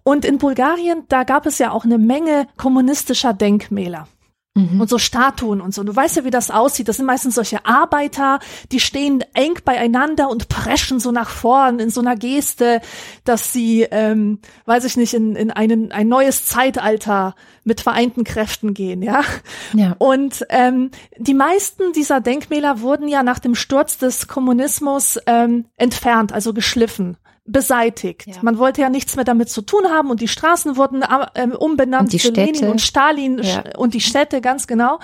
[0.07, 4.07] Und in Bulgarien, da gab es ja auch eine Menge kommunistischer Denkmäler.
[4.55, 4.79] Mhm.
[4.79, 5.83] Und so Statuen und so.
[5.83, 6.87] Du weißt ja, wie das aussieht.
[6.87, 8.39] Das sind meistens solche Arbeiter,
[8.71, 12.79] die stehen eng beieinander und preschen so nach vorn in so einer Geste,
[13.25, 17.35] dass sie, ähm, weiß ich nicht, in, in einen, ein neues Zeitalter
[17.65, 19.25] mit vereinten Kräften gehen, ja.
[19.73, 19.93] ja.
[19.97, 26.31] Und ähm, die meisten dieser Denkmäler wurden ja nach dem Sturz des Kommunismus ähm, entfernt,
[26.31, 27.17] also geschliffen
[27.47, 28.27] beseitigt.
[28.27, 28.35] Ja.
[28.41, 31.03] Man wollte ja nichts mehr damit zu tun haben und die Straßen wurden
[31.35, 32.41] ähm, umbenannt für Städte.
[32.41, 33.63] Lenin und Stalin ja.
[33.77, 34.99] und die Städte, ganz genau.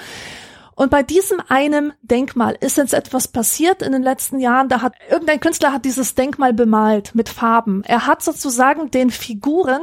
[0.75, 4.69] Und bei diesem einem Denkmal ist jetzt etwas passiert in den letzten Jahren.
[4.69, 7.83] Da hat irgendein Künstler hat dieses Denkmal bemalt mit Farben.
[7.85, 9.81] Er hat sozusagen den Figuren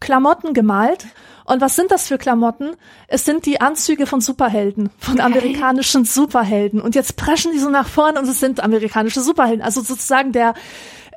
[0.00, 1.06] Klamotten gemalt.
[1.44, 2.70] Und was sind das für Klamotten?
[3.06, 6.80] Es sind die Anzüge von Superhelden, von amerikanischen Superhelden.
[6.80, 9.62] Und jetzt preschen die so nach vorn und es sind amerikanische Superhelden.
[9.62, 10.54] Also sozusagen der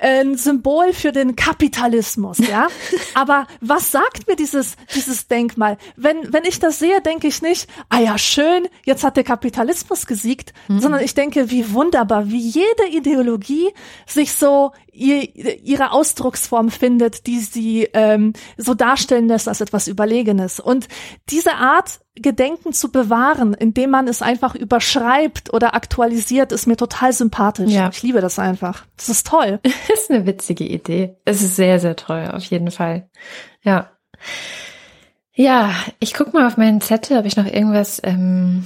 [0.00, 2.68] ein Symbol für den Kapitalismus, ja.
[3.14, 5.78] Aber was sagt mir dieses, dieses Denkmal?
[5.96, 10.06] Wenn, wenn ich das sehe, denke ich nicht, ah ja, schön, jetzt hat der Kapitalismus
[10.06, 10.80] gesiegt, mhm.
[10.80, 13.70] sondern ich denke, wie wunderbar, wie jede Ideologie
[14.06, 20.60] sich so ihr, ihre Ausdrucksform findet, die sie ähm, so darstellen lässt als etwas Überlegenes.
[20.60, 20.88] Und
[21.30, 27.12] diese Art, Gedenken zu bewahren, indem man es einfach überschreibt oder aktualisiert, ist mir total
[27.12, 27.72] sympathisch.
[27.72, 27.90] Ja.
[27.92, 28.84] Ich liebe das einfach.
[28.96, 29.58] Das ist toll.
[29.88, 31.16] das ist eine witzige Idee.
[31.24, 33.08] Es ist sehr, sehr toll, auf jeden Fall.
[33.62, 33.90] Ja.
[35.34, 38.64] Ja, ich guck mal auf meinen Zettel, ob ich noch irgendwas ähm,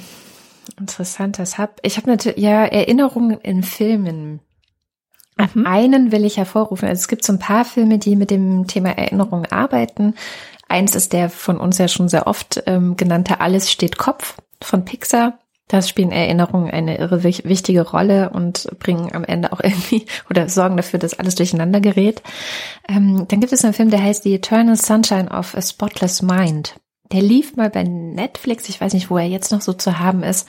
[0.79, 1.81] Interessantes hab.
[1.83, 4.41] Ich habe natürlich ja Erinnerungen in Filmen.
[5.55, 5.67] Mhm.
[5.67, 6.89] Einen will ich hervorrufen.
[6.89, 10.15] Also es gibt so ein paar Filme, die mit dem Thema Erinnerung arbeiten.
[10.69, 14.85] Eins ist der von uns ja schon sehr oft ähm, genannte Alles steht Kopf von
[14.85, 15.39] Pixar.
[15.67, 20.77] Da spielen Erinnerungen eine irre wichtige Rolle und bringen am Ende auch irgendwie oder sorgen
[20.77, 22.23] dafür, dass alles durcheinander gerät.
[22.89, 26.77] Ähm, dann gibt es einen Film, der heißt The Eternal Sunshine of a Spotless Mind.
[27.13, 30.23] Der lief mal bei Netflix, ich weiß nicht, wo er jetzt noch so zu haben
[30.23, 30.47] ist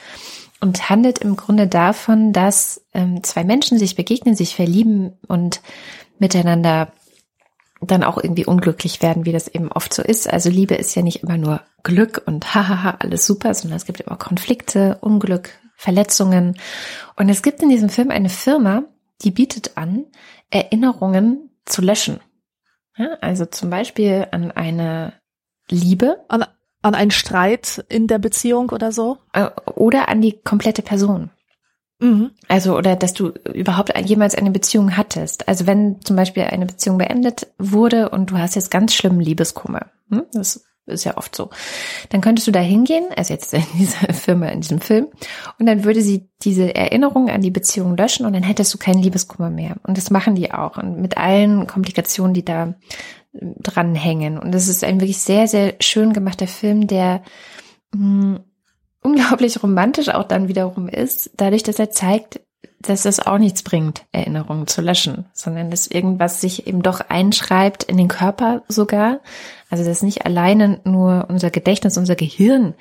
[0.59, 5.61] und handelt im Grunde davon, dass ähm, zwei Menschen sich begegnen, sich verlieben und
[6.17, 6.91] miteinander
[7.81, 10.31] dann auch irgendwie unglücklich werden, wie das eben oft so ist.
[10.31, 14.01] Also Liebe ist ja nicht immer nur Glück und hahaha, alles super, sondern es gibt
[14.01, 16.57] immer Konflikte, Unglück, Verletzungen.
[17.15, 18.83] Und es gibt in diesem Film eine Firma,
[19.21, 20.05] die bietet an,
[20.49, 22.19] Erinnerungen zu löschen.
[22.97, 25.13] Ja, also zum Beispiel an eine
[25.69, 26.17] Liebe.
[26.27, 26.45] An,
[26.81, 29.17] an einen Streit in der Beziehung oder so?
[29.33, 31.29] Äh, oder an die komplette Person.
[31.99, 32.31] Mhm.
[32.47, 35.47] Also, oder dass du überhaupt jemals eine Beziehung hattest.
[35.47, 39.87] Also wenn zum Beispiel eine Beziehung beendet wurde und du hast jetzt ganz schlimmen Liebeskummer,
[40.09, 40.23] hm?
[40.31, 41.49] das ist ja oft so,
[42.09, 45.07] dann könntest du da hingehen, also jetzt in dieser Firma, in diesem Film,
[45.59, 49.03] und dann würde sie diese Erinnerung an die Beziehung löschen und dann hättest du keinen
[49.03, 49.75] Liebeskummer mehr.
[49.83, 50.77] Und das machen die auch.
[50.77, 52.75] Und mit allen Komplikationen, die da
[53.31, 54.39] dranhängen.
[54.39, 57.21] Und das ist ein wirklich sehr, sehr schön gemachter Film, der
[57.93, 58.39] mh, hm,
[59.01, 62.41] unglaublich romantisch auch dann wiederum ist, dadurch, dass er zeigt,
[62.81, 67.83] dass es auch nichts bringt, Erinnerungen zu löschen, sondern dass irgendwas sich eben doch einschreibt
[67.83, 69.19] in den Körper sogar.
[69.69, 72.75] Also dass nicht alleine nur unser Gedächtnis, unser Gehirn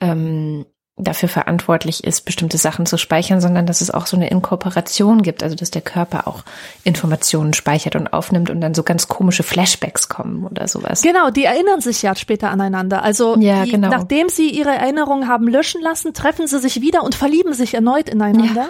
[0.00, 0.66] ähm,
[1.04, 5.42] dafür verantwortlich ist, bestimmte Sachen zu speichern, sondern dass es auch so eine Inkorporation gibt,
[5.42, 6.44] also dass der Körper auch
[6.84, 11.02] Informationen speichert und aufnimmt und dann so ganz komische Flashbacks kommen oder sowas.
[11.02, 13.02] Genau, die erinnern sich ja später aneinander.
[13.02, 13.88] Also ja, die, genau.
[13.88, 18.08] nachdem sie ihre Erinnerungen haben löschen lassen, treffen sie sich wieder und verlieben sich erneut
[18.08, 18.62] ineinander.
[18.62, 18.68] Ja.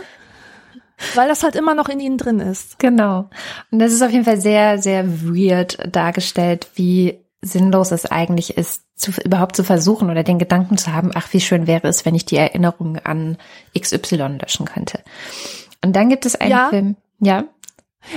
[1.15, 2.78] Weil das halt immer noch in ihnen drin ist.
[2.78, 3.31] Genau.
[3.70, 8.82] Und das ist auf jeden Fall sehr, sehr weird dargestellt, wie sinnlos es eigentlich ist,
[9.01, 12.14] zu, überhaupt zu versuchen oder den Gedanken zu haben, ach, wie schön wäre es, wenn
[12.14, 13.39] ich die Erinnerung an
[13.78, 15.01] XY löschen könnte.
[15.85, 16.68] Und dann gibt es einen ja.
[16.68, 17.44] Film, ja.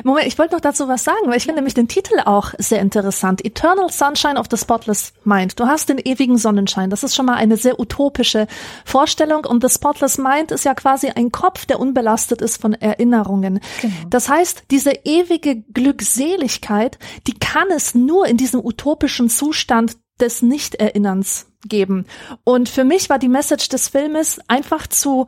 [0.04, 2.80] Moment, ich wollte noch dazu was sagen, weil ich finde nämlich den Titel auch sehr
[2.80, 3.44] interessant.
[3.44, 5.60] Eternal Sunshine of the Spotless Mind.
[5.60, 6.90] Du hast den ewigen Sonnenschein.
[6.90, 8.48] Das ist schon mal eine sehr utopische
[8.86, 9.46] Vorstellung.
[9.46, 13.60] Und the Spotless Mind ist ja quasi ein Kopf, der unbelastet ist von Erinnerungen.
[13.82, 13.94] Genau.
[14.10, 16.98] Das heißt, diese ewige Glückseligkeit,
[17.28, 22.06] die kann es nur in diesem utopischen Zustand des Nichterinnerns geben.
[22.44, 25.28] Und für mich war die Message des Filmes einfach zu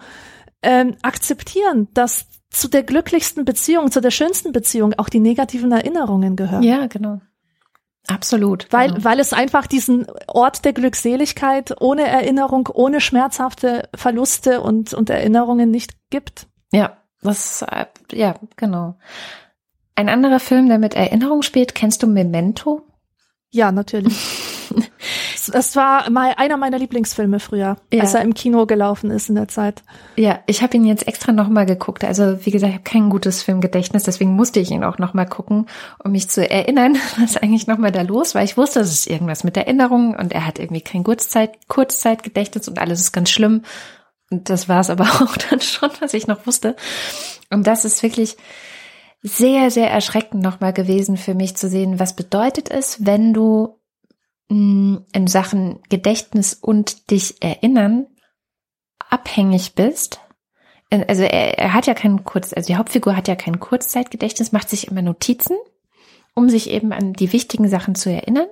[0.61, 6.35] ähm, akzeptieren, dass zu der glücklichsten Beziehung, zu der schönsten Beziehung auch die negativen Erinnerungen
[6.35, 6.63] gehören.
[6.63, 7.21] Ja, genau.
[8.07, 8.67] Absolut.
[8.71, 9.03] Weil, genau.
[9.03, 15.71] weil es einfach diesen Ort der Glückseligkeit ohne Erinnerung, ohne schmerzhafte Verluste und, und Erinnerungen
[15.71, 16.47] nicht gibt.
[16.71, 18.95] Ja, das, äh, ja, genau.
[19.95, 22.83] Ein anderer Film, der mit Erinnerung spielt, kennst du Memento?
[23.51, 24.43] Ja, natürlich.
[25.35, 28.01] Es, es war mal einer meiner Lieblingsfilme früher, ja.
[28.01, 29.83] als er im Kino gelaufen ist in der Zeit.
[30.15, 32.03] Ja, ich habe ihn jetzt extra nochmal geguckt.
[32.03, 35.67] Also wie gesagt, ich habe kein gutes Filmgedächtnis, deswegen musste ich ihn auch nochmal gucken,
[36.03, 38.43] um mich zu erinnern, was eigentlich nochmal da los war.
[38.43, 42.79] Ich wusste, es ist irgendwas mit Erinnerungen und er hat irgendwie kein Kurzzeit, Kurzzeitgedächtnis und
[42.79, 43.61] alles ist ganz schlimm.
[44.31, 46.75] Und das war es aber auch dann schon, was ich noch wusste.
[47.51, 48.37] Und das ist wirklich
[49.27, 53.74] sehr, sehr erschreckend nochmal gewesen für mich zu sehen, was bedeutet es, wenn du
[54.47, 58.07] in Sachen Gedächtnis und dich erinnern
[59.09, 60.19] abhängig bist.
[60.89, 64.69] Also er, er hat ja kein Kurz, also die Hauptfigur hat ja kein Kurzzeitgedächtnis, macht
[64.69, 65.57] sich immer Notizen,
[66.35, 68.47] um sich eben an die wichtigen Sachen zu erinnern.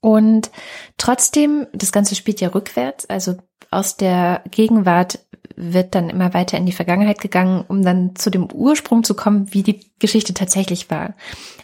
[0.00, 0.50] Und
[0.98, 3.36] trotzdem, das Ganze spielt ja rückwärts, also
[3.70, 5.18] aus der Gegenwart
[5.56, 9.52] wird dann immer weiter in die Vergangenheit gegangen, um dann zu dem Ursprung zu kommen,
[9.52, 11.14] wie die Geschichte tatsächlich war.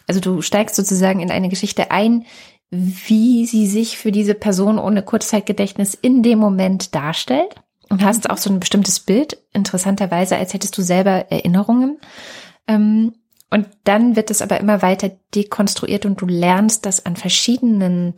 [0.07, 2.25] Also du steigst sozusagen in eine Geschichte ein,
[2.73, 7.55] wie sie sich für diese Person ohne Kurzzeitgedächtnis in dem Moment darstellt
[7.89, 11.99] und hast auch so ein bestimmtes Bild, interessanterweise, als hättest du selber Erinnerungen.
[12.67, 13.13] Ähm,
[13.51, 18.15] und dann wird es aber immer weiter dekonstruiert und du lernst das an verschiedenen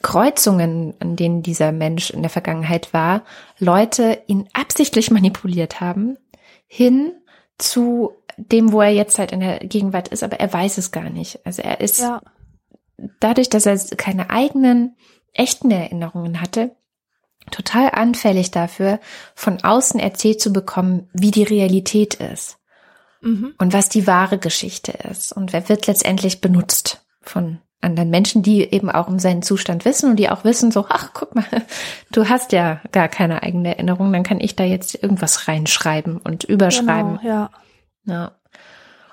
[0.00, 3.24] Kreuzungen, an denen dieser Mensch in der Vergangenheit war,
[3.58, 6.16] Leute ihn absichtlich manipuliert haben,
[6.66, 7.12] hin
[7.58, 11.10] zu dem, wo er jetzt halt in der Gegenwart ist, aber er weiß es gar
[11.10, 11.40] nicht.
[11.44, 12.22] Also er ist ja.
[13.20, 14.96] Dadurch, dass er keine eigenen
[15.32, 16.76] echten Erinnerungen hatte,
[17.50, 19.00] total anfällig dafür,
[19.34, 22.58] von außen erzählt zu bekommen, wie die Realität ist
[23.20, 23.54] mhm.
[23.58, 25.32] und was die wahre Geschichte ist.
[25.32, 30.10] Und wer wird letztendlich benutzt von anderen Menschen, die eben auch um seinen Zustand wissen
[30.10, 31.44] und die auch wissen, so, ach, guck mal,
[32.12, 36.44] du hast ja gar keine eigene Erinnerung, dann kann ich da jetzt irgendwas reinschreiben und
[36.44, 37.18] überschreiben.
[37.18, 37.50] Genau, ja.
[38.06, 38.32] ja.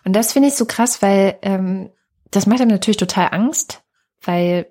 [0.04, 1.90] Und das finde ich so krass, weil ähm,
[2.32, 3.84] das macht einem natürlich total Angst,
[4.22, 4.68] weil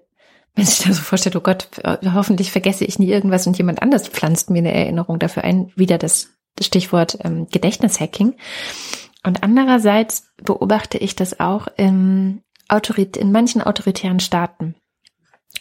[0.54, 1.68] wenn sich da so vorstellt, oh Gott,
[2.12, 5.96] hoffentlich vergesse ich nie irgendwas und jemand anders pflanzt mir eine Erinnerung dafür ein, wieder
[5.98, 6.30] das
[6.60, 8.34] Stichwort ähm, Gedächtnishacking.
[9.24, 14.74] Und andererseits beobachte ich das auch im Autorit in manchen autoritären Staaten.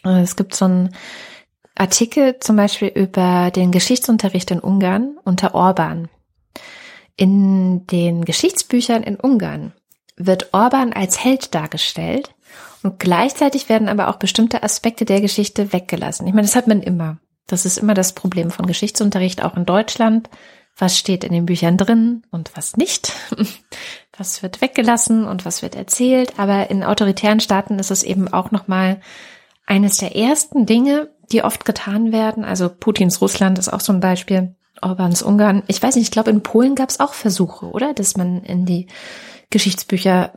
[0.03, 0.95] Äh, es gibt so einen
[1.75, 6.09] Artikel zum Beispiel über den Geschichtsunterricht in Ungarn unter Orban.
[7.15, 9.73] In den Geschichtsbüchern in Ungarn
[10.19, 12.35] wird Orban als Held dargestellt
[12.83, 16.27] und gleichzeitig werden aber auch bestimmte Aspekte der Geschichte weggelassen.
[16.27, 17.17] Ich meine, das hat man immer.
[17.47, 20.29] Das ist immer das Problem von Geschichtsunterricht, auch in Deutschland.
[20.77, 23.11] Was steht in den Büchern drin und was nicht?
[24.17, 26.37] was wird weggelassen und was wird erzählt.
[26.37, 29.01] Aber in autoritären Staaten ist es eben auch nochmal
[29.65, 32.45] eines der ersten Dinge, die oft getan werden.
[32.45, 34.55] Also Putins Russland ist auch so ein Beispiel.
[34.81, 35.63] Orbans Ungarn.
[35.67, 37.93] Ich weiß nicht, ich glaube, in Polen gab es auch Versuche, oder?
[37.93, 38.87] Dass man in die
[39.49, 40.33] Geschichtsbücher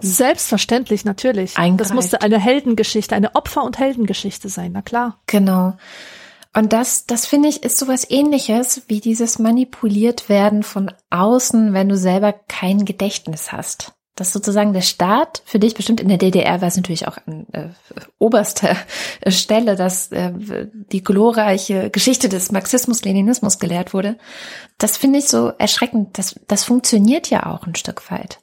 [0.00, 1.56] Selbstverständlich, natürlich.
[1.56, 1.80] Eingreift.
[1.90, 5.20] Das musste eine Heldengeschichte, eine Opfer- und Heldengeschichte sein, na klar.
[5.26, 5.76] Genau.
[6.54, 11.88] Und das, das finde ich, ist sowas ähnliches wie dieses manipuliert werden von außen, wenn
[11.88, 13.92] du selber kein Gedächtnis hast.
[14.14, 17.46] Das sozusagen der Staat für dich bestimmt in der DDR war es natürlich auch an
[17.52, 17.68] äh,
[18.18, 18.76] oberster
[19.28, 20.32] Stelle, dass äh,
[20.92, 24.18] die glorreiche Geschichte des Marxismus-Leninismus gelehrt wurde.
[24.76, 26.18] Das finde ich so erschreckend.
[26.18, 28.40] Das, das funktioniert ja auch ein Stück weit.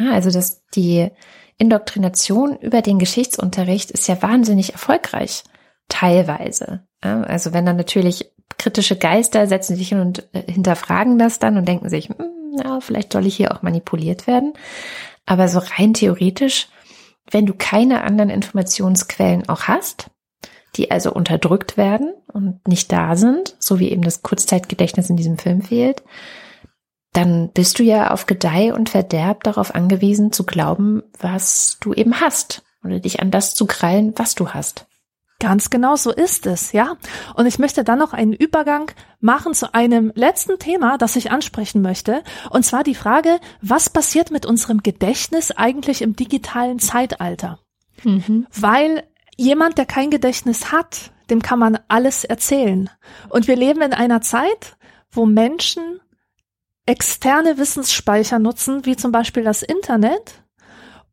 [0.00, 1.10] Ja, also dass die
[1.58, 5.44] Indoktrination über den Geschichtsunterricht ist ja wahnsinnig erfolgreich.
[5.88, 6.86] Teilweise.
[7.04, 11.56] Ja, also wenn dann natürlich kritische Geister setzen sich hin und äh, hinterfragen das dann
[11.56, 14.54] und denken sich, hm, ja, vielleicht soll ich hier auch manipuliert werden.
[15.26, 16.68] Aber so rein theoretisch,
[17.30, 20.10] wenn du keine anderen Informationsquellen auch hast,
[20.76, 25.38] die also unterdrückt werden und nicht da sind, so wie eben das Kurzzeitgedächtnis in diesem
[25.38, 26.02] Film fehlt,
[27.12, 32.20] dann bist du ja auf Gedeih und Verderb darauf angewiesen zu glauben, was du eben
[32.20, 34.86] hast oder dich an das zu krallen, was du hast.
[35.40, 36.96] Ganz genau so ist es, ja.
[37.34, 41.80] Und ich möchte dann noch einen Übergang machen zu einem letzten Thema, das ich ansprechen
[41.80, 42.22] möchte.
[42.50, 47.58] Und zwar die Frage, was passiert mit unserem Gedächtnis eigentlich im digitalen Zeitalter?
[48.04, 48.46] Mhm.
[48.52, 49.04] Weil
[49.36, 52.90] jemand, der kein Gedächtnis hat, dem kann man alles erzählen.
[53.30, 54.76] Und wir leben in einer Zeit,
[55.10, 56.00] wo Menschen
[56.90, 60.42] externe Wissensspeicher nutzen, wie zum Beispiel das Internet.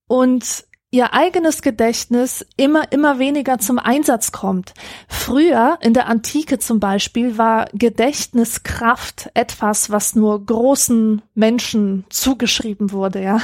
[0.08, 4.74] Und ihr eigenes Gedächtnis immer, immer weniger zum Einsatz kommt.
[5.10, 13.22] Früher, in der Antike zum Beispiel, war Gedächtniskraft etwas, was nur großen Menschen zugeschrieben wurde,
[13.22, 13.42] ja.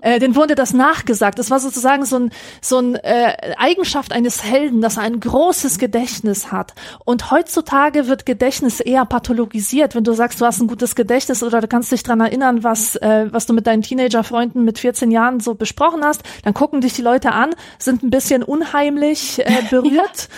[0.00, 1.40] Äh, den wurde das nachgesagt.
[1.40, 2.30] Das war sozusagen so ein,
[2.60, 6.74] so ein äh, Eigenschaft eines Helden, dass er ein großes Gedächtnis hat.
[7.04, 9.96] Und heutzutage wird Gedächtnis eher pathologisiert.
[9.96, 12.94] Wenn du sagst, du hast ein gutes Gedächtnis oder du kannst dich dran erinnern, was,
[12.96, 16.82] äh, was du mit deinen Teenagerfreunden mit 14 Jahren so besprochen hast, dann guck gucken
[16.82, 20.28] dich die Leute an, sind ein bisschen unheimlich äh, berührt.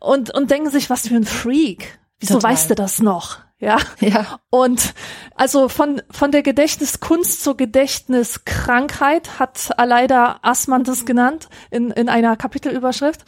[0.00, 1.98] und, und denken sich, was für ein Freak.
[2.20, 2.52] Wieso Total.
[2.52, 3.40] weißt du das noch?
[3.58, 3.76] Ja.
[4.00, 4.40] ja.
[4.48, 4.94] Und
[5.34, 12.34] also von, von der Gedächtniskunst zur Gedächtniskrankheit hat leider Assmann das genannt in, in einer
[12.36, 13.22] Kapitelüberschrift.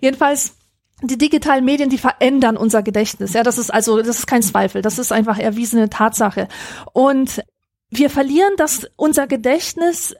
[0.00, 0.56] Jedenfalls,
[1.02, 3.32] die digitalen Medien, die verändern unser Gedächtnis.
[3.32, 4.82] Ja, das ist also, das ist kein Zweifel.
[4.82, 6.48] Das ist einfach erwiesene Tatsache.
[6.92, 7.44] Und
[7.90, 10.16] wir verlieren das, unser Gedächtnis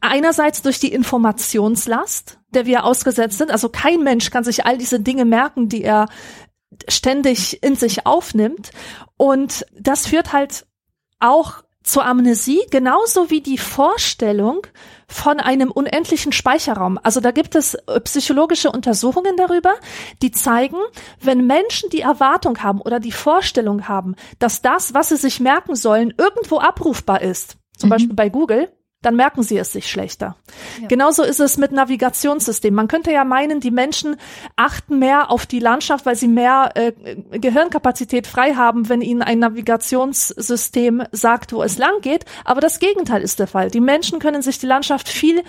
[0.00, 3.50] einerseits durch die Informationslast, der wir ausgesetzt sind.
[3.50, 6.08] Also kein Mensch kann sich all diese Dinge merken, die er
[6.88, 8.70] ständig in sich aufnimmt.
[9.16, 10.66] Und das führt halt
[11.20, 14.66] auch zur Amnesie, genauso wie die Vorstellung
[15.08, 16.98] von einem unendlichen Speicherraum.
[17.02, 19.74] Also da gibt es äh, psychologische Untersuchungen darüber,
[20.20, 20.76] die zeigen,
[21.20, 25.74] wenn Menschen die Erwartung haben oder die Vorstellung haben, dass das, was sie sich merken
[25.76, 27.92] sollen, irgendwo abrufbar ist, zum mhm.
[27.92, 28.70] Beispiel bei Google,
[29.00, 30.36] dann merken sie es sich schlechter.
[30.80, 30.88] Ja.
[30.88, 32.74] Genauso ist es mit Navigationssystemen.
[32.74, 34.16] Man könnte ja meinen, die Menschen
[34.56, 36.92] achten mehr auf die Landschaft, weil sie mehr äh,
[37.38, 42.24] Gehirnkapazität frei haben, wenn ihnen ein Navigationssystem sagt, wo es lang geht.
[42.44, 43.70] Aber das Gegenteil ist der Fall.
[43.70, 45.44] Die Menschen können sich die Landschaft viel,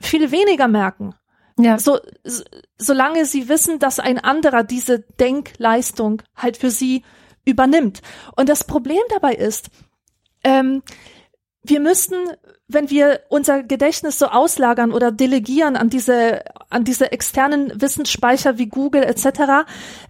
[0.00, 1.14] viel weniger merken.
[1.58, 1.78] Ja.
[1.78, 2.42] So, so,
[2.78, 7.04] solange sie wissen, dass ein anderer diese Denkleistung halt für sie
[7.44, 8.02] übernimmt.
[8.36, 9.70] Und das Problem dabei ist,
[10.42, 10.82] ähm,
[11.62, 12.16] wir müssten,
[12.72, 18.68] wenn wir unser Gedächtnis so auslagern oder delegieren an diese an diese externen Wissensspeicher wie
[18.68, 19.66] Google etc.,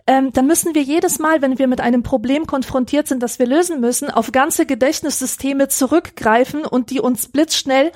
[0.06, 3.46] ähm, dann müssen wir jedes Mal, wenn wir mit einem Problem konfrontiert sind, das wir
[3.46, 7.92] lösen müssen, auf ganze Gedächtnissysteme zurückgreifen und die uns blitzschnell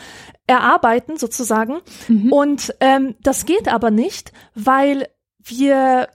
[0.47, 1.81] erarbeiten sozusagen.
[2.09, 2.33] Mhm.
[2.33, 5.09] Und ähm, das geht aber nicht, weil
[5.43, 6.09] wir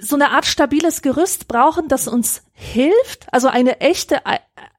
[0.00, 4.20] so eine Art stabiles Gerüst brauchen, das uns hilft, also eine echte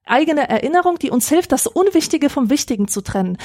[0.10, 3.38] eigene Erinnerung, die uns hilft, das Unwichtige vom Wichtigen zu trennen.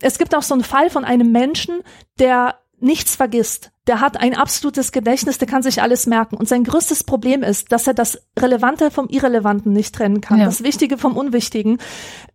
[0.00, 1.82] Es gibt auch so einen Fall von einem Menschen,
[2.18, 3.70] der nichts vergisst.
[3.86, 6.36] Der hat ein absolutes Gedächtnis, der kann sich alles merken.
[6.36, 10.38] Und sein größtes Problem ist, dass er das Relevante vom Irrelevanten nicht trennen kann.
[10.38, 10.44] Ja.
[10.44, 11.78] Das Wichtige vom Unwichtigen,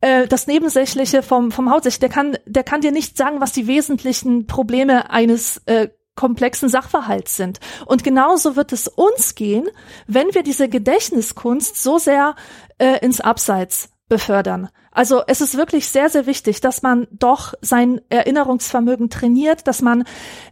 [0.02, 2.02] äh, das Nebensächliche vom, vom Hauptsächlichen.
[2.02, 7.38] Der kann, der kann dir nicht sagen, was die wesentlichen Probleme eines äh, komplexen Sachverhalts
[7.38, 7.60] sind.
[7.86, 9.68] Und genauso wird es uns gehen,
[10.08, 12.36] wenn wir diese Gedächtniskunst so sehr
[12.84, 14.70] äh, ins Abseits befördern.
[14.92, 20.04] Also es ist wirklich sehr, sehr wichtig, dass man doch sein Erinnerungsvermögen trainiert, dass man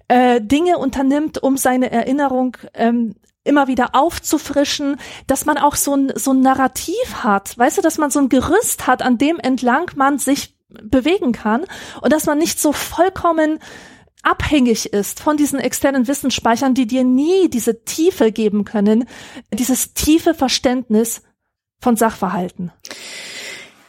[0.07, 4.95] äh, Dinge unternimmt, um seine Erinnerung ähm, immer wieder aufzufrischen,
[5.27, 8.29] dass man auch so ein, so ein Narrativ hat, weißt du, dass man so ein
[8.29, 11.65] Gerüst hat, an dem entlang man sich bewegen kann
[12.01, 13.59] und dass man nicht so vollkommen
[14.23, 19.05] abhängig ist von diesen externen Wissensspeichern, die dir nie diese Tiefe geben können,
[19.51, 21.23] dieses tiefe Verständnis
[21.81, 22.71] von Sachverhalten.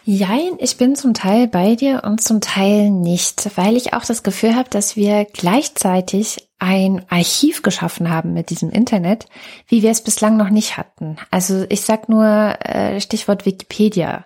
[0.05, 4.25] Jein, ich bin zum Teil bei dir und zum Teil nicht, weil ich auch das
[4.25, 9.27] Gefühl habe, dass wir gleichzeitig ein Archiv geschaffen haben mit diesem Internet,
[9.69, 11.19] wie wir es bislang noch nicht hatten.
[11.31, 14.25] Also ich sag nur äh, Stichwort Wikipedia.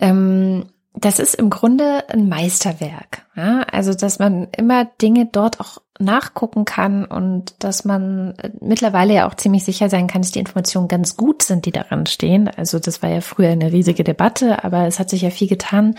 [0.00, 3.26] Ähm, das ist im Grunde ein Meisterwerk.
[3.34, 9.34] Also, dass man immer Dinge dort auch nachgucken kann und dass man mittlerweile ja auch
[9.34, 12.48] ziemlich sicher sein kann, dass die Informationen ganz gut sind, die daran stehen.
[12.48, 15.94] Also, das war ja früher eine riesige Debatte, aber es hat sich ja viel getan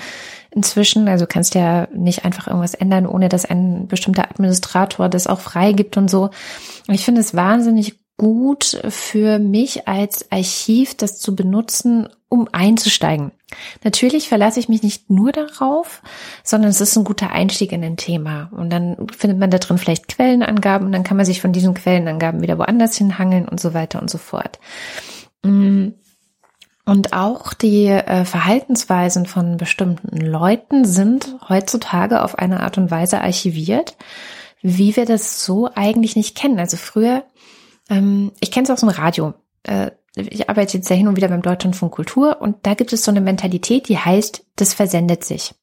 [0.52, 1.08] inzwischen.
[1.08, 5.96] Also, kannst ja nicht einfach irgendwas ändern, ohne dass ein bestimmter Administrator das auch freigibt
[5.96, 6.30] und so.
[6.90, 13.32] Ich finde es wahnsinnig gut für mich als Archiv, das zu benutzen, um einzusteigen.
[13.84, 16.02] Natürlich verlasse ich mich nicht nur darauf,
[16.44, 18.50] sondern es ist ein guter Einstieg in ein Thema.
[18.52, 21.74] Und dann findet man da drin vielleicht Quellenangaben und dann kann man sich von diesen
[21.74, 24.60] Quellenangaben wieder woanders hinhangeln und so weiter und so fort.
[25.44, 25.90] Mm.
[26.88, 33.22] Und auch die äh, Verhaltensweisen von bestimmten Leuten sind heutzutage auf eine Art und Weise
[33.22, 33.98] archiviert,
[34.62, 36.60] wie wir das so eigentlich nicht kennen.
[36.60, 37.24] Also früher
[37.90, 39.34] ähm, ich kenne es aus dem Radio.
[40.16, 43.12] Ich arbeite jetzt ja hin und wieder beim Deutschlandfunk Kultur und da gibt es so
[43.12, 45.54] eine Mentalität, die heißt, das versendet sich.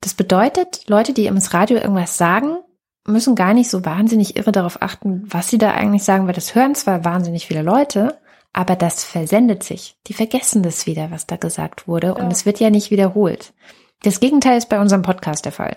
[0.00, 2.58] Das bedeutet, Leute, die ins Radio irgendwas sagen,
[3.06, 6.54] müssen gar nicht so wahnsinnig irre darauf achten, was sie da eigentlich sagen, weil das
[6.54, 8.18] hören zwar wahnsinnig viele Leute,
[8.52, 9.96] aber das versendet sich.
[10.06, 13.54] Die vergessen das wieder, was da gesagt wurde und es wird ja nicht wiederholt.
[14.02, 15.76] Das Gegenteil ist bei unserem Podcast der Fall.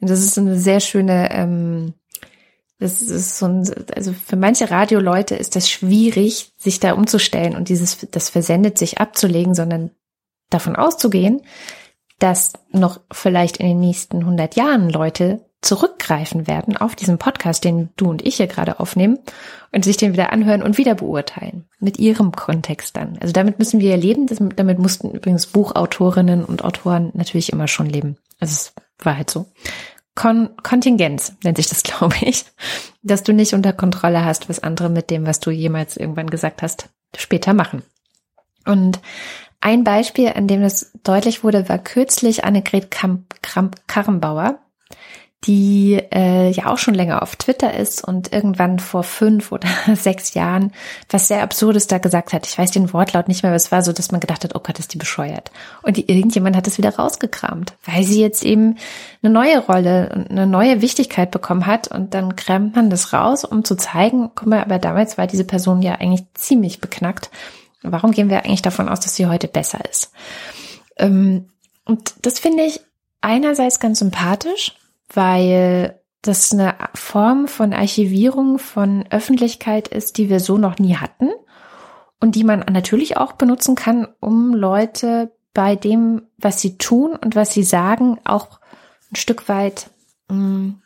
[0.00, 1.94] Und das ist eine sehr schöne ähm,
[2.78, 7.68] das ist so ein, also für manche Radioleute ist das schwierig, sich da umzustellen und
[7.68, 9.90] dieses, das versendet sich abzulegen, sondern
[10.50, 11.42] davon auszugehen,
[12.18, 17.88] dass noch vielleicht in den nächsten 100 Jahren Leute zurückgreifen werden auf diesen Podcast, den
[17.96, 19.18] du und ich hier gerade aufnehmen
[19.72, 21.66] und sich den wieder anhören und wieder beurteilen.
[21.80, 23.18] Mit ihrem Kontext dann.
[23.20, 24.26] Also damit müssen wir ja leben.
[24.26, 28.18] Das, damit mussten übrigens Buchautorinnen und Autoren natürlich immer schon leben.
[28.40, 29.46] Also es war halt so.
[30.14, 32.44] Kon Kontingenz, nennt sich das, glaube ich,
[33.02, 36.62] dass du nicht unter Kontrolle hast, was andere mit dem, was du jemals irgendwann gesagt
[36.62, 37.82] hast, später machen.
[38.66, 39.00] Und
[39.60, 44.58] ein Beispiel, an dem das deutlich wurde, war kürzlich Annegret Kramp-Karrenbauer,
[45.46, 50.34] die äh, ja auch schon länger auf Twitter ist und irgendwann vor fünf oder sechs
[50.34, 50.72] Jahren
[51.10, 52.46] was sehr Absurdes da gesagt hat.
[52.46, 54.60] Ich weiß den Wortlaut nicht mehr, aber es war so, dass man gedacht hat, oh
[54.60, 55.50] Gott, ist die bescheuert.
[55.82, 58.78] Und die, irgendjemand hat es wieder rausgekramt, weil sie jetzt eben
[59.22, 63.44] eine neue Rolle und eine neue Wichtigkeit bekommen hat und dann kramt man das raus,
[63.44, 67.30] um zu zeigen, guck mal, aber damals war diese Person ja eigentlich ziemlich beknackt.
[67.82, 70.10] Warum gehen wir eigentlich davon aus, dass sie heute besser ist?
[70.96, 71.50] Ähm,
[71.84, 72.80] und das finde ich
[73.20, 74.74] einerseits ganz sympathisch,
[75.12, 81.30] weil das eine Form von Archivierung von Öffentlichkeit ist, die wir so noch nie hatten
[82.20, 87.36] und die man natürlich auch benutzen kann, um Leute bei dem, was sie tun und
[87.36, 88.60] was sie sagen, auch
[89.12, 89.90] ein Stück weit
[90.28, 90.82] mh, mm,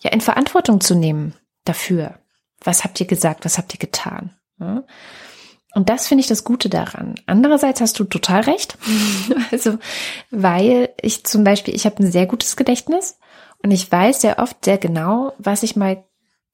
[0.00, 2.18] ja in Verantwortung zu nehmen dafür.
[2.62, 3.44] Was habt ihr gesagt?
[3.44, 4.36] Was habt ihr getan?
[4.58, 4.84] Ja?
[5.74, 7.16] Und das finde ich das Gute daran.
[7.26, 8.78] Andererseits hast du total recht.
[9.50, 9.78] also,
[10.30, 13.18] weil ich zum Beispiel, ich habe ein sehr gutes Gedächtnis
[13.62, 16.04] und ich weiß sehr oft sehr genau, was ich mal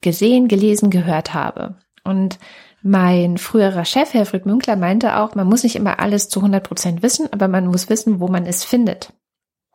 [0.01, 1.75] gesehen, gelesen, gehört habe.
[2.03, 2.39] Und
[2.81, 7.03] mein früherer Chef, Herfried Münkler, meinte auch, man muss nicht immer alles zu 100 Prozent
[7.03, 9.13] wissen, aber man muss wissen, wo man es findet,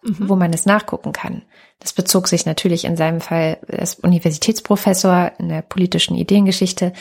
[0.02, 0.28] mhm.
[0.28, 1.43] wo man es nachgucken kann.
[1.78, 6.93] Das bezog sich natürlich in seinem Fall als Universitätsprofessor in der politischen Ideengeschichte.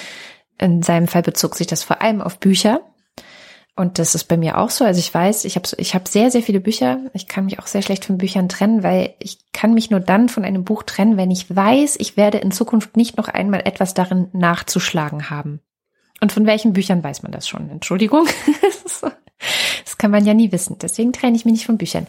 [0.57, 2.81] In seinem Fall bezog sich das vor allem auf Bücher.
[3.77, 4.85] Und das ist bei mir auch so.
[4.85, 6.99] Also ich weiß, ich habe ich hab sehr, sehr viele Bücher.
[7.13, 10.29] Ich kann mich auch sehr schlecht von Büchern trennen, weil ich kann mich nur dann
[10.29, 13.93] von einem Buch trennen, wenn ich weiß, ich werde in Zukunft nicht noch einmal etwas
[13.93, 15.59] darin nachzuschlagen haben.
[16.21, 17.69] Und von welchen Büchern weiß man das schon?
[17.69, 18.25] Entschuldigung.
[19.83, 20.77] das kann man ja nie wissen.
[20.81, 22.07] Deswegen trenne ich mich nicht von Büchern.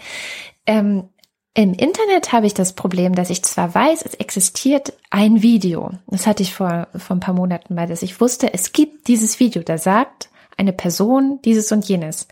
[0.67, 1.09] Ähm,
[1.59, 5.91] Im Internet habe ich das Problem, dass ich zwar weiß, es existiert ein Video.
[6.07, 9.41] Das hatte ich vor, vor ein paar Monaten mal, dass ich wusste, es gibt dieses
[9.41, 10.29] Video, da sagt,
[10.59, 12.29] eine Person, dieses und jenes.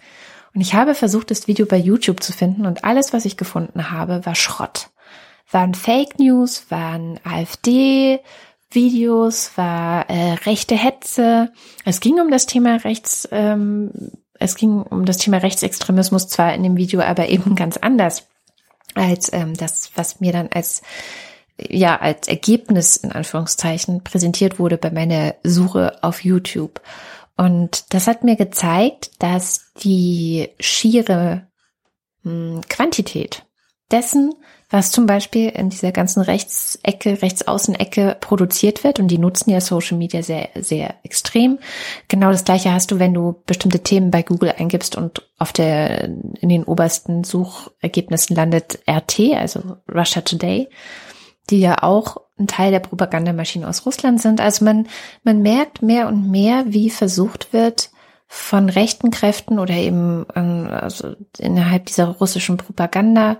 [0.54, 3.90] Und ich habe versucht, das Video bei YouTube zu finden und alles, was ich gefunden
[3.90, 4.90] habe, war Schrott.
[5.50, 8.20] Waren Fake News, waren AfD,
[8.72, 11.50] Videos, war äh, rechte Hetze.
[11.86, 13.90] Es ging um das Thema Rechts, ähm,
[14.38, 18.26] es ging um das Thema Rechtsextremismus zwar in dem Video, aber eben ganz anders
[18.94, 20.82] als ähm, das, was mir dann als
[21.58, 26.80] ja als Ergebnis in Anführungszeichen präsentiert wurde bei meiner Suche auf YouTube.
[27.36, 31.48] Und das hat mir gezeigt, dass die schiere
[32.22, 33.44] hm, Quantität
[33.90, 34.34] dessen,
[34.74, 39.96] was zum Beispiel in dieser ganzen Rechtsecke, Rechtsaußenecke produziert wird, und die nutzen ja Social
[39.96, 41.60] Media sehr, sehr extrem.
[42.08, 46.06] Genau das gleiche hast du, wenn du bestimmte Themen bei Google eingibst und auf der,
[46.06, 50.68] in den obersten Suchergebnissen landet RT, also Russia Today,
[51.50, 54.40] die ja auch ein Teil der Propagandamaschine aus Russland sind.
[54.40, 54.88] Also man,
[55.22, 57.90] man merkt mehr und mehr, wie versucht wird,
[58.26, 63.36] von rechten Kräften oder eben ähm, also innerhalb dieser russischen Propaganda,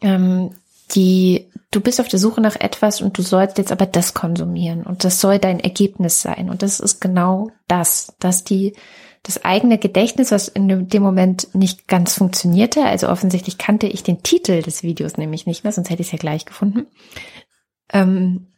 [0.00, 0.50] ähm,
[0.94, 4.84] die du bist auf der Suche nach etwas und du sollst jetzt aber das konsumieren
[4.84, 6.48] und das soll dein Ergebnis sein.
[6.48, 8.74] Und das ist genau das, dass die
[9.22, 14.22] das eigene Gedächtnis, was in dem Moment nicht ganz funktionierte, also offensichtlich kannte ich den
[14.22, 16.86] Titel des Videos nämlich nicht mehr, sonst hätte ich es ja gleich gefunden,
[17.92, 18.52] ähm,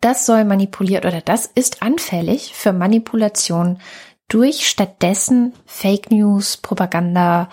[0.00, 3.78] das soll manipuliert oder das ist anfällig für Manipulation
[4.28, 7.48] durch stattdessen Fake News, Propaganda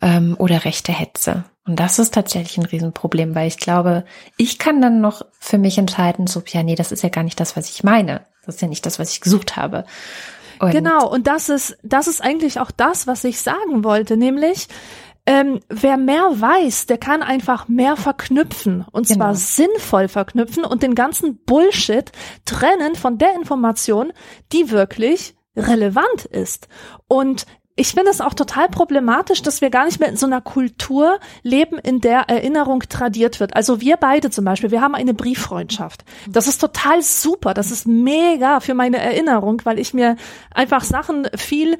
[0.00, 1.44] ähm, oder rechte Hetze.
[1.68, 4.04] Und das ist tatsächlich ein Riesenproblem, weil ich glaube,
[4.38, 7.38] ich kann dann noch für mich entscheiden, so, ja, nee, das ist ja gar nicht
[7.38, 8.22] das, was ich meine.
[8.46, 9.84] Das ist ja nicht das, was ich gesucht habe.
[10.60, 14.68] Und genau, und das ist, das ist eigentlich auch das, was ich sagen wollte, nämlich,
[15.26, 19.18] ähm, wer mehr weiß, der kann einfach mehr verknüpfen und genau.
[19.18, 22.10] zwar sinnvoll verknüpfen und den ganzen Bullshit
[22.46, 24.14] trennen von der Information,
[24.52, 26.68] die wirklich relevant ist.
[27.08, 27.44] Und
[27.78, 31.20] ich finde es auch total problematisch, dass wir gar nicht mehr in so einer Kultur
[31.42, 33.54] leben, in der Erinnerung tradiert wird.
[33.54, 36.04] Also wir beide zum Beispiel, wir haben eine Brieffreundschaft.
[36.28, 37.54] Das ist total super.
[37.54, 40.16] Das ist mega für meine Erinnerung, weil ich mir
[40.52, 41.78] einfach Sachen viel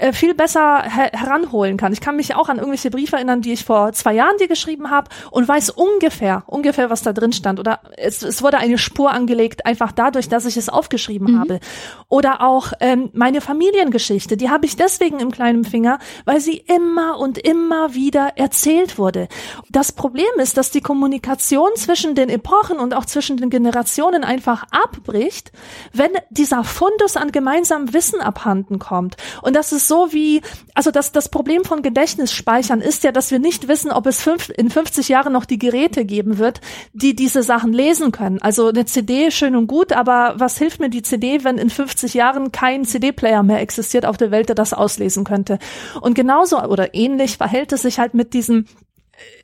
[0.00, 1.92] äh, viel besser her heranholen kann.
[1.92, 4.90] Ich kann mich auch an irgendwelche Briefe erinnern, die ich vor zwei Jahren dir geschrieben
[4.90, 7.60] habe und weiß ungefähr, ungefähr, was da drin stand.
[7.60, 11.40] Oder es, es wurde eine Spur angelegt, einfach dadurch, dass ich es aufgeschrieben mhm.
[11.40, 11.60] habe.
[12.08, 17.18] Oder auch ähm, meine Familiengeschichte, die habe ich deswegen im kleinen Finger, weil sie immer
[17.18, 19.28] und immer wieder erzählt wurde.
[19.68, 24.64] Das Problem ist, dass die Kommunikation zwischen den Epochen und auch zwischen den Generationen einfach
[24.70, 25.52] abbricht,
[25.92, 29.16] wenn dieser Fundus an gemeinsamem Wissen abhanden kommt.
[29.42, 30.40] Und das ist so wie,
[30.72, 34.48] also das, das Problem von Gedächtnisspeichern ist ja, dass wir nicht wissen, ob es fünf,
[34.56, 36.60] in 50 Jahren noch die Geräte geben wird,
[36.92, 38.40] die diese Sachen lesen können.
[38.40, 42.14] Also eine CD schön und gut, aber was hilft mir die CD, wenn in 50
[42.14, 45.58] Jahren kein CD-Player mehr existiert auf der Welt, der das auslesen könnte?
[46.00, 48.66] Und genauso oder ähnlich verhält es sich halt mit diesem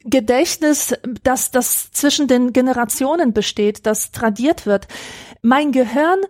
[0.05, 0.94] Gedächtnis,
[1.24, 4.86] das, das zwischen den Generationen besteht, das tradiert wird.
[5.43, 6.20] Mein Gehirn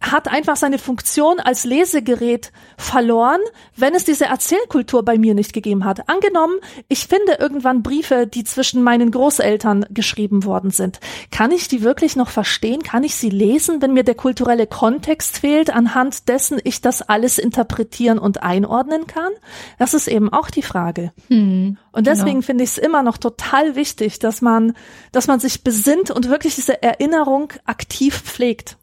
[0.00, 3.40] hat einfach seine Funktion als Lesegerät verloren,
[3.76, 6.08] wenn es diese Erzählkultur bei mir nicht gegeben hat.
[6.08, 6.56] Angenommen,
[6.88, 11.00] ich finde irgendwann Briefe, die zwischen meinen Großeltern geschrieben worden sind.
[11.30, 12.82] Kann ich die wirklich noch verstehen?
[12.82, 17.38] Kann ich sie lesen, wenn mir der kulturelle Kontext fehlt, anhand dessen ich das alles
[17.38, 19.32] interpretieren und einordnen kann?
[19.78, 21.12] Das ist eben auch die Frage.
[21.28, 22.46] Hm, und deswegen genau.
[22.46, 24.74] finde ich es immer noch total wichtig, dass man,
[25.12, 28.76] dass man sich besinnt und wirklich diese Erinnerung aktiv pflegt.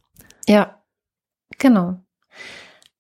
[0.48, 0.81] Ja,
[1.62, 2.00] Genau.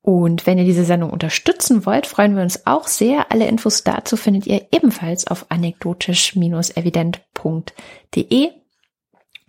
[0.00, 3.30] Und wenn ihr diese Sendung unterstützen wollt, freuen wir uns auch sehr.
[3.30, 8.50] Alle Infos dazu findet ihr ebenfalls auf anekdotisch-evident.de.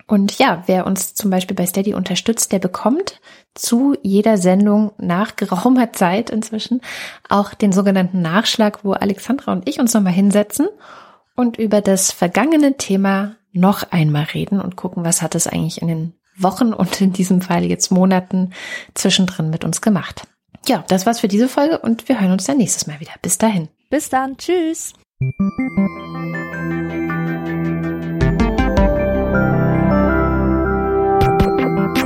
[0.09, 3.21] Und ja, wer uns zum Beispiel bei Steady unterstützt, der bekommt
[3.53, 6.81] zu jeder Sendung nach geraumer Zeit inzwischen
[7.29, 10.67] auch den sogenannten Nachschlag, wo Alexandra und ich uns nochmal hinsetzen
[11.35, 15.87] und über das vergangene Thema noch einmal reden und gucken, was hat es eigentlich in
[15.87, 18.51] den Wochen und in diesem Fall jetzt Monaten
[18.95, 20.23] zwischendrin mit uns gemacht.
[20.67, 23.11] Ja, das war's für diese Folge und wir hören uns dann nächstes Mal wieder.
[23.21, 23.69] Bis dahin.
[23.91, 24.37] Bis dann.
[24.37, 24.93] Tschüss.